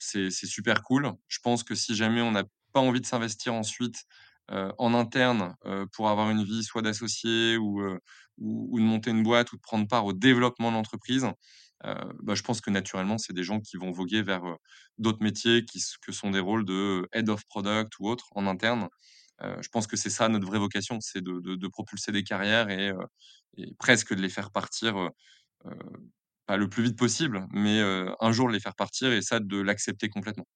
c'est 0.00 0.30
super 0.30 0.82
cool. 0.82 1.12
Je 1.28 1.38
pense 1.42 1.64
que 1.64 1.74
si 1.74 1.96
jamais 1.96 2.22
on 2.22 2.32
n'a 2.32 2.44
pas 2.72 2.80
envie 2.80 3.00
de 3.00 3.06
s'investir 3.06 3.54
ensuite, 3.54 3.96
en 4.48 4.94
interne, 4.94 5.54
pour 5.92 6.08
avoir 6.08 6.30
une 6.30 6.44
vie 6.44 6.64
soit 6.64 6.82
d'associé 6.82 7.56
ou, 7.56 7.82
ou, 8.40 8.78
de 8.78 8.84
monter 8.84 9.10
une 9.10 9.22
boîte 9.22 9.52
ou 9.52 9.56
de 9.56 9.60
prendre 9.60 9.86
part 9.86 10.04
au 10.06 10.12
développement 10.12 10.70
de 10.70 10.76
l'entreprise, 10.76 11.26
bah, 11.82 12.34
je 12.34 12.42
pense 12.42 12.60
que 12.60 12.70
naturellement, 12.70 13.18
c'est 13.18 13.32
des 13.32 13.42
gens 13.42 13.60
qui 13.60 13.76
vont 13.76 13.90
voguer 13.90 14.22
vers 14.22 14.42
d'autres 14.98 15.22
métiers 15.22 15.64
qui, 15.64 15.82
que 16.02 16.12
sont 16.12 16.30
des 16.30 16.40
rôles 16.40 16.64
de 16.64 17.08
head 17.12 17.28
of 17.30 17.44
product 17.46 17.98
ou 18.00 18.08
autres 18.08 18.28
en 18.34 18.46
interne. 18.46 18.88
je 19.40 19.68
pense 19.68 19.86
que 19.86 19.96
c'est 19.96 20.10
ça 20.10 20.28
notre 20.28 20.46
vraie 20.46 20.58
vocation, 20.58 20.98
c'est 21.00 21.22
de, 21.22 21.40
de, 21.40 21.68
propulser 21.68 22.12
des 22.12 22.22
carrières 22.22 22.68
et, 22.70 22.92
et, 23.56 23.74
presque 23.78 24.14
de 24.14 24.20
les 24.20 24.28
faire 24.28 24.50
partir, 24.50 25.08
pas 26.46 26.56
le 26.56 26.68
plus 26.68 26.82
vite 26.82 26.98
possible, 26.98 27.46
mais 27.52 27.80
un 28.20 28.32
jour 28.32 28.48
les 28.48 28.60
faire 28.60 28.74
partir 28.74 29.12
et 29.12 29.22
ça, 29.22 29.40
de 29.40 29.60
l'accepter 29.60 30.08
complètement. 30.08 30.46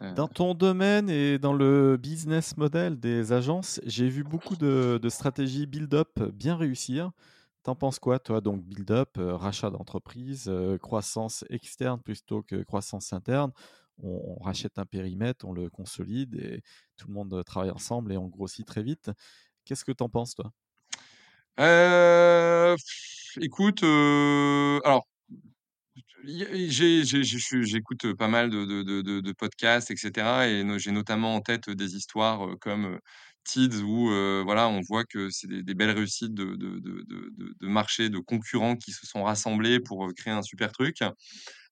Dans 0.00 0.28
ton 0.28 0.54
domaine 0.54 1.10
et 1.10 1.38
dans 1.38 1.52
le 1.52 1.98
business 1.98 2.56
model 2.56 2.98
des 2.98 3.32
agences, 3.32 3.80
j'ai 3.84 4.08
vu 4.08 4.24
beaucoup 4.24 4.56
de, 4.56 4.98
stratégies 5.10 5.66
build-up 5.66 6.18
bien 6.32 6.56
réussir. 6.56 7.10
T'en 7.62 7.74
penses 7.74 7.98
quoi, 7.98 8.18
toi? 8.18 8.40
Donc, 8.40 8.62
build-up, 8.64 9.18
euh, 9.18 9.36
rachat 9.36 9.68
d'entreprise, 9.68 10.46
euh, 10.48 10.78
croissance 10.78 11.44
externe 11.50 12.00
plutôt 12.00 12.42
que 12.42 12.62
croissance 12.62 13.12
interne. 13.12 13.52
On, 14.02 14.42
rachète 14.42 14.78
un 14.78 14.86
périmètre, 14.86 15.46
on 15.46 15.52
le 15.52 15.68
consolide 15.68 16.34
et 16.36 16.62
tout 16.96 17.08
le 17.08 17.12
monde 17.12 17.44
travaille 17.44 17.70
ensemble 17.70 18.12
et 18.12 18.16
on 18.16 18.28
grossit 18.28 18.66
très 18.66 18.82
vite. 18.82 19.10
Qu'est-ce 19.66 19.84
que 19.84 19.92
t'en 19.92 20.08
penses, 20.08 20.34
toi? 20.34 20.50
Euh, 21.58 22.74
Écoute, 23.38 23.82
alors 23.82 25.06
J'écoute 26.24 28.14
pas 28.14 28.28
mal 28.28 28.50
de, 28.50 29.32
podcasts, 29.32 29.90
etc. 29.90 30.46
Et 30.48 30.78
j'ai 30.78 30.92
notamment 30.92 31.34
en 31.34 31.40
tête 31.40 31.70
des 31.70 31.96
histoires 31.96 32.46
comme 32.60 32.98
Tids 33.44 33.82
où 33.82 34.08
voilà, 34.44 34.68
on 34.68 34.80
voit 34.80 35.04
que 35.04 35.30
c'est 35.30 35.48
des, 35.48 35.74
belles 35.74 35.90
réussites 35.90 36.34
de, 36.34 36.56
de, 36.56 37.66
marchés, 37.66 38.08
de 38.10 38.18
concurrents 38.18 38.76
qui 38.76 38.92
se 38.92 39.06
sont 39.06 39.24
rassemblés 39.24 39.80
pour 39.80 40.12
créer 40.14 40.32
un 40.32 40.42
super 40.42 40.72
truc. 40.72 40.98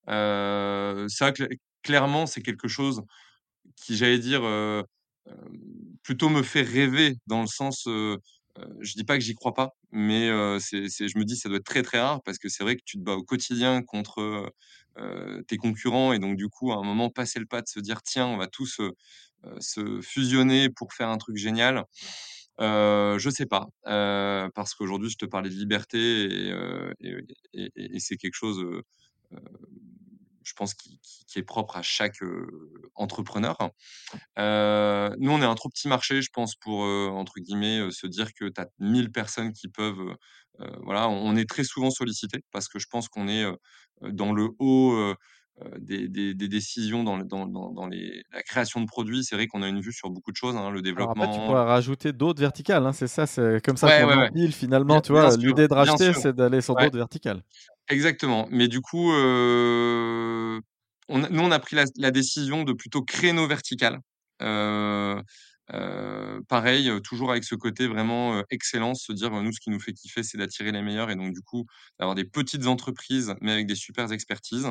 ça, 0.07 1.33
clairement, 1.83 2.27
c'est 2.27 2.43
quelque 2.43 2.69
chose 2.69 3.03
qui, 3.77 3.97
j'allais 3.97 4.19
dire, 4.19 4.43
plutôt 6.03 6.29
me 6.29 6.43
fait 6.43 6.63
rêver 6.63 7.17
dans 7.27 7.43
le 7.43 7.47
sens 7.49 7.87
je 8.81 8.95
dis 8.95 9.05
pas 9.05 9.17
que 9.17 9.25
j'y 9.25 9.35
crois 9.35 9.55
pas, 9.55 9.77
mais 9.93 10.29
c'est, 10.61 10.89
je 10.89 11.19
me 11.19 11.25
dis 11.25 11.37
ça 11.37 11.49
doit 11.49 11.59
être 11.59 11.65
très 11.65 11.83
très 11.83 12.01
rare 12.01 12.23
parce 12.23 12.39
que 12.39 12.49
c'est 12.49 12.63
vrai 12.65 12.77
que 12.77 12.83
tu 12.85 12.99
te 12.99 13.03
bats 13.03 13.15
au 13.15 13.23
quotidien 13.23 13.83
contre 13.83 14.53
tes 15.47 15.57
concurrents 15.57 16.13
et 16.13 16.19
donc 16.19 16.37
du 16.37 16.49
coup 16.49 16.73
à 16.73 16.77
un 16.77 16.83
moment 16.83 17.11
passer 17.11 17.39
le 17.39 17.47
pas 17.47 17.63
de 17.63 17.69
se 17.69 17.81
dire 17.81 18.03
tiens 18.03 18.27
on 18.27 18.37
va 18.37 18.47
tous 18.49 18.81
se 19.61 20.01
fusionner 20.01 20.71
pour 20.71 20.93
faire 20.93 21.09
un 21.09 21.19
truc 21.19 21.37
génial. 21.37 21.85
Euh, 22.61 23.19
je 23.21 23.31
sais 23.31 23.47
pas 23.47 23.69
parce 23.85 24.75
qu'aujourd'hui 24.75 25.11
je 25.11 25.17
te 25.17 25.25
parlais 25.25 25.51
de 25.51 25.55
liberté 25.55 26.53
et, 27.01 28.01
c'est 28.01 28.17
quelque 28.17 28.35
chose 28.35 28.65
je 30.49 30.55
pense, 30.55 30.75
qui, 30.75 30.99
est 31.37 31.43
propre 31.43 31.77
à 31.77 31.83
chaque 31.83 32.21
entrepreneur. 32.95 33.57
nous, 34.37 35.31
on 35.31 35.43
est 35.43 35.45
un 35.45 35.55
trop 35.55 35.69
petit 35.69 35.89
marché, 35.89 36.23
je 36.23 36.31
pense, 36.33 36.55
pour, 36.57 36.81
entre 36.81 37.35
guillemets, 37.39 37.91
se 37.91 38.07
dire 38.07 38.33
que 38.35 38.47
tu 38.47 38.61
as 38.61 38.69
1000 38.79 39.13
personnes 39.13 39.53
qui 39.53 39.69
peuvent... 39.69 40.17
voilà, 40.83 41.09
on, 41.09 41.37
est 41.37 41.49
très 41.49 41.65
souvent 41.65 41.91
sollicité 41.91 42.41
parce 42.51 42.69
que 42.69 42.79
je 42.79 42.87
pense 42.91 43.09
qu'on 43.09 43.29
est 43.29 43.45
dans 44.01 44.33
le 44.33 44.49
haut... 44.59 45.15
Des, 45.81 46.35
décisions 46.35 47.03
dans, 47.03 47.19
dans, 47.19 47.87
les, 47.89 48.23
la 48.33 48.45
création 48.45 48.81
de 48.81 48.87
produits. 48.87 49.25
C'est 49.25 49.35
vrai 49.35 49.49
qu'on 49.49 49.63
a 49.63 49.67
une 49.67 49.81
vue 49.81 49.93
sur 49.93 50.09
beaucoup 50.09 50.31
de 50.31 50.37
choses, 50.37 50.55
hein, 50.55 50.71
le 50.71 50.83
développement. 50.83 51.15
Alors 51.15 51.25
après, 51.25 51.41
tu 51.41 51.47
pourras 51.47 51.65
rajouter 51.65 52.13
d'autres 52.13 52.41
verticales, 52.41 52.87
hein, 52.87 52.93
c'est 52.93 53.09
ça, 53.09 53.27
c'est 53.27 53.61
comme 53.65 53.77
ça 53.77 54.01
qu'on 54.01 54.23
empile 54.23 54.53
finalement. 54.53 55.01
tu 55.01 55.11
vois, 55.11 55.37
l'idée 55.37 55.67
de 55.67 55.75
racheter, 55.75 56.13
c'est 56.13 56.33
d'aller 56.33 56.61
sur 56.61 56.77
d'autres 56.77 56.97
verticales. 56.97 57.43
Exactement. 57.89 58.47
Mais 58.51 58.69
du 58.69 58.81
coup, 58.81 59.13
nous, 59.13 60.61
on 61.09 61.51
a 61.51 61.59
pris 61.59 61.77
la, 61.97 62.11
décision 62.11 62.65
de 62.65 62.73
plutôt 62.73 63.03
créer 63.03 63.33
nos 63.33 63.47
verticales. 63.47 64.01
pareil, 66.49 66.91
toujours 67.03 67.31
avec 67.31 67.45
ce 67.45 67.55
côté 67.55 67.87
vraiment 67.87 68.43
excellence, 68.51 69.03
se 69.03 69.13
dire 69.13 69.31
nous, 69.31 69.53
ce 69.53 69.61
qui 69.61 69.71
nous 69.71 69.81
fait 69.81 69.93
kiffer, 69.93 70.23
c'est 70.23 70.39
d'attirer 70.39 70.73
les 70.73 70.83
meilleurs 70.83 71.11
et 71.11 71.17
donc 71.17 71.33
du 71.33 71.43
coup 71.43 71.67
d'avoir 71.99 72.15
des 72.15 72.25
petites 72.25 72.67
entreprises, 72.67 73.35
mais 73.41 73.53
avec 73.53 73.67
des 73.67 73.75
super 73.75 74.13
expertises. 74.13 74.69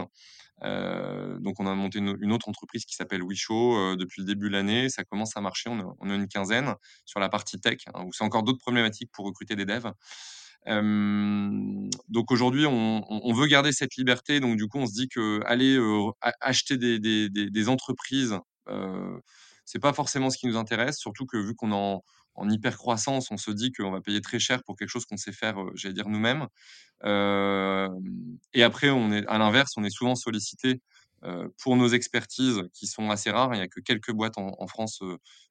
donc 0.62 1.60
on 1.60 1.66
a 1.66 1.74
monté 1.74 1.98
une, 1.98 2.32
autre 2.32 2.50
entreprise 2.50 2.86
qui 2.86 2.96
s'appelle 2.96 3.24
Wishow 3.24 3.96
depuis 3.96 4.22
le 4.22 4.28
début 4.28 4.50
de 4.50 4.54
l'année. 4.54 4.90
Ça 4.90 5.04
commence 5.04 5.36
à 5.36 5.42
marcher. 5.42 5.72
On 5.72 6.10
a, 6.10 6.16
une 6.16 6.28
quinzaine 6.28 6.76
sur 7.06 7.20
la 7.20 7.30
partie 7.30 7.60
tech, 7.60 7.80
hein, 7.96 8.04
où 8.06 8.14
c'est 8.14 8.24
encore 8.24 8.44
d'autres 8.44 8.60
problématiques 8.60 9.12
pour 9.12 9.26
recruter 9.26 9.56
des 9.56 9.66
devs 9.66 9.92
donc 10.66 12.32
aujourd'hui, 12.32 12.66
on, 12.66 13.34
veut 13.34 13.48
garder 13.48 13.72
cette 13.72 13.96
liberté. 13.96 14.40
Donc 14.40 14.58
du 14.58 14.68
coup, 14.68 14.80
on 14.80 14.86
se 14.86 14.94
dit 14.94 15.08
que 15.08 15.42
aller 15.46 15.78
acheter 16.42 16.78
des, 16.78 17.70
entreprises, 17.70 18.38
c'est 19.66 19.80
pas 19.80 19.94
forcément 19.94 20.30
ce 20.30 20.38
qui 20.38 20.48
nous 20.48 20.58
intéresse. 20.58 20.98
Surtout 20.98 21.26
que 21.26 21.38
vu 21.38 21.56
qu'on 21.56 21.72
en, 21.72 22.04
en 22.36 22.50
hyper 22.50 22.78
croissance, 22.78 23.32
on 23.32 23.38
se 23.38 23.52
dit 23.52 23.72
qu'on 23.72 23.92
va 23.92 24.02
payer 24.02 24.22
très 24.22 24.40
cher 24.40 24.64
pour 24.64 24.76
quelque 24.76 24.90
chose 24.90 25.06
qu'on 25.06 25.18
sait 25.18 25.32
faire, 25.32 25.58
j'allais 25.76 25.94
dire 25.94 26.10
nous-mêmes. 26.10 26.48
Et 28.54 28.64
après 28.64 28.90
on 28.90 29.12
est 29.12 29.26
à 29.28 29.38
l'inverse, 29.38 29.74
on 29.78 29.84
est 29.84 29.90
souvent 29.90 30.16
sollicité, 30.16 30.82
pour 31.58 31.76
nos 31.76 31.88
expertises 31.88 32.62
qui 32.74 32.88
sont 32.88 33.10
assez 33.10 33.32
rares. 33.32 33.56
Il 33.56 33.60
y 33.60 33.62
a 33.62 33.68
que 33.68 33.80
quelques 33.80 34.12
boîtes 34.12 34.38
en 34.38 34.68
France, 34.68 35.02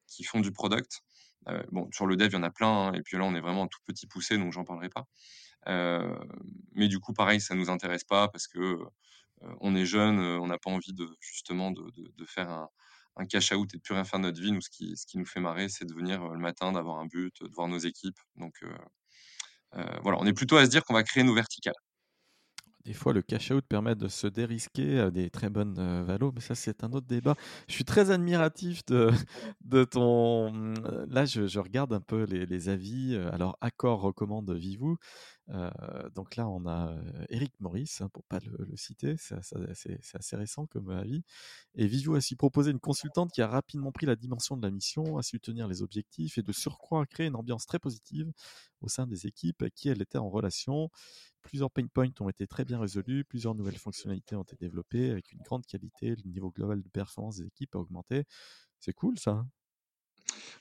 qui 0.07 0.23
font 0.23 0.39
du 0.39 0.51
product. 0.51 1.01
Heu, 1.49 1.63
bon, 1.71 1.89
sur 1.93 2.05
le 2.07 2.15
dev, 2.17 2.27
il 2.31 2.33
y 2.33 2.37
en 2.37 2.43
a 2.43 2.51
plein, 2.51 2.67
hein 2.89 2.93
et 2.93 3.01
puis 3.01 3.17
là, 3.17 3.23
on 3.25 3.35
est 3.35 3.41
vraiment 3.41 3.63
un 3.63 3.67
tout 3.67 3.79
petit 3.85 4.07
poussé, 4.07 4.37
donc 4.37 4.53
j'en 4.53 4.63
parlerai 4.65 4.89
pas. 4.89 5.05
Heu, 5.69 6.17
mais 6.73 6.87
du 6.89 6.99
coup, 6.99 7.13
pareil, 7.13 7.41
ça 7.41 7.55
nous 7.55 7.69
intéresse 7.69 8.03
pas 8.05 8.27
parce 8.29 8.47
que, 8.47 8.59
heu, 8.59 8.79
on 9.61 9.75
est 9.75 9.85
jeunes, 9.85 10.19
heu, 10.21 10.39
on 10.39 10.47
n'a 10.47 10.57
pas 10.59 10.71
envie 10.71 10.93
de 10.93 11.07
justement 11.21 11.71
de 11.71 12.25
faire 12.27 12.67
un 13.17 13.25
cash 13.27 13.51
out 13.53 13.73
et 13.73 13.77
de 13.77 13.81
plus 13.83 13.93
rien 13.95 14.03
faire 14.05 14.19
de 14.19 14.25
notre 14.25 14.41
vie. 14.41 14.51
Nous, 14.53 14.61
ce 14.61 14.69
qui 14.69 14.95
ce 14.97 15.05
qui 15.07 15.17
nous 15.19 15.25
fait 15.25 15.39
marrer, 15.41 15.69
c'est 15.69 15.85
de 15.85 15.93
venir, 15.93 16.27
le 16.29 16.39
matin, 16.39 16.71
d'avoir 16.73 16.99
un 16.99 17.05
but, 17.07 17.35
de 17.43 17.49
voir 17.55 17.67
nos 17.69 17.79
équipes. 17.79 18.19
Donc, 18.37 18.63
voilà, 20.03 20.17
on 20.21 20.25
est 20.25 20.33
plutôt 20.33 20.57
à 20.57 20.65
se 20.65 20.69
dire 20.71 20.83
qu'on 20.85 20.93
va 20.93 21.03
créer 21.03 21.23
nos 21.23 21.33
verticales. 21.35 21.73
Des 22.87 22.93
fois, 22.93 23.11
le 23.11 23.21
cash 23.21 23.51
out 23.51 23.65
permet 23.67 23.95
de 23.95 24.07
se 24.07 24.27
dérisquer 24.27 24.99
à 24.99 25.11
des 25.11 25.29
très 25.29 25.49
bonnes, 25.49 25.77
heu, 25.77 26.03
valos, 26.03 26.31
mais 26.33 26.39
ça, 26.39 26.55
c'est 26.55 26.85
un 26.85 26.93
autre 26.93 27.05
débat. 27.05 27.35
Je 27.67 27.73
suis 27.73 27.83
très 27.83 28.11
admiratif 28.11 28.85
de 28.85 29.09
de 29.61 29.83
ton, 29.83 30.51
mmh, 30.53 30.75
là, 31.09 31.25
je 31.25 31.59
regarde 31.59 31.91
un 31.93 31.99
peu 31.99 32.23
les 32.23 32.45
les 32.45 32.69
avis, 32.69 33.15
heu, 33.15 33.27
alors 33.33 33.57
Accor 33.61 33.99
recommande 34.01 34.49
Vivoo. 34.51 34.97
Heu, 35.49 35.69
donc 36.13 36.35
là, 36.35 36.47
on 36.49 36.65
a, 36.65 36.91
heu, 36.93 37.25
Éric 37.29 37.53
Maurice, 37.61 38.01
hein, 38.01 38.09
pour 38.09 38.23
pas 38.25 38.39
le 38.39 38.75
citer, 38.75 39.15
c'est 39.17 39.35
assez 40.15 40.35
récent 40.35 40.65
comme 40.67 40.89
avis 40.89 41.23
et 41.75 41.87
Vivoo 41.87 42.15
a 42.15 42.21
su 42.21 42.35
proposer 42.35 42.71
une 42.71 42.79
consultante 42.79 43.31
qui 43.31 43.41
a 43.41 43.47
rapidement 43.47 43.91
pris 43.91 44.05
la 44.05 44.15
dimension 44.15 44.57
de 44.57 44.61
la 44.63 44.71
mission, 44.71 45.17
a 45.17 45.23
su 45.23 45.39
tenir 45.39 45.67
les 45.67 45.81
objectifs 45.81 46.37
et 46.37 46.43
de 46.43 46.51
surcroît 46.51 47.05
créer 47.05 47.27
une 47.27 47.35
ambiance 47.35 47.65
très 47.65 47.79
positive 47.79 48.31
au 48.81 48.89
sein 48.89 49.07
des 49.07 49.27
équipes 49.27 49.61
avec 49.61 49.73
qui 49.75 49.89
elle 49.89 50.01
était 50.01 50.17
en 50.17 50.29
relation. 50.29 50.89
Plusieurs 51.41 51.71
pain 51.71 51.87
points 51.87 52.09
ont 52.19 52.29
été 52.29 52.47
très 52.47 52.65
bien 52.65 52.79
résolus, 52.79 53.25
plusieurs 53.25 53.55
nouvelles 53.55 53.77
fonctionnalités 53.77 54.35
ont 54.35 54.43
été 54.43 54.55
développées 54.57 55.11
avec 55.11 55.31
une 55.31 55.41
grande 55.41 55.65
qualité, 55.65 56.15
le 56.15 56.29
niveau 56.29 56.51
global 56.51 56.81
de 56.83 56.89
performance 56.89 57.37
des 57.37 57.47
équipes 57.47 57.75
a 57.75 57.79
augmenté. 57.79 58.25
C'est 58.79 58.93
cool 58.93 59.19
ça, 59.19 59.31
hein? 59.31 59.49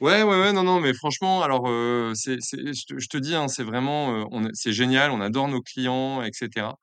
Ouais, 0.00 0.22
ouais, 0.22 0.40
ouais, 0.40 0.52
non, 0.52 0.62
non, 0.62 0.80
mais 0.80 0.92
franchement, 0.92 1.42
alors, 1.42 1.66
c'est 2.14 2.38
je 2.40 3.08
te 3.08 3.16
dis, 3.16 3.34
hein, 3.34 3.48
c'est 3.48 3.64
vraiment, 3.64 4.28
on 4.30 4.44
est 4.44 4.50
c'est 4.54 4.72
génial, 4.72 5.10
on 5.10 5.20
adore 5.20 5.48
nos 5.48 5.62
clients 5.62 6.22
et 6.22 6.30
cetera. 6.32 6.78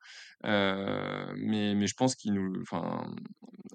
Heu, 0.46 1.34
mais 1.38 1.76
mais 1.76 1.88
je 1.88 1.94
pense 1.96 2.16
qu'ils 2.16 2.34
nous 2.34 2.62
enfin, 2.62 3.04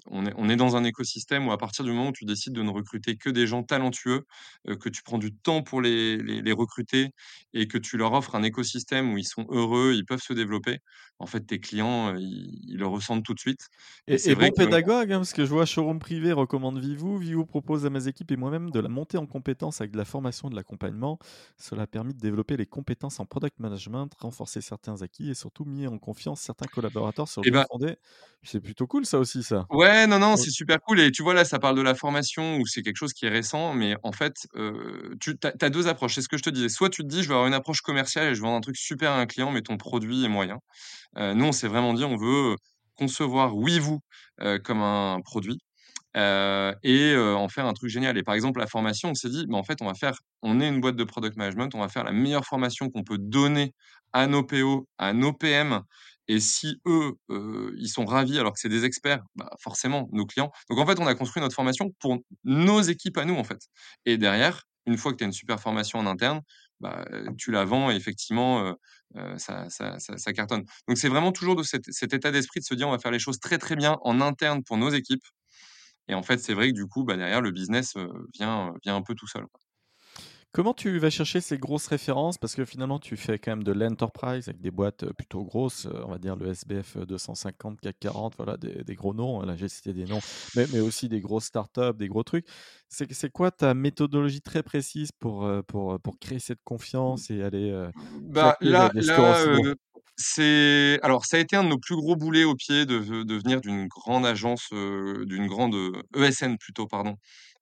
on 0.07 0.25
est 0.25 0.33
on 0.37 0.49
est 0.49 0.55
dans 0.55 0.75
un 0.75 0.83
écosystème 0.83 1.47
où 1.47 1.51
à 1.51 1.57
partir 1.57 1.85
du 1.85 1.91
moment 1.91 2.09
où 2.09 2.11
tu 2.13 2.25
décides 2.25 2.53
de 2.53 2.61
ne 2.63 2.69
recruter 2.71 3.17
que 3.17 3.29
des 3.29 3.47
gens 3.47 3.63
talentueux, 3.63 4.25
heu, 4.67 4.75
que 4.77 4.89
tu 4.89 5.03
prends 5.03 5.17
du 5.19 5.35
temps 5.35 5.63
pour 5.63 5.81
les 5.81 6.17
les 6.17 6.41
les 6.41 6.51
recruter 6.53 7.09
et 7.53 7.67
que 7.67 7.77
tu 7.77 7.97
leur 7.97 8.13
offres 8.13 8.35
un 8.35 8.43
écosystème 8.43 9.13
où 9.13 9.17
ils 9.17 9.25
sont 9.27 9.45
heureux, 9.49 9.93
ils 9.95 10.05
peuvent 10.05 10.21
se 10.21 10.33
développer, 10.33 10.79
en 11.19 11.25
fait, 11.27 11.41
tes 11.41 11.59
clients, 11.59 12.13
heu, 12.15 12.19
ils 12.19 12.59
ils 12.67 12.77
le 12.77 12.87
ressentent 12.87 13.25
tout 13.25 13.33
de 13.33 13.39
suite 13.39 13.61
et 14.07 14.15
Et 14.15 14.17
c'est 14.17 14.31
et 14.31 14.35
vrai 14.35 14.35
bon 14.35 14.51
que 14.51 14.65
pédagogue, 14.65 15.11
hein, 15.11 15.17
parce 15.19 15.33
que 15.33 15.45
je 15.45 15.51
vois 15.51 15.65
Showroom 15.67 15.99
Privé 15.99 16.31
recommande 16.31 16.79
Vivoo. 16.79 17.17
Vivoo 17.19 17.45
propose 17.45 17.85
à 17.85 17.91
mes 17.91 18.07
équipes 18.07 18.31
et 18.31 18.37
moi-même 18.37 18.71
de 18.71 18.79
la 18.79 18.89
montée 18.89 19.19
en 19.19 19.27
compétences 19.27 19.81
avec 19.81 19.91
de 19.91 19.97
la 19.97 20.05
formation 20.05 20.47
et 20.47 20.51
de 20.51 20.55
l'accompagnement. 20.55 21.19
Cela 21.57 21.83
a 21.83 21.87
permis 21.87 22.15
de 22.15 22.19
développer 22.19 22.57
les 22.57 22.65
compétences 22.65 23.19
en 23.19 23.25
product 23.27 23.59
management, 23.59 24.09
renforcer 24.17 24.61
certains 24.61 25.03
acquis 25.03 25.29
et 25.29 25.35
surtout 25.35 25.63
mis 25.65 25.85
en 25.85 25.99
confiance 25.99 26.41
certains 26.41 26.58
collaborateurs 26.67 27.27
sur 27.27 27.41
le 27.43 27.45
et 27.45 27.51
bien 27.51 27.55
ben 27.55 27.65
fondé. 27.69 27.95
C'est 28.43 28.61
plutôt 28.61 28.87
cool 28.87 29.05
ça 29.05 29.19
aussi 29.19 29.43
ça. 29.43 29.69
Ouais, 29.71 30.07
non, 30.07 30.17
non, 30.17 30.35
Ouais. 30.35 30.35
c'est 30.35 30.49
super 30.49 30.79
cool 30.81 30.99
et 30.99 31.11
tu 31.11 31.21
vois, 31.21 31.35
là, 31.35 31.45
ça 31.45 31.59
parle 31.59 31.75
de 31.77 31.83
la 31.83 31.93
formation 31.93 32.57
où 32.57 32.65
c'est 32.65 32.81
quelque 32.81 32.95
chose 32.97 33.13
qui 33.13 33.27
est 33.27 33.29
récent, 33.29 33.75
mais 33.75 33.93
en 34.01 34.11
fait, 34.11 34.33
heu, 34.55 35.15
tu 35.21 35.35
as 35.43 35.69
2 35.69 35.87
approches. 35.87 36.15
C'est 36.15 36.23
ce 36.23 36.27
que 36.27 36.37
je 36.37 36.41
te 36.41 36.49
disais. 36.49 36.69
Soit 36.69 36.89
tu 36.89 37.03
te 37.03 37.07
dis: 37.07 37.21
«Je 37.21 37.27
vais 37.27 37.35
avoir 37.35 37.45
une 37.47 37.53
approche 37.53 37.81
commerciale 37.81 38.29
et 38.31 38.35
je 38.35 38.41
vends 38.41 38.55
un 38.55 38.61
truc 38.61 38.75
super 38.77 39.11
à 39.11 39.19
un 39.19 39.27
client, 39.27 39.51
mais 39.51 39.61
ton 39.61 39.77
produit 39.77 40.25
est 40.25 40.27
moyen». 40.27 40.57
Heu, 41.17 41.33
nous, 41.35 41.45
on 41.45 41.51
s'est 41.51 41.67
vraiment 41.67 41.93
dit: 41.93 42.05
«On 42.05 42.17
veut, 42.17 42.55
concevoir 42.95 43.55
Oui-Vous, 43.57 43.99
heu, 44.41 44.59
comme 44.59 44.81
un 44.81 45.19
produit, 45.23 45.59
heu 46.17 46.73
et 46.83 47.15
en 47.17 47.47
faire 47.49 47.65
un 47.65 47.73
truc 47.73 47.89
génial» 47.89 48.17
et 48.17 48.23
par 48.23 48.35
exemple, 48.35 48.59
la 48.59 48.67
formation, 48.67 49.09
on 49.11 49.15
s'est 49.15 49.29
dit: 49.29 49.45
«Mais 49.49 49.57
en 49.57 49.63
fait, 49.63 49.81
on 49.81 49.85
va 49.87 49.93
faire 49.95 50.17
on 50.41 50.59
est 50.61 50.67
une 50.69 50.81
boîte 50.81 50.95
de 50.95 51.03
product 51.03 51.37
management, 51.37 51.75
on 51.75 51.79
va 51.79 51.89
faire 51.89 52.03
la 52.05 52.11
meilleure 52.11 52.45
formation 52.45 52.89
qu'on 52.89 53.03
peut 53.03 53.17
donner 53.19 53.73
à 54.13 54.27
nos 54.27 54.43
PO, 54.43 54.87
à 54.97 55.13
nos 55.13 55.33
PM 55.33 55.81
et 56.29 56.39
si 56.41 56.81
eux, 56.87 57.13
ils 57.77 57.89
sont 57.89 58.05
ravis 58.05 58.39
alors 58.39 58.53
que 58.53 58.59
c'est 58.61 58.69
des 58.69 58.85
experts, 58.85 59.23
bah, 59.35 59.51
forcément, 59.61 60.09
nos 60.13 60.25
clients» 60.27 60.51
donc 60.69 60.79
en 60.79 60.87
fait, 60.87 60.99
on 61.01 61.07
a 61.07 61.15
construit 61.15 61.41
notre 61.43 61.55
formation 61.55 61.91
pour 62.01 62.19
nos 62.45 62.81
équipes 62.81 63.17
à 63.19 63.25
nous, 63.25 63.35
en 63.35 63.45
fait. 63.45 63.59
Et 64.05 64.17
derrière, 64.19 64.63
une 64.87 64.97
fois 64.97 65.11
que 65.13 65.17
tu 65.19 65.25
as 65.25 65.27
une 65.27 65.33
super 65.33 65.59
formation 65.61 65.99
en 65.99 66.07
interne, 66.07 66.41
bah, 66.81 67.05
tu 67.37 67.51
la 67.51 67.65
vends 67.65 67.91
et 67.91 67.95
effectivement, 67.97 68.75
ça 69.37 70.33
cartonne. 70.35 70.65
Donc 70.87 70.97
c'est 70.99 71.09
vraiment 71.09 71.31
toujours 71.33 71.55
de 71.57 71.63
cet 71.63 72.13
état 72.13 72.31
d'esprit 72.31 72.61
de 72.61 72.65
se 72.65 72.75
dire: 72.75 72.87
«On 72.89 72.91
va 72.91 72.99
faire 72.99 73.11
les 73.11 73.19
choses 73.19 73.39
très, 73.39 73.57
très 73.59 73.75
bien 73.77 73.97
en 74.03 74.21
interne 74.21 74.63
pour 74.63 74.77
nos 74.77 74.89
équipes» 74.91 75.23
et 76.09 76.15
en 76.15 76.23
fait, 76.23 76.39
c'est 76.39 76.53
vrai 76.55 76.69
que 76.69 76.75
du 76.75 76.87
coup, 76.87 77.03
bah, 77.05 77.17
derrière 77.17 77.41
le 77.41 77.51
business, 77.51 77.95
vient, 78.39 78.73
un 78.87 79.03
peu 79.03 79.15
tout 79.15 79.27
seul. 79.27 79.45
Comment 80.51 80.73
tu 80.73 80.97
vas 80.97 81.11
chercher 81.11 81.41
ces 81.41 81.59
grosses 81.59 81.85
références? 81.85 82.39
Parce 82.39 82.55
que 82.55 82.65
finalement, 82.65 82.97
tu 82.97 83.15
fais 83.17 83.37
quand 83.37 83.51
même 83.51 83.63
de 83.63 83.71
l'enterprise 83.71 84.47
avec 84.49 84.59
des 84.61 84.71
boîtes, 84.71 85.03
heu, 85.03 85.13
plutôt 85.13 85.43
grosses, 85.43 85.85
heu, 85.85 86.03
on 86.03 86.09
va 86.09 86.17
dire 86.17 86.35
le 86.35 86.47
SBF, 86.49 86.97
heu, 86.97 87.05
250, 87.05 87.79
CAC 87.81 87.99
40, 87.99 88.35
voilà 88.35 88.57
des 88.57 88.83
des 88.83 88.95
gros 88.95 89.13
noms. 89.13 89.41
Là, 89.43 89.55
j'ai 89.55 89.67
cité 89.69 89.93
des 89.93 90.07
noms, 90.07 90.21
mais 90.55 90.65
mais 90.67 90.79
aussi 90.79 91.07
des 91.07 91.21
grosses 91.21 91.45
startups, 91.45 91.93
des 91.95 92.07
gros 92.07 92.23
trucs. 92.23 92.47
C'est 92.89 93.29
quoi 93.31 93.51
ta 93.51 93.75
méthodologie 93.75 94.41
très 94.41 94.63
précise 94.63 95.11
pour, 95.11 95.45
heu, 95.45 95.61
pour, 95.61 95.99
pour 96.01 96.17
créer 96.17 96.39
cette 96.39 96.63
confiance 96.63 97.29
et 97.29 97.43
aller, 97.43 97.69
Bah, 97.95 98.55
là 98.61 98.91
là, 98.97 99.45
c'est 100.15 100.99
alors 101.01 101.25
ça 101.25 101.37
a 101.37 101.39
été 101.39 101.55
un 101.55 101.63
de 101.63 101.69
nos 101.69 101.77
plus 101.79 101.95
gros 101.95 102.15
boulets 102.15 102.43
au 102.43 102.55
pied 102.55 102.85
de 102.85 102.99
de 103.23 103.35
venir 103.35 103.61
d'une 103.61 103.87
grande 103.87 104.25
agence, 104.25 104.67
d'une 104.71 105.47
grande, 105.47 105.75
ESN 106.15 106.57
plutôt, 106.57 106.87
pardon, 106.87 107.15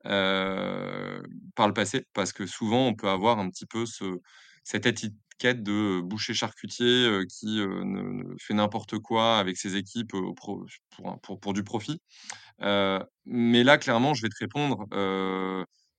heu, 0.07 1.23
par 1.55 1.67
le 1.67 1.73
passé. 1.73 2.05
Parce 2.13 2.33
que 2.33 2.45
souvent, 2.47 2.87
on 2.87 2.95
peut 2.95 3.09
avoir 3.09 3.39
un 3.39 3.49
petit 3.49 3.65
peu 3.65 3.85
ce 3.85 4.19
cette 4.63 4.85
étiquette 4.85 5.63
de, 5.63 6.01
boucher 6.01 6.33
charcutier, 6.33 7.05
heu, 7.07 7.25
qui, 7.25 7.57
ne 7.57 8.23
ne 8.23 8.35
fait 8.39 8.53
n'importe 8.53 8.99
quoi 8.99 9.37
avec 9.39 9.57
ses 9.57 9.75
équipes, 9.77 10.13
pour 11.41 11.53
du 11.53 11.63
profit. 11.63 12.01
Mais 13.25 13.63
là, 13.63 13.77
clairement, 13.77 14.13
je 14.13 14.21
vais 14.23 14.29
te 14.29 14.37
répondre, 14.39 14.85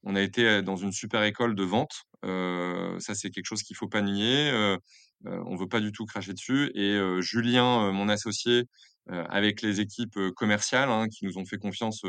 on 0.05 0.15
a 0.17 0.21
été, 0.23 0.63
dans 0.63 0.77
une 0.77 0.93
super 0.93 1.23
école 1.25 1.55
de 1.55 1.65
vente, 1.65 2.03
ça, 2.25 3.15
c'est 3.15 3.31
quelque 3.31 3.47
chose 3.47 3.63
qu'il 3.63 3.77
faut 3.77 3.89
pas 3.89 4.03
nier, 4.03 4.53
on 5.25 5.57
veut 5.57 5.69
pas 5.69 5.81
du 5.81 5.93
tout 5.93 6.07
cracher 6.07 6.33
dessus 6.35 6.71
et 6.75 6.99
Julien, 7.21 7.93
mon 7.93 8.09
associé, 8.09 8.65
avec 9.09 9.63
les 9.63 9.81
équipes, 9.81 10.19
commerciales, 10.37 10.91
hein, 10.91 11.09
qui 11.09 11.25
nous 11.27 11.39
ont 11.39 11.45
fait 11.47 11.59
confiance, 11.59 12.03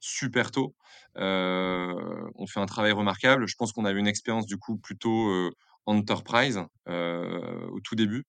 super 0.00 0.50
tôt, 0.50 0.74
ont 1.16 2.46
fait 2.46 2.60
un 2.60 2.66
travail 2.66 2.92
remarquable. 2.92 3.46
Je 3.48 3.54
pense 3.56 3.72
qu'on 3.72 3.84
avait 3.84 4.00
une 4.00 4.06
expérience, 4.08 4.46
du 4.46 4.56
coup, 4.58 4.76
plutôt, 4.78 5.50
enterprise, 5.86 6.60
au 6.86 7.80
tout 7.82 7.94
début 7.94 8.24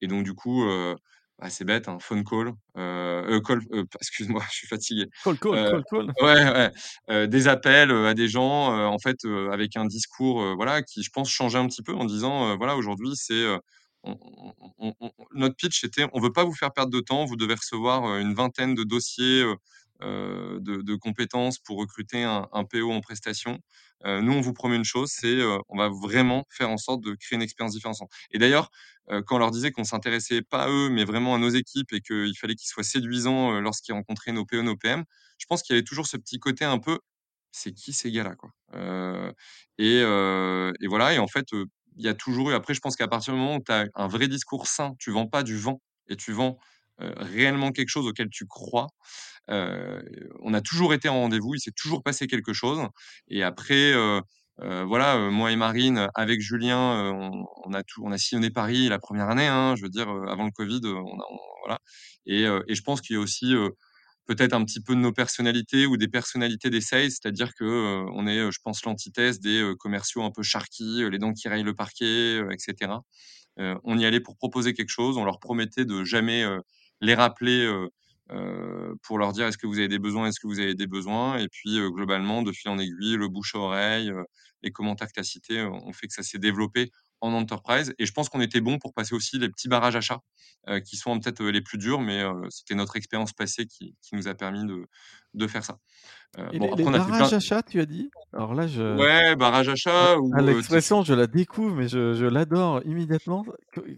et 0.00 0.08
donc 0.08 0.24
du 0.24 0.34
coup, 0.34 0.64
bah, 1.38 1.50
c'est 1.50 1.64
bête, 1.64 1.88
hein, 1.88 1.98
phone 2.00 2.24
call, 2.24 2.52
heu, 2.76 3.40
call, 3.46 3.60
heu, 3.72 3.84
excuse-moi, 4.00 4.42
je 4.50 4.54
suis 4.56 4.66
fatigué. 4.68 5.06
Call, 5.22 5.38
call, 5.38 5.62
call, 5.64 5.84
call. 5.84 6.14
ouais, 6.20 6.70
des 7.28 7.48
appels, 7.48 7.90
à 7.90 8.14
des 8.14 8.28
gens, 8.28 8.68
en 8.88 8.98
fait, 8.98 9.16
avec 9.52 9.76
un 9.76 9.86
discours, 9.86 10.54
voilà, 10.56 10.82
qui 10.82 11.02
je 11.02 11.10
pense 11.10 11.30
changeait 11.30 11.58
un 11.58 11.66
petit 11.68 11.82
peu 11.82 11.94
en 11.94 12.04
disant, 12.04 12.56
voilà, 12.56 12.76
aujourd'hui, 12.76 13.10
c'est, 13.14 13.44
on 14.04 14.18
on 14.20 14.52
on 14.78 14.94
on 15.00 15.10
on 15.18 15.24
notre 15.34 15.54
pitch 15.56 15.80
c'était: 15.80 16.06
«On 16.12 16.20
veut 16.20 16.32
pas 16.32 16.44
vous 16.44 16.54
faire 16.54 16.72
perdre 16.72 16.90
de 16.92 17.00
temps, 17.00 17.24
vous 17.24 17.36
devez 17.36 17.54
recevoir, 17.54 18.18
une 18.18 18.34
vingtaine 18.34 18.74
de 18.74 18.82
dossiers, 18.84 19.44
de 20.02 20.82
de 20.82 20.94
compétences 20.96 21.58
pour 21.58 21.78
recruter 21.78 22.22
un 22.24 22.64
PO 22.64 22.92
en 22.92 23.00
prestation. 23.00 23.58
Heu, 24.04 24.20
nous, 24.20 24.32
on 24.32 24.40
vous 24.40 24.52
promet 24.52 24.76
une 24.76 24.84
chose, 24.84 25.10
c'est, 25.12 25.28
heu, 25.28 25.58
on 25.68 25.78
va 25.78 25.88
vraiment 25.88 26.44
faire 26.50 26.70
en 26.70 26.76
sorte 26.76 27.02
de 27.02 27.14
créer 27.14 27.36
une 27.36 27.42
expérience 27.42 27.72
différenciante» 27.74 28.10
et 28.32 28.38
d'ailleurs, 28.38 28.70
quand 29.26 29.36
on 29.36 29.38
leur 29.38 29.50
disait 29.50 29.72
qu'on 29.72 29.84
s'intéressait 29.84 30.42
pas 30.42 30.64
à 30.64 30.68
eux, 30.70 30.88
mais 30.90 31.04
vraiment 31.04 31.34
à 31.34 31.38
nos 31.38 31.48
équipes 31.50 31.92
et 31.92 32.00
qu'il 32.00 32.36
fallait 32.38 32.54
qu'ils 32.54 32.68
soient 32.68 32.84
séduisants, 32.84 33.60
lorsqu'ils 33.60 33.92
rencontraient 33.92 34.32
nos 34.32 34.44
PO, 34.46 34.62
nos 34.62 34.76
PM, 34.76 35.04
je 35.38 35.46
pense 35.46 35.62
qu'il 35.62 35.74
y 35.74 35.78
avait 35.78 35.84
toujours 35.84 36.06
ce 36.06 36.16
petit 36.16 36.38
côté 36.38 36.64
un 36.64 36.78
peu: 36.78 36.98
«C'est 37.52 37.72
qui 37.72 37.92
ces 37.92 38.10
gars-là, 38.12 38.34
quoi?» 38.36 38.50
heu 38.74 39.32
et 39.78 40.02
voilà 40.88 41.12
et 41.14 41.18
en 41.18 41.28
fait, 41.28 41.46
il 41.52 42.04
y 42.04 42.08
a 42.08 42.14
toujours 42.14 42.50
eu 42.50 42.54
après 42.54 42.74
je 42.74 42.80
pense 42.80 42.96
qu'à 42.96 43.08
partir 43.08 43.34
du 43.34 43.40
moment 43.40 43.56
où 43.56 43.62
tu 43.64 43.72
as 43.72 43.86
un 43.94 44.08
vrai 44.08 44.28
discours 44.28 44.66
sain, 44.66 44.94
tu 44.98 45.10
vends 45.10 45.26
pas 45.26 45.42
du 45.42 45.56
vent 45.56 45.80
et 46.08 46.16
tu 46.16 46.32
vends, 46.32 46.58
heu, 47.00 47.12
réellement 47.18 47.72
quelque 47.72 47.88
chose 47.90 48.06
auquel 48.06 48.28
tu 48.30 48.46
crois, 48.46 48.88
heu, 49.50 50.02
on 50.42 50.54
a 50.54 50.60
toujours 50.62 50.94
été 50.94 51.08
en 51.08 51.20
rendez-vous, 51.22 51.54
il 51.54 51.60
s'est 51.60 51.72
toujours 51.76 52.02
passé 52.02 52.26
quelque 52.28 52.52
chose 52.54 52.80
et 53.28 53.42
après, 53.44 53.92
heu, 53.94 54.20
voilà, 54.86 55.18
moi 55.30 55.50
et 55.52 55.56
Marine, 55.56 56.08
avec 56.14 56.40
Julien, 56.40 57.12
on 57.66 57.74
a 57.74 57.82
on 58.02 58.12
a 58.12 58.18
sillonné 58.18 58.50
Paris 58.50 58.88
la 58.88 58.98
première 59.00 59.28
année, 59.30 59.46
hein, 59.48 59.74
je 59.76 59.82
veux 59.82 59.88
dire, 59.90 60.08
avant 60.28 60.44
le 60.44 60.50
covid, 60.52 60.80
et 62.26 62.44
je 62.74 62.82
pense 62.82 63.00
qu'il 63.00 63.16
y 63.16 63.18
a 63.18 63.22
aussi, 63.22 63.54
peut-être 64.26 64.54
un 64.54 64.64
petit 64.64 64.82
peu 64.82 64.94
de 64.94 65.00
nos 65.00 65.12
personnalités 65.12 65.86
ou 65.86 65.96
des 65.98 66.08
personnalités 66.08 66.70
des 66.70 66.80
c'est-à-dire 66.82 67.54
que 67.54 68.04
on 68.14 68.26
est, 68.26 68.50
je 68.52 68.58
pense, 68.64 68.84
l'antithèse 68.84 69.40
des 69.40 69.72
commerciaux 69.80 70.22
un 70.24 70.30
peu 70.32 70.42
sharky, 70.42 71.04
les 71.10 71.18
dents 71.18 71.32
qui 71.34 71.48
rayent 71.48 71.62
le 71.64 71.74
parquet, 71.74 72.40
etc. 72.52 73.02
on 73.58 73.98
y 73.98 74.06
allait 74.06 74.20
pour 74.20 74.36
proposer 74.36 74.74
quelque 74.74 74.90
chose, 74.90 75.16
on 75.18 75.24
leur 75.24 75.40
promettait 75.40 75.84
de 75.86 76.04
jamais 76.04 76.44
les 77.02 77.14
rappeler 77.14 77.70
pour 79.02 79.18
leur 79.18 79.32
dire 79.32 79.46
est-ce 79.46 79.58
que 79.58 79.66
vous 79.66 79.78
avez 79.78 79.88
des 79.88 79.98
besoins, 79.98 80.28
est-ce 80.28 80.40
que 80.40 80.46
vous 80.46 80.60
avez 80.60 80.74
des 80.74 80.86
besoins, 80.86 81.36
et 81.38 81.48
puis 81.48 81.78
globalement, 81.90 82.42
de 82.42 82.52
fil 82.52 82.70
en 82.70 82.78
aiguille, 82.78 83.16
le 83.16 83.28
bouche 83.28 83.54
à 83.54 83.58
oreille, 83.58 84.10
les 84.62 84.70
commentaires 84.70 85.08
que 85.12 85.20
tu 85.20 85.60
ont 85.60 85.92
fait 85.92 86.06
que 86.06 86.14
ça 86.14 86.22
s'est 86.22 86.38
développé 86.38 86.90
en 87.20 87.32
enterprise. 87.34 87.94
Et 87.98 88.06
je 88.06 88.12
pense 88.12 88.28
qu'on 88.30 88.40
était 88.40 88.60
bon 88.60 88.78
pour 88.78 88.94
passer 88.94 89.14
aussi 89.14 89.38
les 89.38 89.50
petits 89.50 89.68
barrages 89.68 89.96
achats, 89.96 90.20
qui 90.86 90.96
sont 90.96 91.20
peut-être 91.20 91.44
les 91.44 91.60
plus 91.60 91.76
durs, 91.76 92.00
mais 92.00 92.22
c'était 92.48 92.74
notre 92.74 92.96
expérience 92.96 93.32
passée 93.34 93.66
qui, 93.66 93.94
qui, 94.00 94.14
nous 94.14 94.28
a 94.28 94.34
permis 94.34 94.64
de 95.34 95.46
faire 95.46 95.64
ça. 95.64 95.78
Euh, 96.38 96.48
Et 96.52 96.58
les, 96.58 96.84
barrages 96.84 97.36
tu 97.68 97.80
as 97.80 97.84
dit? 97.84 98.10
Alors 98.32 98.54
là, 98.54 98.66
je... 98.66 98.96
Ouais, 98.96 99.36
barrage 99.36 99.68
achat. 99.68 100.18
Ou, 100.18 100.32
l'expression, 100.36 101.02
je 101.02 101.12
la 101.12 101.26
découvre, 101.26 101.76
mais 101.76 101.88
je, 101.88 102.14
je 102.14 102.24
l'adore 102.24 102.80
immédiatement. 102.86 103.44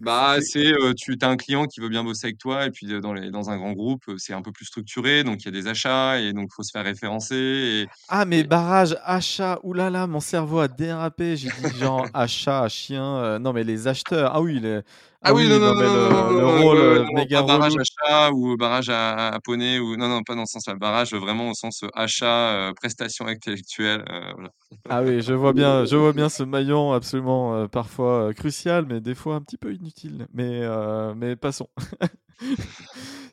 Bah, 0.01 0.35
c'est 0.41 0.73
tu 0.97 1.17
as 1.21 1.29
un 1.29 1.37
client 1.37 1.65
qui 1.65 1.79
veut 1.79 1.87
bien 1.87 2.03
bosser 2.03 2.27
avec 2.27 2.37
toi, 2.37 2.65
et 2.65 2.71
puis 2.71 2.87
dans, 2.99 3.13
les, 3.13 3.31
dans 3.31 3.49
un 3.49 3.57
grand 3.57 3.71
groupe, 3.71 4.03
c'est 4.17 4.33
un 4.33 4.41
peu 4.41 4.51
plus 4.51 4.65
structuré, 4.65 5.23
donc 5.23 5.43
il 5.43 5.45
y 5.45 5.47
a 5.47 5.51
des 5.51 5.67
achats, 5.67 6.19
et 6.19 6.33
donc 6.33 6.49
il 6.51 6.53
faut 6.53 6.63
se 6.63 6.71
faire 6.71 6.83
référencer. 6.83 7.35
Et, 7.35 7.87
ah, 8.09 8.25
mais 8.25 8.43
barrage 8.43 8.97
achat, 9.05 9.59
oulala, 9.63 10.05
mon 10.05 10.19
cerveau 10.19 10.59
a 10.59 10.67
dérapé. 10.67 11.37
J'ai 11.37 11.49
dit 11.49 11.79
genre 11.79 12.05
achat, 12.13 12.67
chien. 12.67 13.39
non, 13.39 13.53
mais 13.53 13.63
les 13.63 13.87
acheteurs. 13.87 14.31
Ah 14.33 14.41
oui, 14.41 14.59
les, 14.59 14.81
ah, 15.25 15.33
oui, 15.33 15.47
non, 15.49 15.59
non, 15.59 15.73
non, 15.73 16.29
le, 16.29 16.39
le 16.39 16.45
rôle 16.45 17.07
méga 17.13 17.41
barrage 17.43 17.73
achat 17.77 18.31
ou 18.31 18.55
barrage 18.57 18.89
à, 18.89 19.29
à, 19.29 19.39
poney 19.39 19.79
ou 19.79 19.97
non 19.97 20.07
non 20.07 20.23
pas 20.23 20.35
dans 20.35 20.45
ce 20.45 20.53
sens-là, 20.53 20.75
barrage 20.75 21.13
vraiment 21.13 21.49
au 21.49 21.53
sens 21.53 21.83
achat, 21.93 22.71
prestation 22.75 23.27
intellectuelle. 23.27 24.03
voilà. 24.07 24.49
Ah 24.89 25.01
oui, 25.03 25.21
je 25.21 25.33
vois 25.33 25.53
bien, 25.53 25.85
je 25.85 25.95
vois 25.95 26.13
bien 26.13 26.29
ce 26.29 26.43
maillon 26.43 26.93
absolument 26.93 27.67
parfois 27.67 28.33
crucial, 28.33 28.85
mais 28.87 29.01
des 29.01 29.15
fois 29.15 29.35
un 29.35 29.41
petit 29.41 29.57
peu 29.57 29.73
inutile. 29.73 30.27
Mais 30.33 30.61
mais 31.15 31.35
passons. 31.35 31.69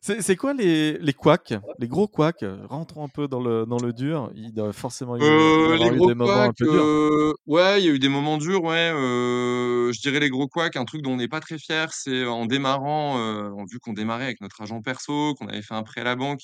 C'est 0.01 0.35
quoi 0.37 0.53
les, 0.53 0.99
les 0.99 1.13
couacs, 1.13 1.55
les 1.79 1.87
gros 1.87 2.09
couacs 2.09 2.45
Rentrons 2.69 3.05
un 3.05 3.09
peu 3.09 3.29
dans 3.29 3.41
le, 3.41 3.67
dans 3.67 3.79
le 3.79 3.93
dur. 3.93 4.33
Il 4.35 4.53
doit 4.53 4.73
forcément 4.73 5.17
y 5.17 5.23
avoir 5.23 5.77
les 5.79 5.97
eu 5.97 6.07
des 6.07 6.15
moments 6.15 6.43
un 6.43 6.53
peu 6.53 6.67
durs. 6.67 7.35
ouais, 7.47 7.81
il 7.81 7.87
y 7.87 7.89
a 7.89 7.93
eu 7.93 8.01
des 8.01 8.09
moments 8.09 8.37
durs, 8.37 8.65
ouais. 8.65 8.91
je 8.91 10.01
dirais 10.01 10.19
les 10.19 10.29
gros 10.29 10.49
couacs, 10.49 10.77
un 10.77 10.85
truc 10.85 11.03
dont 11.03 11.13
on 11.13 11.17
n'est 11.17 11.29
pas 11.29 11.41
très 11.41 11.59
fier, 11.59 11.82
c'est 11.91 12.25
en 12.25 12.47
démarrant, 12.47 13.65
vu 13.67 13.81
qu'on 13.81 13.93
démarrait 13.93 14.25
avec 14.25 14.41
notre 14.41 14.63
agent 14.63 14.81
perso, 14.83 15.35
qu'on 15.35 15.49
avait 15.49 15.63
fait 15.63 15.75
un 15.75 15.83
prêt 15.83 16.03
à 16.03 16.05
la 16.05 16.17
banque, 16.17 16.43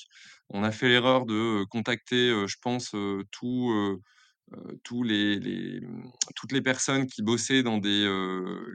on 0.49 0.63
a 0.63 0.71
fait 0.71 0.89
l'erreur 0.89 1.25
de 1.25 1.63
contacter, 1.69 2.33
je 2.47 2.55
pense, 2.61 2.95
tous 3.31 3.99
tous 4.83 5.03
les, 5.03 5.39
les, 5.39 5.79
toutes 6.35 6.51
les 6.51 6.61
personnes 6.61 7.07
qui 7.07 7.21
bossaient 7.21 7.63
dans 7.63 7.77
des 7.77 8.09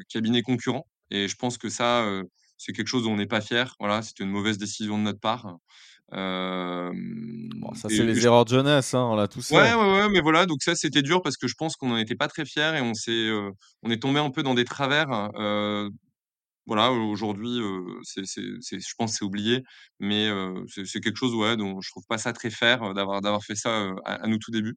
cabinets 0.08 0.42
concurrents. 0.42 0.86
Et 1.10 1.28
je 1.28 1.36
pense 1.36 1.58
que 1.58 1.68
ça, 1.68 2.06
c'est 2.56 2.72
quelque 2.72 2.88
chose 2.88 3.04
dont 3.04 3.12
on 3.12 3.16
n'est 3.16 3.26
pas 3.26 3.40
fier. 3.40 3.74
Voilà, 3.78 4.02
c'était 4.02 4.24
une 4.24 4.30
mauvaise 4.30 4.58
décision 4.58 4.98
de 4.98 5.02
notre 5.02 5.20
part. 5.20 5.56
bon, 6.12 7.74
ça, 7.74 7.88
c'est 7.88 8.04
les 8.04 8.24
erreurs 8.24 8.44
de 8.44 8.50
jeunesse, 8.50 8.94
hein, 8.94 9.06
on 9.10 9.16
l'a 9.16 9.28
tous 9.28 9.50
ouais, 9.50 9.74
Ouais, 9.74 10.00
ouais, 10.00 10.08
mais 10.10 10.20
voilà, 10.20 10.46
donc 10.46 10.62
ça, 10.62 10.74
c'était 10.74 11.02
dur 11.02 11.22
parce 11.22 11.36
que 11.36 11.48
je 11.48 11.54
pense 11.54 11.76
qu'on 11.76 11.88
n'en 11.88 11.96
était 11.96 12.16
pas 12.16 12.28
très 12.28 12.44
fiers 12.44 12.76
et 12.76 12.80
on, 12.80 12.94
s'est, 12.94 13.30
on 13.82 13.90
est 13.90 14.00
tombé 14.00 14.20
un 14.20 14.30
peu 14.30 14.42
dans 14.42 14.54
des 14.54 14.64
travers. 14.64 15.30
Voilà, 16.66 16.90
aujourd'hui, 16.92 17.60
c'est, 18.02 18.24
c'est, 18.24 18.80
je 18.80 18.94
pense 18.96 19.12
que 19.12 19.18
c'est 19.18 19.24
oublié, 19.24 19.62
mais 20.00 20.30
c'est, 20.66 21.00
quelque 21.00 21.16
chose 21.16 21.34
ouais, 21.34 21.56
dont 21.56 21.80
je 21.80 21.90
trouve 21.90 22.04
pas 22.08 22.18
ça 22.18 22.32
très 22.32 22.50
fair 22.50 22.94
d'avoir, 22.94 23.20
d'avoir 23.20 23.42
fait 23.44 23.54
ça 23.54 23.90
à, 24.04 24.26
nous 24.26 24.38
tout 24.38 24.50
début. 24.50 24.76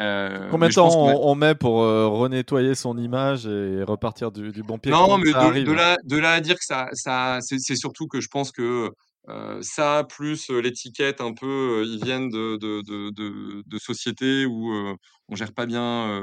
Euh, 0.00 0.48
Combien 0.50 0.68
de 0.68 0.74
temps 0.74 0.88
on, 0.88 1.34
met 1.34 1.54
pour 1.54 1.78
renettoyer 1.80 2.74
son 2.74 2.96
image 2.96 3.46
et 3.46 3.82
repartir 3.82 4.30
du, 4.30 4.62
bon 4.62 4.78
pied? 4.78 4.92
Non, 4.92 5.18
mais 5.18 5.32
de, 5.32 5.72
là, 5.72 5.96
de, 6.04 6.16
là, 6.16 6.32
à 6.34 6.40
dire 6.40 6.54
que 6.54 6.64
ça, 6.64 6.88
ça 6.92 7.38
c'est 7.40 7.76
surtout 7.76 8.06
que 8.06 8.20
je 8.20 8.28
pense 8.28 8.52
que 8.52 8.90
euh, 9.28 9.58
ça, 9.62 10.06
plus 10.08 10.48
l'étiquette 10.48 11.20
un 11.20 11.34
peu, 11.34 11.84
ils 11.86 12.02
viennent 12.02 12.30
de, 12.30 12.56
de, 12.56 12.82
de, 12.82 13.62
de 13.66 13.78
sociétés 13.78 14.46
où 14.46 14.72
on 15.28 15.36
gère 15.36 15.52
pas 15.52 15.66
bien, 15.66 16.20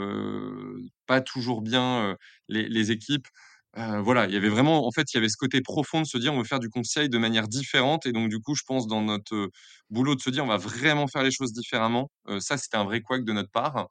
pas 1.06 1.22
toujours 1.22 1.62
bien 1.62 2.16
les, 2.48 2.68
les, 2.68 2.92
équipes. 2.92 3.28
Voilà, 3.76 4.26
il 4.26 4.34
y 4.34 4.38
avait 4.38 4.50
vraiment, 4.50 4.88
en 4.88 4.92
fait, 4.92 5.14
il 5.14 5.18
y 5.18 5.20
avait 5.20 5.30
ce 5.30 5.38
côté 5.38 5.62
profond 5.62 6.02
de 6.02 6.08
se 6.08 6.18
dire 6.18 6.34
on 6.34 6.40
veut 6.40 6.44
faire 6.44 6.60
du 6.60 6.70
conseil 6.70 7.10
de 7.10 7.18
manière 7.18 7.48
différente. 7.48 8.06
Et 8.06 8.12
donc, 8.12 8.30
du 8.30 8.40
coup, 8.40 8.56
je 8.56 8.64
pense 8.66 8.88
dans 8.88 9.02
notre 9.02 9.50
boulot 9.90 10.16
de 10.16 10.22
se 10.22 10.30
dire 10.30 10.44
on 10.44 10.48
va 10.48 10.58
vraiment 10.58 11.08
faire 11.08 11.24
les 11.24 11.32
choses 11.32 11.54
différemment. 11.54 12.10
ça, 12.40 12.58
c'était 12.58 12.78
un 12.78 12.86
vrai 12.86 13.02
couac 13.02 13.24
de 13.24 13.34
notre 13.34 13.52
part. 13.52 13.88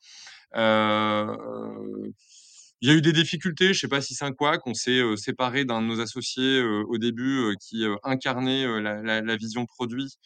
il 0.55 2.89
y 2.89 2.91
a 2.91 2.95
eu 2.95 3.03
des 3.03 3.12
difficultés, 3.12 3.66
je 3.66 3.70
ne 3.70 3.74
sais 3.74 3.89
pas 3.89 4.01
si 4.01 4.14
c'est 4.14 4.24
un 4.24 4.33
couac. 4.33 4.61
On 4.66 4.74
s'est 4.74 5.01
séparé 5.16 5.64
d'un 5.64 5.83
de 5.83 5.87
nos 5.87 6.01
associés 6.01 6.62
au 6.62 6.99
début 6.99 7.55
qui 7.61 7.85
incarnait 8.03 8.66
la, 8.81 9.20
la, 9.22 9.37
vision 9.37 9.66
produit. 9.66 10.16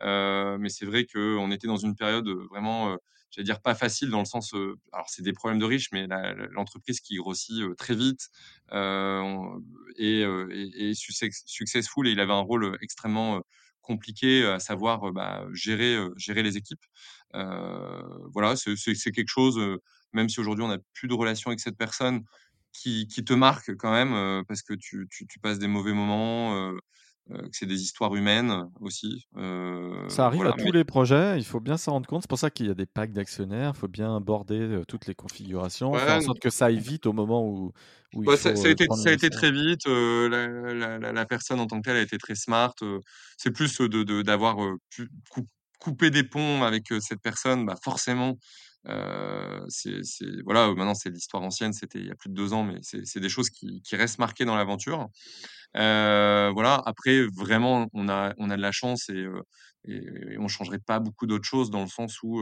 mais 0.00 0.68
c'est 0.68 0.86
vrai 0.86 1.06
qu'on 1.06 1.50
était 1.50 1.66
dans 1.66 1.76
une 1.76 1.96
période 1.96 2.28
vraiment 2.50 2.96
j'allais 3.30 3.44
dire 3.44 3.60
pas 3.60 3.74
facile 3.74 4.10
dans 4.10 4.20
le 4.20 4.24
sens, 4.24 4.54
alors 4.92 5.08
c'est 5.08 5.22
des 5.22 5.32
problèmes 5.32 5.58
de 5.58 5.64
riches, 5.64 5.90
mais 5.92 6.06
l'entreprise 6.50 7.00
qui 7.00 7.16
grossit 7.16 7.62
très 7.76 7.94
vite 7.94 8.28
et, 8.72 10.22
et, 10.24 10.92
successful 10.94 12.08
et 12.08 12.12
il 12.12 12.20
avait 12.20 12.32
un 12.32 12.40
rôle 12.40 12.76
extrêmement 12.80 13.42
compliqué 13.80 14.44
à 14.44 14.58
savoir 14.58 15.12
bah, 15.12 15.44
gérer, 15.52 15.98
gérer 16.16 16.42
les 16.42 16.56
équipes. 16.56 16.84
voilà, 17.32 18.54
c'est 18.56 19.12
quelque 19.12 19.28
chose, 19.28 19.60
même 20.12 20.28
si 20.28 20.40
aujourd'hui 20.40 20.64
on 20.64 20.68
n'a 20.68 20.78
plus 20.94 21.08
de 21.08 21.14
relation 21.14 21.48
avec 21.50 21.60
cette 21.60 21.76
personne, 21.76 22.24
qui, 22.72 23.06
te 23.06 23.32
marque 23.32 23.74
quand 23.76 23.92
même 23.92 24.44
parce 24.46 24.62
que 24.62 24.74
tu, 24.74 25.08
passes 25.42 25.58
des 25.58 25.66
mauvais 25.66 25.92
moments 25.92 26.72
que 27.30 27.48
c'est 27.52 27.66
des 27.66 27.82
histoires 27.82 28.14
humaines 28.14 28.68
aussi. 28.80 29.26
ça 30.08 30.26
arrive 30.26 30.46
à 30.46 30.52
tous 30.52 30.72
les 30.72 30.84
projets, 30.84 31.38
il 31.38 31.44
faut 31.44 31.60
bien 31.60 31.76
s'en 31.76 31.92
rendre 31.92 32.06
compte. 32.06 32.22
C'est 32.22 32.30
pour 32.30 32.38
ça 32.38 32.50
qu'il 32.50 32.66
y 32.66 32.70
a 32.70 32.74
des 32.74 32.86
packs 32.86 33.12
d'actionnaires, 33.12 33.72
il 33.74 33.78
faut 33.78 33.88
bien 33.88 34.14
aborder 34.14 34.82
toutes 34.88 35.06
les 35.06 35.14
configurations, 35.14 35.94
faire 35.94 36.16
en 36.16 36.20
sorte 36.20 36.40
que 36.40 36.50
ça 36.50 36.66
aille 36.66 36.80
vite 36.80 37.06
au 37.06 37.12
moment 37.12 37.44
où. 37.46 37.72
où 38.14 38.24
il 38.24 38.38
ça, 38.38 38.50
faut 38.50 38.56
ça, 38.56 38.68
a 38.68 38.70
été, 38.70 38.86
ça 38.94 39.08
a 39.10 39.12
été 39.12 39.30
très 39.30 39.52
vite. 39.52 39.86
La, 39.86 40.46
la, 40.74 40.98
la, 40.98 41.26
personne 41.26 41.60
en 41.60 41.66
tant 41.66 41.80
que 41.80 41.88
telle 41.88 41.96
a 41.96 42.02
été 42.02 42.18
très 42.18 42.34
smart. 42.34 42.74
c'est 43.36 43.50
plus 43.50 43.80
d'avoir 43.80 44.56
de, 44.56 44.76
pu 44.90 45.08
couper 45.78 46.10
des 46.10 46.24
ponts 46.24 46.62
avec 46.62 46.92
cette 47.00 47.20
personne, 47.22 47.66
bah 47.66 47.76
forcément. 47.82 48.36
Voilà 48.84 50.68
maintenant 50.74 50.94
c'est 50.94 51.10
l'histoire 51.10 51.42
ancienne 51.42 51.72
c'était 51.72 51.98
il 52.00 52.06
y 52.06 52.10
a 52.10 52.14
plus 52.14 52.30
de 52.30 52.34
deux 52.34 52.52
ans 52.52 52.64
mais 52.64 52.78
c'est 52.82 53.20
des 53.20 53.28
choses 53.28 53.50
qui, 53.50 53.82
restent 53.92 54.18
marquées 54.18 54.44
dans 54.44 54.56
l'aventure 54.56 55.08
voilà. 55.74 56.82
Après, 56.86 57.26
vraiment, 57.36 57.88
on 57.92 58.08
a, 58.08 58.34
de 58.34 58.54
la 58.62 58.72
chance 58.72 59.08
et, 59.10 59.26
et, 59.86 60.36
on 60.38 60.48
changerait 60.48 60.78
pas 60.80 60.98
beaucoup 61.00 61.26
d'autres 61.26 61.46
choses 61.48 61.70
dans 61.70 61.82
le 61.82 61.88
sens 61.88 62.22
où 62.22 62.40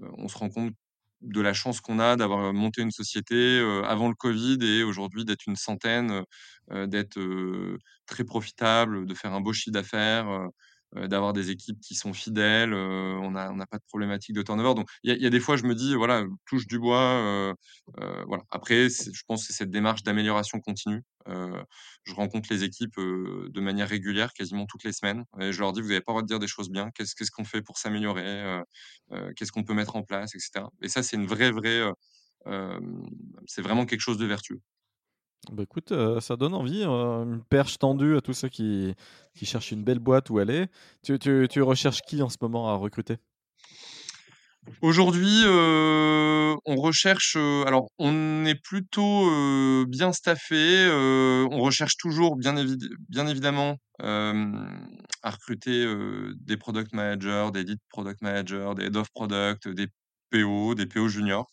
on 0.00 0.28
se 0.28 0.38
rend 0.38 0.48
compte 0.50 0.72
de 1.20 1.40
la 1.40 1.52
chance 1.54 1.80
qu'on 1.80 1.98
a 2.00 2.16
d'avoir 2.16 2.52
monté 2.52 2.82
une 2.82 2.90
société 2.90 3.60
avant 3.86 4.08
le 4.08 4.14
Covid 4.14 4.58
et 4.62 4.82
aujourd'hui 4.82 5.24
d'être 5.24 5.46
une 5.46 5.56
centaine, 5.56 6.22
d'être 6.70 7.18
très 8.06 8.24
profitable, 8.24 9.06
de 9.06 9.14
faire 9.14 9.32
un 9.32 9.40
beau 9.40 9.52
chiffre 9.52 9.72
d'affaires. 9.72 10.26
Euh, 10.96 11.08
d'avoir 11.08 11.32
des 11.32 11.50
équipes 11.50 11.80
qui 11.80 11.94
sont 11.94 12.12
fidèles. 12.12 12.74
Euh, 12.74 13.14
on 13.22 13.30
n'a 13.30 13.66
pas 13.66 13.78
de 13.78 13.84
problématique 13.88 14.34
de 14.34 14.42
turnover. 14.42 14.74
Donc, 14.74 14.88
il 15.02 15.16
y, 15.22 15.26
a 15.26 15.30
des 15.30 15.40
fois, 15.40 15.56
je 15.56 15.64
me 15.64 15.74
dis, 15.74 15.94
voilà, 15.94 16.24
touche 16.46 16.66
du 16.66 16.78
bois. 16.78 17.54
Euh, 17.98 18.24
voilà. 18.26 18.42
Après, 18.50 18.88
je 18.90 19.22
pense 19.26 19.46
que 19.46 19.52
cette 19.54 19.70
démarche 19.70 20.02
d'amélioration 20.02 20.60
continue. 20.60 21.02
je 21.26 22.14
rencontre 22.14 22.48
les 22.52 22.64
équipes 22.64 22.96
de 22.98 23.60
manière 23.60 23.88
régulière, 23.88 24.32
quasiment 24.34 24.66
toutes 24.66 24.84
les 24.84 24.92
semaines. 24.92 25.24
Et 25.40 25.52
je 25.52 25.60
leur 25.60 25.72
dis, 25.72 25.80
vous 25.80 25.88
n'avez 25.88 26.00
pas 26.00 26.12
le 26.12 26.14
droit 26.14 26.22
de 26.22 26.26
dire 26.26 26.38
des 26.38 26.48
choses 26.48 26.70
bien. 26.70 26.90
Qu'est-ce 26.94 27.30
qu'on 27.30 27.44
fait 27.44 27.62
pour 27.62 27.78
s'améliorer 27.78 28.60
Qu'est-ce 29.36 29.52
qu'on 29.52 29.64
peut 29.64 29.74
mettre 29.74 29.96
en 29.96 30.02
place, 30.02 30.34
etc. 30.34 30.66
Et 30.82 30.88
ça, 30.88 31.02
c'est 31.02 31.16
une 31.16 31.26
vraie. 31.26 31.52
c'est 33.46 33.62
vraiment 33.62 33.86
quelque 33.86 34.00
chose 34.00 34.18
de 34.18 34.26
vertueux. 34.26 34.60
Bah 35.50 35.64
écoute, 35.64 35.90
euh, 35.90 36.20
ça 36.20 36.36
donne 36.36 36.54
envie, 36.54 36.84
euh, 36.84 37.24
une 37.24 37.42
perche 37.42 37.78
tendue 37.78 38.16
à 38.16 38.20
tous 38.20 38.32
ceux 38.32 38.48
qui, 38.48 38.94
qui 39.34 39.44
cherchent 39.44 39.72
une 39.72 39.82
belle 39.82 39.98
boîte 39.98 40.30
où 40.30 40.38
aller. 40.38 40.66
Tu, 41.02 41.18
tu, 41.18 41.48
tu 41.50 41.62
recherches 41.62 42.00
qui 42.02 42.22
en 42.22 42.28
ce 42.28 42.36
moment 42.40 42.68
à 42.70 42.74
recruter? 42.74 43.16
Aujourd'hui, 44.80 45.42
euh, 45.44 46.54
on 46.64 46.76
recherche, 46.76 47.34
alors 47.66 47.88
on 47.98 48.44
est 48.44 48.54
plutôt 48.54 49.84
bien 49.86 50.12
staffé. 50.12 50.88
on 50.88 51.58
recherche 51.60 51.96
toujours, 51.96 52.36
bien, 52.36 52.54
bien 53.08 53.26
évidemment, 53.26 53.78
à 53.98 55.30
recruter 55.30 55.84
des 56.36 56.56
product 56.56 56.92
managers, 56.92 57.48
des 57.52 57.64
lead 57.64 57.80
product 57.88 58.22
managers, 58.22 58.74
des 58.76 58.84
head 58.84 58.96
of 58.96 59.10
product, 59.10 59.66
des 59.66 59.88
PO, 60.30 60.76
des 60.76 60.86
PO 60.86 61.08
juniors. 61.08 61.50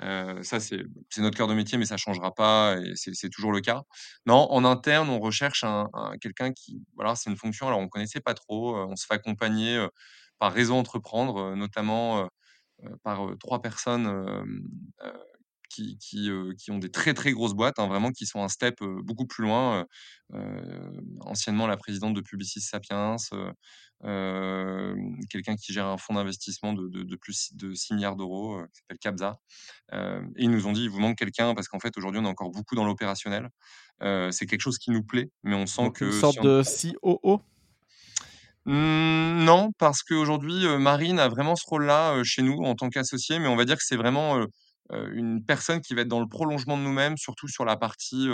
Ça, 0.00 0.60
c'est 0.60 0.84
notre 1.18 1.36
cœur 1.36 1.48
de 1.48 1.54
métier, 1.54 1.78
mais 1.78 1.86
ça 1.86 1.96
changera 1.96 2.34
pas 2.34 2.76
et 2.78 2.92
c'est 2.96 3.30
toujours 3.30 3.52
le 3.52 3.60
cas. 3.60 3.82
Non, 4.26 4.46
en 4.52 4.64
interne, 4.64 5.08
on 5.10 5.18
recherche 5.20 5.64
un 5.64 5.88
un 5.94 6.16
quelqu'un 6.18 6.52
qui 6.52 6.82
voilà, 6.96 7.14
c'est 7.16 7.30
une 7.30 7.36
fonction, 7.36 7.66
alors 7.68 7.80
on 7.80 7.88
connaissait 7.88 8.20
pas 8.20 8.34
trop, 8.34 8.76
on 8.76 8.96
se 8.96 9.06
fait 9.06 9.14
accompagner, 9.14 9.84
par 10.38 10.52
Réseau 10.52 10.74
Entreprendre, 10.76 11.54
notamment, 11.56 12.20
euh, 12.84 12.88
par 13.04 13.20
trois 13.40 13.62
personnes 13.62 14.06
qui, 15.68 15.98
qui, 15.98 16.30
qui, 16.58 16.70
ont 16.70 16.78
des 16.78 16.90
très 16.90 17.14
très 17.14 17.32
grosses 17.32 17.54
boîtes, 17.54 17.78
hein, 17.78 17.86
vraiment 17.86 18.10
qui 18.10 18.26
sont 18.26 18.42
un 18.42 18.48
step 18.48 18.82
beaucoup 18.82 19.26
plus 19.26 19.44
loin. 19.44 19.86
anciennement 21.20 21.66
la 21.66 21.76
présidente 21.76 22.14
de 22.14 22.20
Publicis 22.20 22.60
Sapiens, 22.60 23.16
quelqu'un 25.30 25.56
qui 25.56 25.72
gère 25.72 25.86
un 25.86 25.98
fonds 25.98 26.14
d'investissement 26.14 26.72
de, 26.72 26.88
de, 26.88 27.16
plus 27.16 27.54
de 27.54 27.74
6 27.74 27.94
milliards 27.94 28.16
d'euros, 28.16 28.60
qui 28.72 28.80
s'appelle 28.80 28.98
Capza. 28.98 29.38
et 29.92 30.42
ils 30.42 30.50
nous 30.50 30.66
ont 30.66 30.72
dit, 30.72 30.84
il 30.84 30.90
vous 30.90 31.00
manque 31.00 31.16
quelqu'un 31.16 31.54
parce 31.54 31.68
qu'en 31.68 31.80
fait 31.80 31.96
aujourd'hui 31.96 32.20
on 32.20 32.24
est 32.24 32.28
encore 32.28 32.50
beaucoup 32.50 32.74
dans 32.74 32.84
l'opérationnel. 32.84 33.48
c'est 34.00 34.46
quelque 34.46 34.62
chose 34.62 34.78
qui 34.78 34.90
nous 34.90 35.02
plaît, 35.02 35.30
mais 35.42 35.54
on 35.54 35.66
sent 35.66 35.90
que... 35.94 36.06
Une 36.06 36.12
sorte 36.12 36.42
de 36.42 36.62
COO 36.62 37.42
Mmh, 38.68 39.44
non, 39.44 39.72
parce 39.78 40.02
qu'aujourd'hui, 40.02 40.66
Marine 40.78 41.18
a 41.18 41.28
vraiment 41.28 41.56
ce 41.56 41.64
rôle-là, 41.66 42.22
chez 42.22 42.42
nous 42.42 42.58
en 42.64 42.74
tant 42.74 42.90
qu'associée, 42.90 43.38
mais 43.38 43.48
on 43.48 43.56
va 43.56 43.64
dire 43.64 43.76
que 43.76 43.82
c'est 43.82 43.96
vraiment, 43.96 44.44
une 44.90 45.44
personne 45.44 45.80
qui 45.80 45.94
va 45.94 46.02
être 46.02 46.08
dans 46.08 46.20
le 46.20 46.28
prolongement 46.28 46.76
de 46.76 46.82
nous-mêmes, 46.82 47.16
surtout 47.16 47.48
sur 47.48 47.64
la 47.64 47.76
partie, 47.76 48.28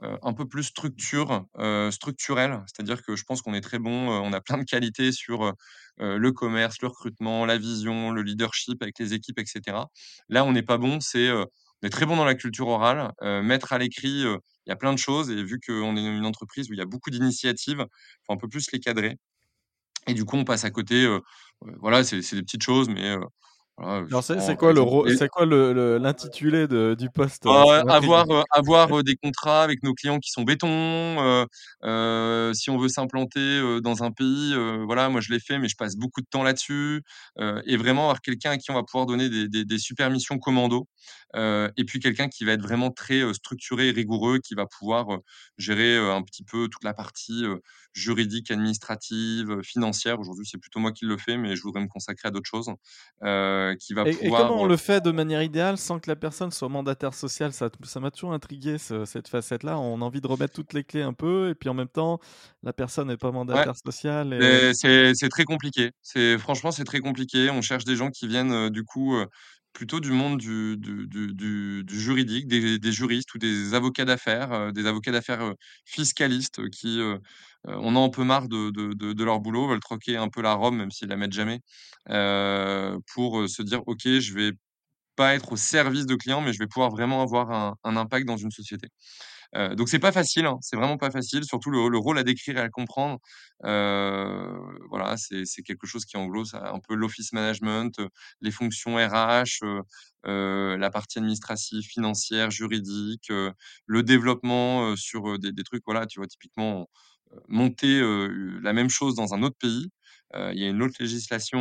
un 0.00 0.32
peu 0.34 0.46
plus 0.46 0.64
structure, 0.64 1.46
structurelle. 1.90 2.62
C'est-à-dire 2.66 3.02
que 3.02 3.16
je 3.16 3.24
pense 3.24 3.42
qu'on 3.42 3.54
est 3.54 3.60
très 3.60 3.78
bon, 3.78 4.08
on 4.10 4.32
a 4.32 4.40
plein 4.40 4.58
de 4.58 4.64
qualités 4.64 5.12
sur, 5.12 5.52
le 5.98 6.30
commerce, 6.32 6.76
le 6.82 6.88
recrutement, 6.88 7.46
la 7.46 7.56
vision, 7.56 8.10
le 8.10 8.22
leadership 8.22 8.82
avec 8.82 8.98
les 8.98 9.14
équipes 9.14 9.38
et 9.38 9.46
cetera. 9.46 9.88
Là, 10.28 10.44
on 10.44 10.52
n'est 10.52 10.62
pas 10.62 10.76
bon, 10.76 11.00
c'est, 11.00 11.30
on 11.30 11.86
est 11.86 11.90
très 11.90 12.04
bon 12.04 12.16
dans 12.16 12.24
la 12.26 12.34
culture 12.34 12.68
orale, 12.68 13.12
mettre 13.42 13.72
à 13.72 13.78
l'écrit, 13.78 14.22
il 14.22 14.68
y 14.68 14.72
a 14.72 14.76
plein 14.76 14.92
de 14.92 14.98
choses 14.98 15.30
et 15.30 15.42
vu 15.42 15.58
qu'on 15.66 15.96
est 15.96 16.04
une 16.04 16.26
entreprise 16.26 16.68
où 16.68 16.74
il 16.74 16.78
y 16.78 16.82
a 16.82 16.86
beaucoup 16.86 17.10
d'initiatives, 17.10 17.86
il 17.88 18.24
faut 18.26 18.32
un 18.34 18.36
peu 18.36 18.48
plus 18.48 18.70
les 18.72 18.80
cadrer. 18.80 19.16
Et 20.06 20.14
du 20.14 20.24
coup, 20.24 20.36
on 20.36 20.44
passe 20.44 20.64
à 20.64 20.70
côté, 20.70 21.08
voilà, 21.80 22.04
c'est 22.04 22.20
des 22.20 22.42
petites 22.42 22.62
choses, 22.62 22.88
mais 22.88 23.16
c'est 24.40 24.56
quoi 24.56 24.72
le 24.72 24.82
c'est 25.16 25.28
quoi 25.28 25.44
le 25.44 25.98
l'intitulé 25.98 26.66
du 26.96 27.10
poste 27.10 27.44
euh, 27.46 27.82
avoir 27.88 28.26
avoir 28.50 29.02
des 29.02 29.16
contrats 29.16 29.62
avec 29.62 29.82
nos 29.82 29.92
clients 29.92 30.18
qui 30.18 30.30
sont 30.30 30.42
béton. 30.42 31.46
si 32.54 32.70
on 32.70 32.78
veut 32.78 32.88
s'implanter 32.88 33.80
dans 33.82 34.02
un 34.02 34.10
pays, 34.10 34.54
voilà, 34.86 35.08
moi 35.08 35.20
je 35.20 35.32
l'ai 35.32 35.40
fait, 35.40 35.58
mais 35.58 35.68
je 35.68 35.76
passe 35.76 35.96
beaucoup 35.96 36.20
de 36.20 36.26
temps 36.26 36.42
là-dessus. 36.42 37.02
et 37.38 37.76
vraiment 37.76 38.04
avoir 38.04 38.20
quelqu'un 38.22 38.52
à 38.52 38.56
qui 38.58 38.70
on 38.70 38.74
va 38.74 38.82
pouvoir 38.82 39.06
donner 39.06 39.28
des, 39.28 39.48
des, 39.48 39.64
des 39.64 39.78
super 39.78 40.10
missions 40.10 40.38
commando. 40.38 40.88
et 41.34 41.84
puis 41.86 42.00
quelqu'un 42.00 42.28
qui 42.28 42.44
va 42.44 42.52
être 42.52 42.62
vraiment 42.62 42.90
très 42.90 43.22
structuré 43.34 43.88
et 43.88 43.92
rigoureux, 43.92 44.38
qui 44.38 44.54
va 44.54 44.66
pouvoir 44.66 45.06
gérer 45.58 45.98
un 45.98 46.22
petit 46.22 46.44
peu 46.44 46.68
toute 46.68 46.84
la 46.84 46.94
partie 46.94 47.44
juridique, 47.96 48.50
administrative, 48.50 49.62
financière. 49.62 50.20
Aujourd'hui, 50.20 50.46
c'est 50.46 50.58
plutôt 50.58 50.80
moi 50.80 50.92
qui 50.92 51.06
le 51.06 51.16
fais, 51.16 51.36
mais 51.38 51.56
je 51.56 51.62
voudrais 51.62 51.82
me 51.82 51.88
consacrer 51.88 52.28
à 52.28 52.30
d'autres 52.30 52.48
choses. 52.48 52.70
Euh, 53.22 53.65
qui 53.74 53.94
va 53.94 54.06
et, 54.06 54.12
pouvoir. 54.12 54.40
Et 54.40 54.44
comment 54.44 54.62
on 54.62 54.66
le 54.66 54.76
fait 54.76 55.02
de 55.02 55.10
manière 55.10 55.42
idéale 55.42 55.76
sans 55.78 55.98
que 55.98 56.08
la 56.08 56.16
personne 56.16 56.52
soit 56.52 56.68
mandataire 56.68 57.14
social? 57.14 57.52
Ça 57.52 57.70
m'a 58.00 58.10
toujours 58.10 58.32
intrigué 58.32 58.76
cette 58.78 59.28
facette-là. 59.28 59.78
On 59.78 60.00
a 60.02 60.04
envie 60.04 60.20
de 60.20 60.26
remettre 60.26 60.54
toutes 60.54 60.72
les 60.72 60.84
clés 60.84 61.02
un 61.02 61.12
peu, 61.12 61.50
et 61.50 61.54
puis 61.54 61.68
en 61.68 61.74
même 61.74 61.88
temps, 61.88 62.20
la 62.62 62.72
personne 62.72 63.08
n'est 63.08 63.16
pas 63.16 63.32
mandataire 63.32 63.74
social. 63.76 64.32
Et... 64.32 64.72
C'est 64.74 65.28
très 65.28 65.44
compliqué. 65.44 65.90
Franchement, 66.38 66.70
c'est 66.70 66.84
très 66.84 67.00
compliqué. 67.00 67.50
On 67.50 67.62
cherche 67.62 67.84
des 67.84 67.96
gens 67.96 68.10
qui 68.10 68.28
viennent 68.28 68.52
euh, 68.52 68.70
du 68.70 68.84
coup 68.84 69.16
euh, 69.16 69.26
plutôt 69.76 70.00
du 70.00 70.10
monde 70.10 70.38
du, 70.38 70.78
du, 70.78 71.84
juridique, 71.88 72.48
des, 72.48 72.92
juristes 72.92 73.34
ou 73.34 73.38
des 73.38 73.74
avocats 73.74 74.06
d'affaires, 74.06 74.72
des 74.72 74.86
avocats 74.86 75.12
d'affaires 75.12 75.52
fiscalistes 75.84 76.70
qui 76.70 76.98
on 77.64 77.94
a 77.94 78.00
un 78.00 78.08
peu 78.08 78.24
marre 78.24 78.48
de, 78.48 78.70
de, 78.70 79.12
de, 79.12 79.24
leur 79.24 79.40
boulot, 79.40 79.68
veulent 79.68 79.80
troquer 79.80 80.16
un 80.16 80.28
peu 80.30 80.40
la 80.40 80.54
Rome, 80.54 80.78
même 80.78 80.90
s'ils 80.90 81.08
la 81.08 81.16
mettent 81.18 81.34
jamais, 81.34 81.60
pour 82.06 83.48
se 83.48 83.62
dire 83.62 83.82
ok, 83.86 84.00
je 84.04 84.32
vais 84.32 84.52
pas 85.14 85.34
être 85.34 85.52
au 85.52 85.56
service 85.56 86.06
de 86.06 86.14
clients, 86.14 86.40
mais 86.40 86.54
je 86.54 86.58
vais 86.58 86.68
pouvoir 86.68 86.90
vraiment 86.90 87.20
avoir 87.22 87.76
un 87.84 87.96
impact 87.96 88.26
dans 88.26 88.38
une 88.38 88.50
société. 88.50 88.88
Donc 89.76 89.88
c'est 89.88 89.98
pas 89.98 90.12
facile, 90.12 90.46
hein, 90.46 90.58
c'est 90.60 90.76
vraiment 90.76 90.98
pas 90.98 91.10
facile, 91.10 91.44
surtout 91.44 91.70
le, 91.70 91.88
le, 91.88 91.98
rôle 91.98 92.18
à 92.18 92.22
décrire 92.24 92.58
et 92.58 92.60
à 92.60 92.68
comprendre. 92.68 93.18
Voilà, 93.62 95.16
c'est 95.16 95.62
quelque 95.62 95.86
chose 95.86 96.04
qui 96.04 96.16
englobe 96.16 96.46
un 96.54 96.80
peu 96.80 96.94
l'office 96.94 97.32
management, 97.32 98.00
les 98.40 98.50
fonctions 98.50 98.96
RH, 98.96 99.64
la 100.24 100.90
partie 100.90 101.18
administrative, 101.18 101.82
financière, 101.84 102.50
juridique, 102.50 103.30
le 103.86 104.02
développement 104.02 104.96
sur 104.96 105.38
des, 105.38 105.52
des, 105.52 105.62
trucs. 105.64 105.82
Voilà, 105.86 106.06
tu 106.06 106.20
vois, 106.20 106.26
typiquement 106.26 106.88
monter 107.48 108.00
la 108.62 108.72
même 108.72 108.90
chose 108.90 109.14
dans 109.14 109.34
un 109.34 109.42
autre 109.42 109.56
pays. 109.58 109.90
Il 110.34 110.58
y 110.58 110.64
a 110.64 110.68
une 110.68 110.82
autre 110.82 110.96
législation, 111.00 111.60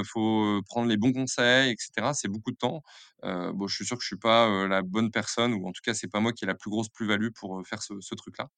il 0.00 0.04
faut 0.06 0.60
prendre 0.66 0.88
les 0.88 0.96
bons 0.96 1.12
conseils, 1.12 1.70
etc. 1.70 2.10
C'est 2.14 2.28
beaucoup 2.28 2.52
de 2.52 2.56
temps. 2.56 2.82
bon, 3.22 3.66
je 3.66 3.74
suis 3.74 3.86
sûr 3.86 3.96
que 3.96 4.02
je 4.02 4.06
suis 4.06 4.18
pas 4.18 4.66
la 4.68 4.82
bonne 4.82 5.10
personne, 5.10 5.54
ou 5.54 5.66
en 5.66 5.72
tout 5.72 5.80
cas, 5.84 5.94
c'est 5.94 6.08
pas 6.08 6.20
moi 6.20 6.32
qui 6.32 6.44
ai 6.44 6.46
la 6.46 6.54
plus 6.54 6.70
grosse 6.70 6.88
plus-value 6.88 7.28
pour 7.34 7.66
faire 7.66 7.82
ce, 7.82 7.94
ce 8.00 8.14
truc-là. 8.14 8.48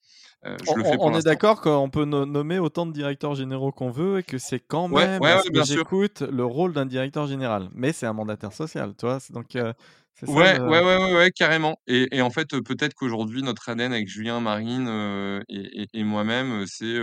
je 0.45 0.51
on, 0.70 0.74
le 0.74 0.84
fais 0.84 0.97
on 0.99 1.16
est 1.16 1.24
d'accord 1.24 1.61
qu'on 1.61 1.89
peut 1.89 2.05
nommer 2.05 2.59
autant 2.59 2.84
de 2.84 2.93
directeurs 2.93 3.34
généraux 3.34 3.72
qu'on 3.72 3.91
veut 3.91 4.18
et 4.18 4.22
que 4.22 4.39
c'est 4.39 4.61
quand 4.61 4.89
même, 4.89 5.20
ouais, 5.22 5.43
ouais, 5.45 5.64
j'écoute, 5.64 6.22
le 6.22 6.45
rôle 6.45 6.72
d'un 6.72 6.86
directeur 6.86 7.26
général. 7.26 7.68
Mais 7.72 7.93
c'est 7.93 8.07
un 8.07 8.12
mandataire 8.12 8.53
social, 8.53 8.95
toi. 8.95 9.18
Donc, 9.30 9.57
Ouais, 10.26 10.59
ouais, 10.59 10.82
ouais, 10.82 11.14
ouais, 11.14 11.30
carrément. 11.30 11.80
Et, 11.86 12.09
et 12.16 12.22
en 12.22 12.30
fait, 12.30 12.49
peut-être 12.49 12.95
qu'aujourd'hui, 12.95 13.43
notre 13.43 13.68
ADN 13.68 13.93
avec 13.93 14.09
Julien, 14.09 14.41
Marine 14.41 15.43
et, 15.49 15.86
et, 15.93 16.05
moi-même, 16.05 16.64
c'est 16.66 16.99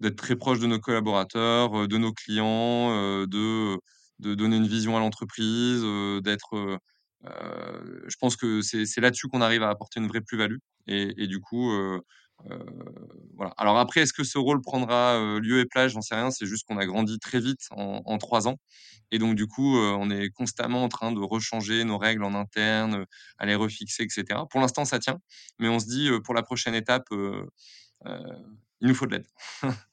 d'être 0.00 0.16
très 0.16 0.36
proche 0.36 0.60
de 0.60 0.66
nos 0.66 0.78
collaborateurs, 0.78 1.88
de 1.88 1.98
nos 1.98 2.12
clients, 2.12 2.90
de, 3.26 3.78
de 4.18 4.34
donner 4.34 4.56
une 4.56 4.66
vision 4.66 4.96
à 4.96 5.00
l'entreprise, 5.00 5.82
d'être. 6.22 6.78
je 7.24 8.16
pense 8.20 8.36
que 8.36 8.62
c'est 8.62 9.00
là-dessus 9.00 9.28
qu'on 9.28 9.40
arrive 9.40 9.62
à 9.62 9.70
apporter 9.70 10.00
une 10.00 10.08
vraie 10.08 10.20
plus-value. 10.20 10.58
Et, 10.86 11.26
du 11.26 11.40
coup, 11.40 11.72
voilà. 13.36 13.52
Alors 13.56 13.78
après, 13.78 14.00
est-ce 14.02 14.12
que 14.12 14.24
ce 14.24 14.38
rôle 14.38 14.60
prendra 14.62 15.38
lieu 15.40 15.60
et 15.60 15.66
place? 15.66 15.92
J'en 15.92 16.00
sais 16.00 16.14
rien. 16.14 16.30
C'est 16.30 16.46
juste 16.46 16.66
qu'on 16.66 16.78
a 16.78 16.86
grandi 16.86 17.18
très 17.18 17.40
vite 17.40 17.66
en, 17.70 18.18
trois 18.18 18.48
ans. 18.48 18.56
Et 19.10 19.18
donc, 19.18 19.36
du 19.36 19.46
coup, 19.46 19.76
on 19.78 20.10
est 20.10 20.30
constamment 20.30 20.84
en 20.84 20.88
train 20.88 21.12
de 21.12 21.20
rechanger 21.20 21.84
nos 21.84 21.98
règles 21.98 22.24
en 22.24 22.34
interne, 22.34 23.04
à 23.38 23.46
les 23.46 23.54
refixer, 23.54 24.04
etc. 24.04 24.40
Pour 24.50 24.60
l'instant, 24.60 24.84
ça 24.84 24.98
tient. 24.98 25.18
Mais 25.58 25.68
on 25.68 25.78
se 25.78 25.86
dit, 25.86 26.10
pour 26.24 26.34
la 26.34 26.42
prochaine 26.42 26.74
étape, 26.74 27.06
il 28.80 28.88
nous 28.88 28.94
faut 28.94 29.06
de 29.06 29.16
l'aide. 29.16 29.26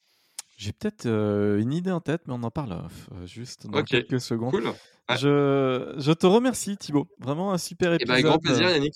J'ai 0.56 0.72
peut-être 0.72 1.06
une 1.06 1.74
idée 1.74 1.92
en 1.92 2.02
tête, 2.02 2.22
mais 2.28 2.34
on 2.34 2.44
en 2.44 2.52
parle 2.52 2.88
juste 3.26 3.68
dans 3.68 3.84
quelques 3.84 4.22
secondes. 4.22 4.52
Cool. 4.52 4.72
Je, 5.18 5.94
je, 5.98 6.12
te 6.14 6.26
remercie, 6.26 6.78
Thibaut. 6.78 7.08
Vraiment 7.20 7.54
un 7.54 7.58
super 7.58 7.94
épisode. 7.94 8.02
Et 8.02 8.08
bah, 8.08 8.14
avec 8.14 8.26
grand 8.26 8.40
plaisir, 8.40 8.70
Yannick. 8.70 8.96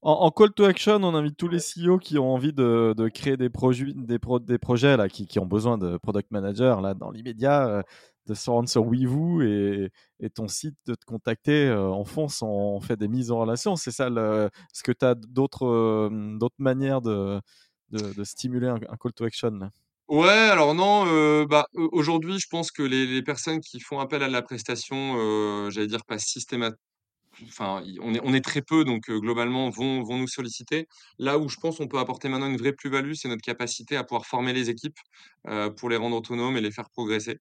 En, 0.00 0.30
call 0.30 0.52
to 0.52 0.64
action, 0.64 1.02
on 1.02 1.14
invite 1.14 1.36
tous 1.36 1.48
les 1.48 1.58
CEO 1.58 1.98
qui 1.98 2.18
ont 2.18 2.32
envie 2.32 2.52
de, 2.52 2.94
créer 3.12 3.36
des, 3.36 3.50
projets, 3.50 3.86
des, 3.94 4.18
des 4.40 4.58
projets 4.58 4.96
là, 4.96 5.08
qui, 5.08 5.38
ont 5.40 5.46
besoin 5.46 5.76
de 5.76 5.96
product 5.96 6.30
manager 6.30 6.80
là, 6.80 6.94
dans 6.94 7.10
l'immédiat, 7.10 7.66
euh, 7.68 7.82
de 8.26 8.34
se 8.34 8.48
rendre 8.48 8.68
sur 8.68 8.86
WeVoo 8.86 9.42
et, 9.42 9.90
et 10.20 10.30
ton 10.30 10.46
site 10.46 10.76
de 10.86 10.94
te 10.94 11.04
contacter. 11.04 11.66
Euh, 11.66 11.88
en 11.88 12.04
fond, 12.04 12.28
on 12.42 12.80
fait 12.80 12.96
des 12.96 13.08
mises 13.08 13.32
en 13.32 13.40
relation. 13.40 13.74
C'est 13.74 13.90
ça. 13.90 14.06
Est-ce 14.06 14.84
que 14.84 14.92
tu 14.92 15.04
as 15.04 15.16
d'autres 15.16 15.66
euh, 15.66 16.36
d'autres 16.38 16.54
manières 16.58 17.00
de, 17.00 17.40
de, 17.90 18.24
stimuler 18.24 18.68
un, 18.68 18.78
call 18.78 19.12
to 19.14 19.24
action 19.24 19.50
là? 19.50 19.70
Ouais, 20.08 20.28
alors 20.28 20.74
non, 20.74 21.44
bah, 21.44 21.66
aujourd'hui, 21.74 22.38
je 22.38 22.46
pense 22.48 22.70
que 22.70 22.82
les, 22.82 23.22
personnes 23.22 23.60
qui 23.60 23.78
font 23.78 24.00
appel 24.00 24.22
à 24.22 24.28
la 24.28 24.42
prestation, 24.42 25.68
j'allais 25.70 25.86
dire 25.86 26.04
pas 26.06 26.18
systématiquement 26.18 26.82
enfin, 27.44 27.82
on 28.00 28.34
est, 28.34 28.40
très 28.40 28.62
peu, 28.62 28.84
donc 28.84 29.10
globalement, 29.10 29.70
vont 29.70 30.18
nous 30.18 30.28
solliciter. 30.28 30.88
Là 31.18 31.38
où 31.38 31.48
je 31.48 31.56
pense 31.56 31.78
qu'on 31.78 31.88
peut 31.88 31.98
apporter 31.98 32.28
maintenant 32.28 32.48
une 32.48 32.56
vraie 32.56 32.72
plus-value, 32.72 33.12
c'est 33.14 33.28
notre 33.28 33.42
capacité 33.42 33.96
à 33.96 34.04
pouvoir 34.04 34.26
former 34.26 34.52
les 34.52 34.70
équipes 34.70 34.98
pour 35.76 35.88
les 35.88 35.96
rendre 35.96 36.16
autonomes 36.16 36.56
et 36.56 36.60
les 36.60 36.70
faire 36.70 36.90
progresser. 36.90 37.38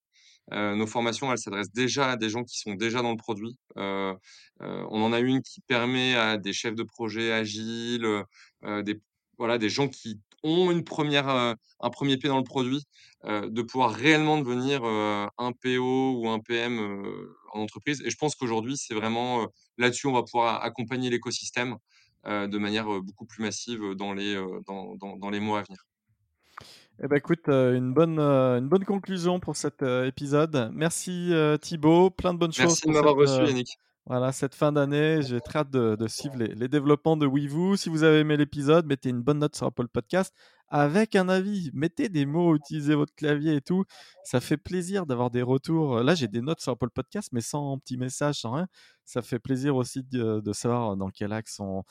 nos 0.52 0.88
formations, 0.88 1.32
elles 1.32 1.40
s'adressent 1.40 1.72
déjà 1.74 2.12
à 2.12 2.16
des 2.18 2.30
gens 2.30 2.44
qui 2.44 2.60
sont 2.60 2.76
déjà 2.76 3.02
dans 3.02 3.12
le 3.12 3.18
produit. 3.18 3.58
on 3.76 4.18
en 4.60 5.14
a 5.14 5.20
une 5.20 5.42
qui 5.42 5.62
permet 5.62 6.16
à 6.16 6.38
des 6.38 6.54
chefs 6.54 6.76
de 6.76 6.84
projet 6.84 7.32
agiles, 7.32 8.08
des, 8.64 9.00
voilà, 9.38 9.58
des 9.58 9.70
gens 9.70 9.88
qui 9.88 10.20
ont 10.44 10.72
une 10.72 10.84
première, 10.84 11.28
un 11.28 11.90
premier 11.92 12.18
pied 12.18 12.30
dans 12.30 12.38
le 12.38 12.44
produit, 12.44 12.84
de 13.26 13.62
pouvoir 13.62 13.92
réellement 13.92 14.38
devenir 14.38 14.84
un 14.84 15.52
PO 15.52 16.20
ou 16.20 16.30
un 16.30 16.40
PM 16.40 16.80
en 17.54 17.60
entreprise. 17.60 18.02
Et 18.06 18.10
je 18.10 18.18
pense 18.18 18.36
qu'aujourd'hui, 18.36 18.78
c'est 18.78 18.94
vraiment 18.94 19.48
là-dessus, 19.78 20.08
on 20.08 20.14
va 20.14 20.24
pouvoir 20.24 20.64
accompagner 20.64 21.10
l'écosystème 21.10 21.78
de 22.26 22.58
manière 22.58 22.86
beaucoup 23.02 23.26
plus 23.26 23.44
massive 23.44 23.96
dans 23.96 24.14
les, 24.14 24.36
dans, 24.68 24.96
dans, 24.96 25.18
dans 25.18 25.30
les 25.30 25.40
mois 25.40 25.60
à 25.60 25.64
venir. 25.64 25.86
Eh 27.04 27.08
ben 27.08 27.18
écoute, 27.18 27.48
une 27.48 27.94
bonne, 27.94 28.20
une 28.20 28.70
bonne 28.70 28.86
conclusion 28.86 29.40
pour 29.40 29.56
cet 29.56 29.82
épisode. 29.82 30.72
Merci 30.74 31.32
Thibaut, 31.62 32.12
plein 32.12 32.34
de 32.34 32.40
bonnes 32.40 32.54
choses. 32.54 32.66
Merci 32.66 32.88
de 32.88 32.92
m'avoir 32.92 33.16
reçu 33.16 33.44
Yannick. 33.44 33.78
Voilà, 34.10 34.32
cette 34.32 34.56
fin 34.56 34.72
d'année, 34.72 35.22
j'ai 35.22 35.42
très 35.42 35.60
hâte 35.60 35.70
de, 35.70 35.98
de 35.98 36.08
suivre 36.08 36.38
les, 36.38 36.70
développements 36.70 37.18
de 37.18 37.28
WeVoo. 37.28 37.76
Si 37.76 37.90
vous 37.90 38.04
avez 38.04 38.20
aimé 38.20 38.38
l'épisode, 38.38 38.86
mettez 38.86 39.10
une 39.10 39.22
bonne 39.22 39.40
note 39.40 39.58
sur 39.58 39.68
Apple 39.68 39.90
Podcast 39.90 40.34
avec 40.70 41.18
un 41.18 41.28
avis. 41.28 41.72
Mettez 41.74 42.08
des 42.08 42.26
mots, 42.26 42.56
utilisez 42.56 42.96
votre 42.96 43.14
clavier 43.16 43.56
et 43.56 43.62
tout. 43.62 43.84
Ça 44.24 44.40
fait 44.40 44.56
plaisir 44.56 45.08
d'avoir 45.08 45.30
des 45.30 45.42
retours. 45.42 46.00
Là, 46.00 46.16
j'ai 46.16 46.30
des 46.30 46.40
notes 46.40 46.62
sur 46.62 46.72
Apple 46.72 46.90
Podcast, 46.90 47.32
mais 47.34 47.42
sans 47.42 47.78
petits 47.80 47.98
messages, 47.98 48.40
sans 48.40 48.54
rien. 48.54 48.68
Ça 49.04 49.22
fait 49.22 49.40
plaisir 49.40 49.76
aussi 49.76 50.04
de, 50.04 50.42
savoir 50.54 50.96
dans 50.96 51.10
quel 51.10 51.34
axe 51.34 51.60
on, 51.60 51.84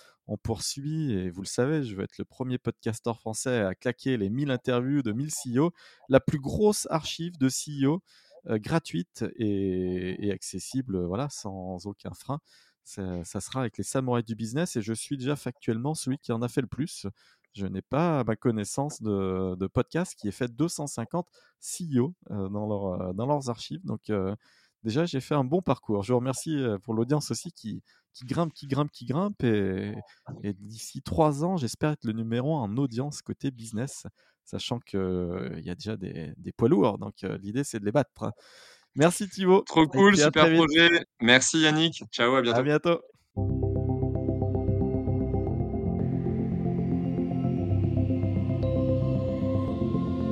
poursuit. 0.43 1.13
Et 1.13 1.29
vous 1.29 1.43
le 1.43 1.47
savez, 1.47 1.83
je 1.83 1.95
veux 1.97 2.05
être 2.05 2.17
le 2.17 2.25
premier 2.25 2.57
podcasteur 2.57 3.19
français 3.21 3.61
à 3.61 3.75
claquer 3.75 4.17
les 4.17 4.31
1000 4.31 4.51
interviews 4.51 5.03
de 5.03 5.13
1000 5.13 5.29
CEO, 5.29 5.71
la 6.09 6.21
plus 6.21 6.41
grosse 6.41 6.87
archive 6.91 7.37
de 7.37 7.49
CEO 7.49 8.03
gratuite 8.49 9.25
et, 9.37 10.31
accessible, 10.33 11.05
voilà, 11.05 11.29
sans 11.29 11.87
aucun 11.87 12.13
frein. 12.15 12.41
Ça, 12.85 13.41
sera 13.41 13.61
avec 13.61 13.79
les 13.79 13.85
samouraïs 13.85 14.25
du 14.25 14.37
business 14.37 14.77
et 14.77 14.83
je 14.83 14.93
suis 14.93 15.17
déjà 15.17 15.35
factuellement 15.37 15.95
celui 15.95 16.19
qui 16.19 16.33
en 16.33 16.43
a 16.43 16.49
fait 16.49 16.61
le 16.61 16.69
plus. 16.69 17.07
Je 17.55 17.67
n'ai 17.67 17.83
pas 17.83 18.21
à 18.21 18.25
ma 18.25 18.37
connaissance 18.37 19.03
de, 19.03 19.67
podcast 19.69 20.15
qui 20.17 20.29
ait 20.29 20.33
fait 20.33 20.55
250 20.55 21.27
CEO 21.61 22.15
euh, 22.31 22.49
dans, 22.49 22.67
leur, 22.67 23.15
dans 23.15 23.27
leurs 23.27 23.51
archives. 23.51 23.85
Donc, 23.85 24.11
euh, 24.11 24.37
déjà, 24.85 25.07
j'ai 25.07 25.21
fait 25.21 25.35
un 25.35 25.45
bon 25.45 25.63
parcours. 25.63 26.03
Je 26.03 26.13
vous 26.13 26.19
remercie 26.19 26.63
pour 26.83 26.95
l'audience 26.95 27.31
aussi 27.31 27.51
qui, 27.53 27.83
grimpe, 28.25 28.53
qui 28.53 28.67
grimpe, 28.69 28.93
qui 28.93 29.07
grimpe. 29.07 29.43
Et, 29.43 29.95
et 30.43 30.53
d'ici 30.53 31.03
trois 31.03 31.45
ans, 31.45 31.57
j'espère 31.57 31.91
être 31.91 32.05
le 32.05 32.13
numéro 32.13 32.57
un 32.57 32.63
en 32.63 32.77
audience 32.77 33.23
côté 33.23 33.51
business 33.51 34.07
sachant 34.47 34.79
qu'il 34.79 34.99
euh, 34.99 35.61
y 35.61 35.71
a 35.71 35.75
déjà 35.75 35.97
des, 35.97 36.33
des 36.39 36.53
poids 36.53 36.69
lourds. 36.69 36.99
Donc 36.99 37.25
euh, 37.25 37.37
l'idée, 37.43 37.65
c'est 37.65 37.81
de 37.81 37.85
les 37.85 37.93
battre. 37.93 38.33
Merci 38.95 39.29
Thibaut. 39.29 39.61
Trop 39.61 39.87
cool, 39.87 40.17
super 40.17 40.51
projet. 40.55 40.89
Merci 41.21 41.61
Yannick. 41.61 42.05
Ciao, 42.11 42.35
à 42.35 42.43
bientôt. 42.43 42.59
À 42.59 42.63
bientôt. 42.63 43.03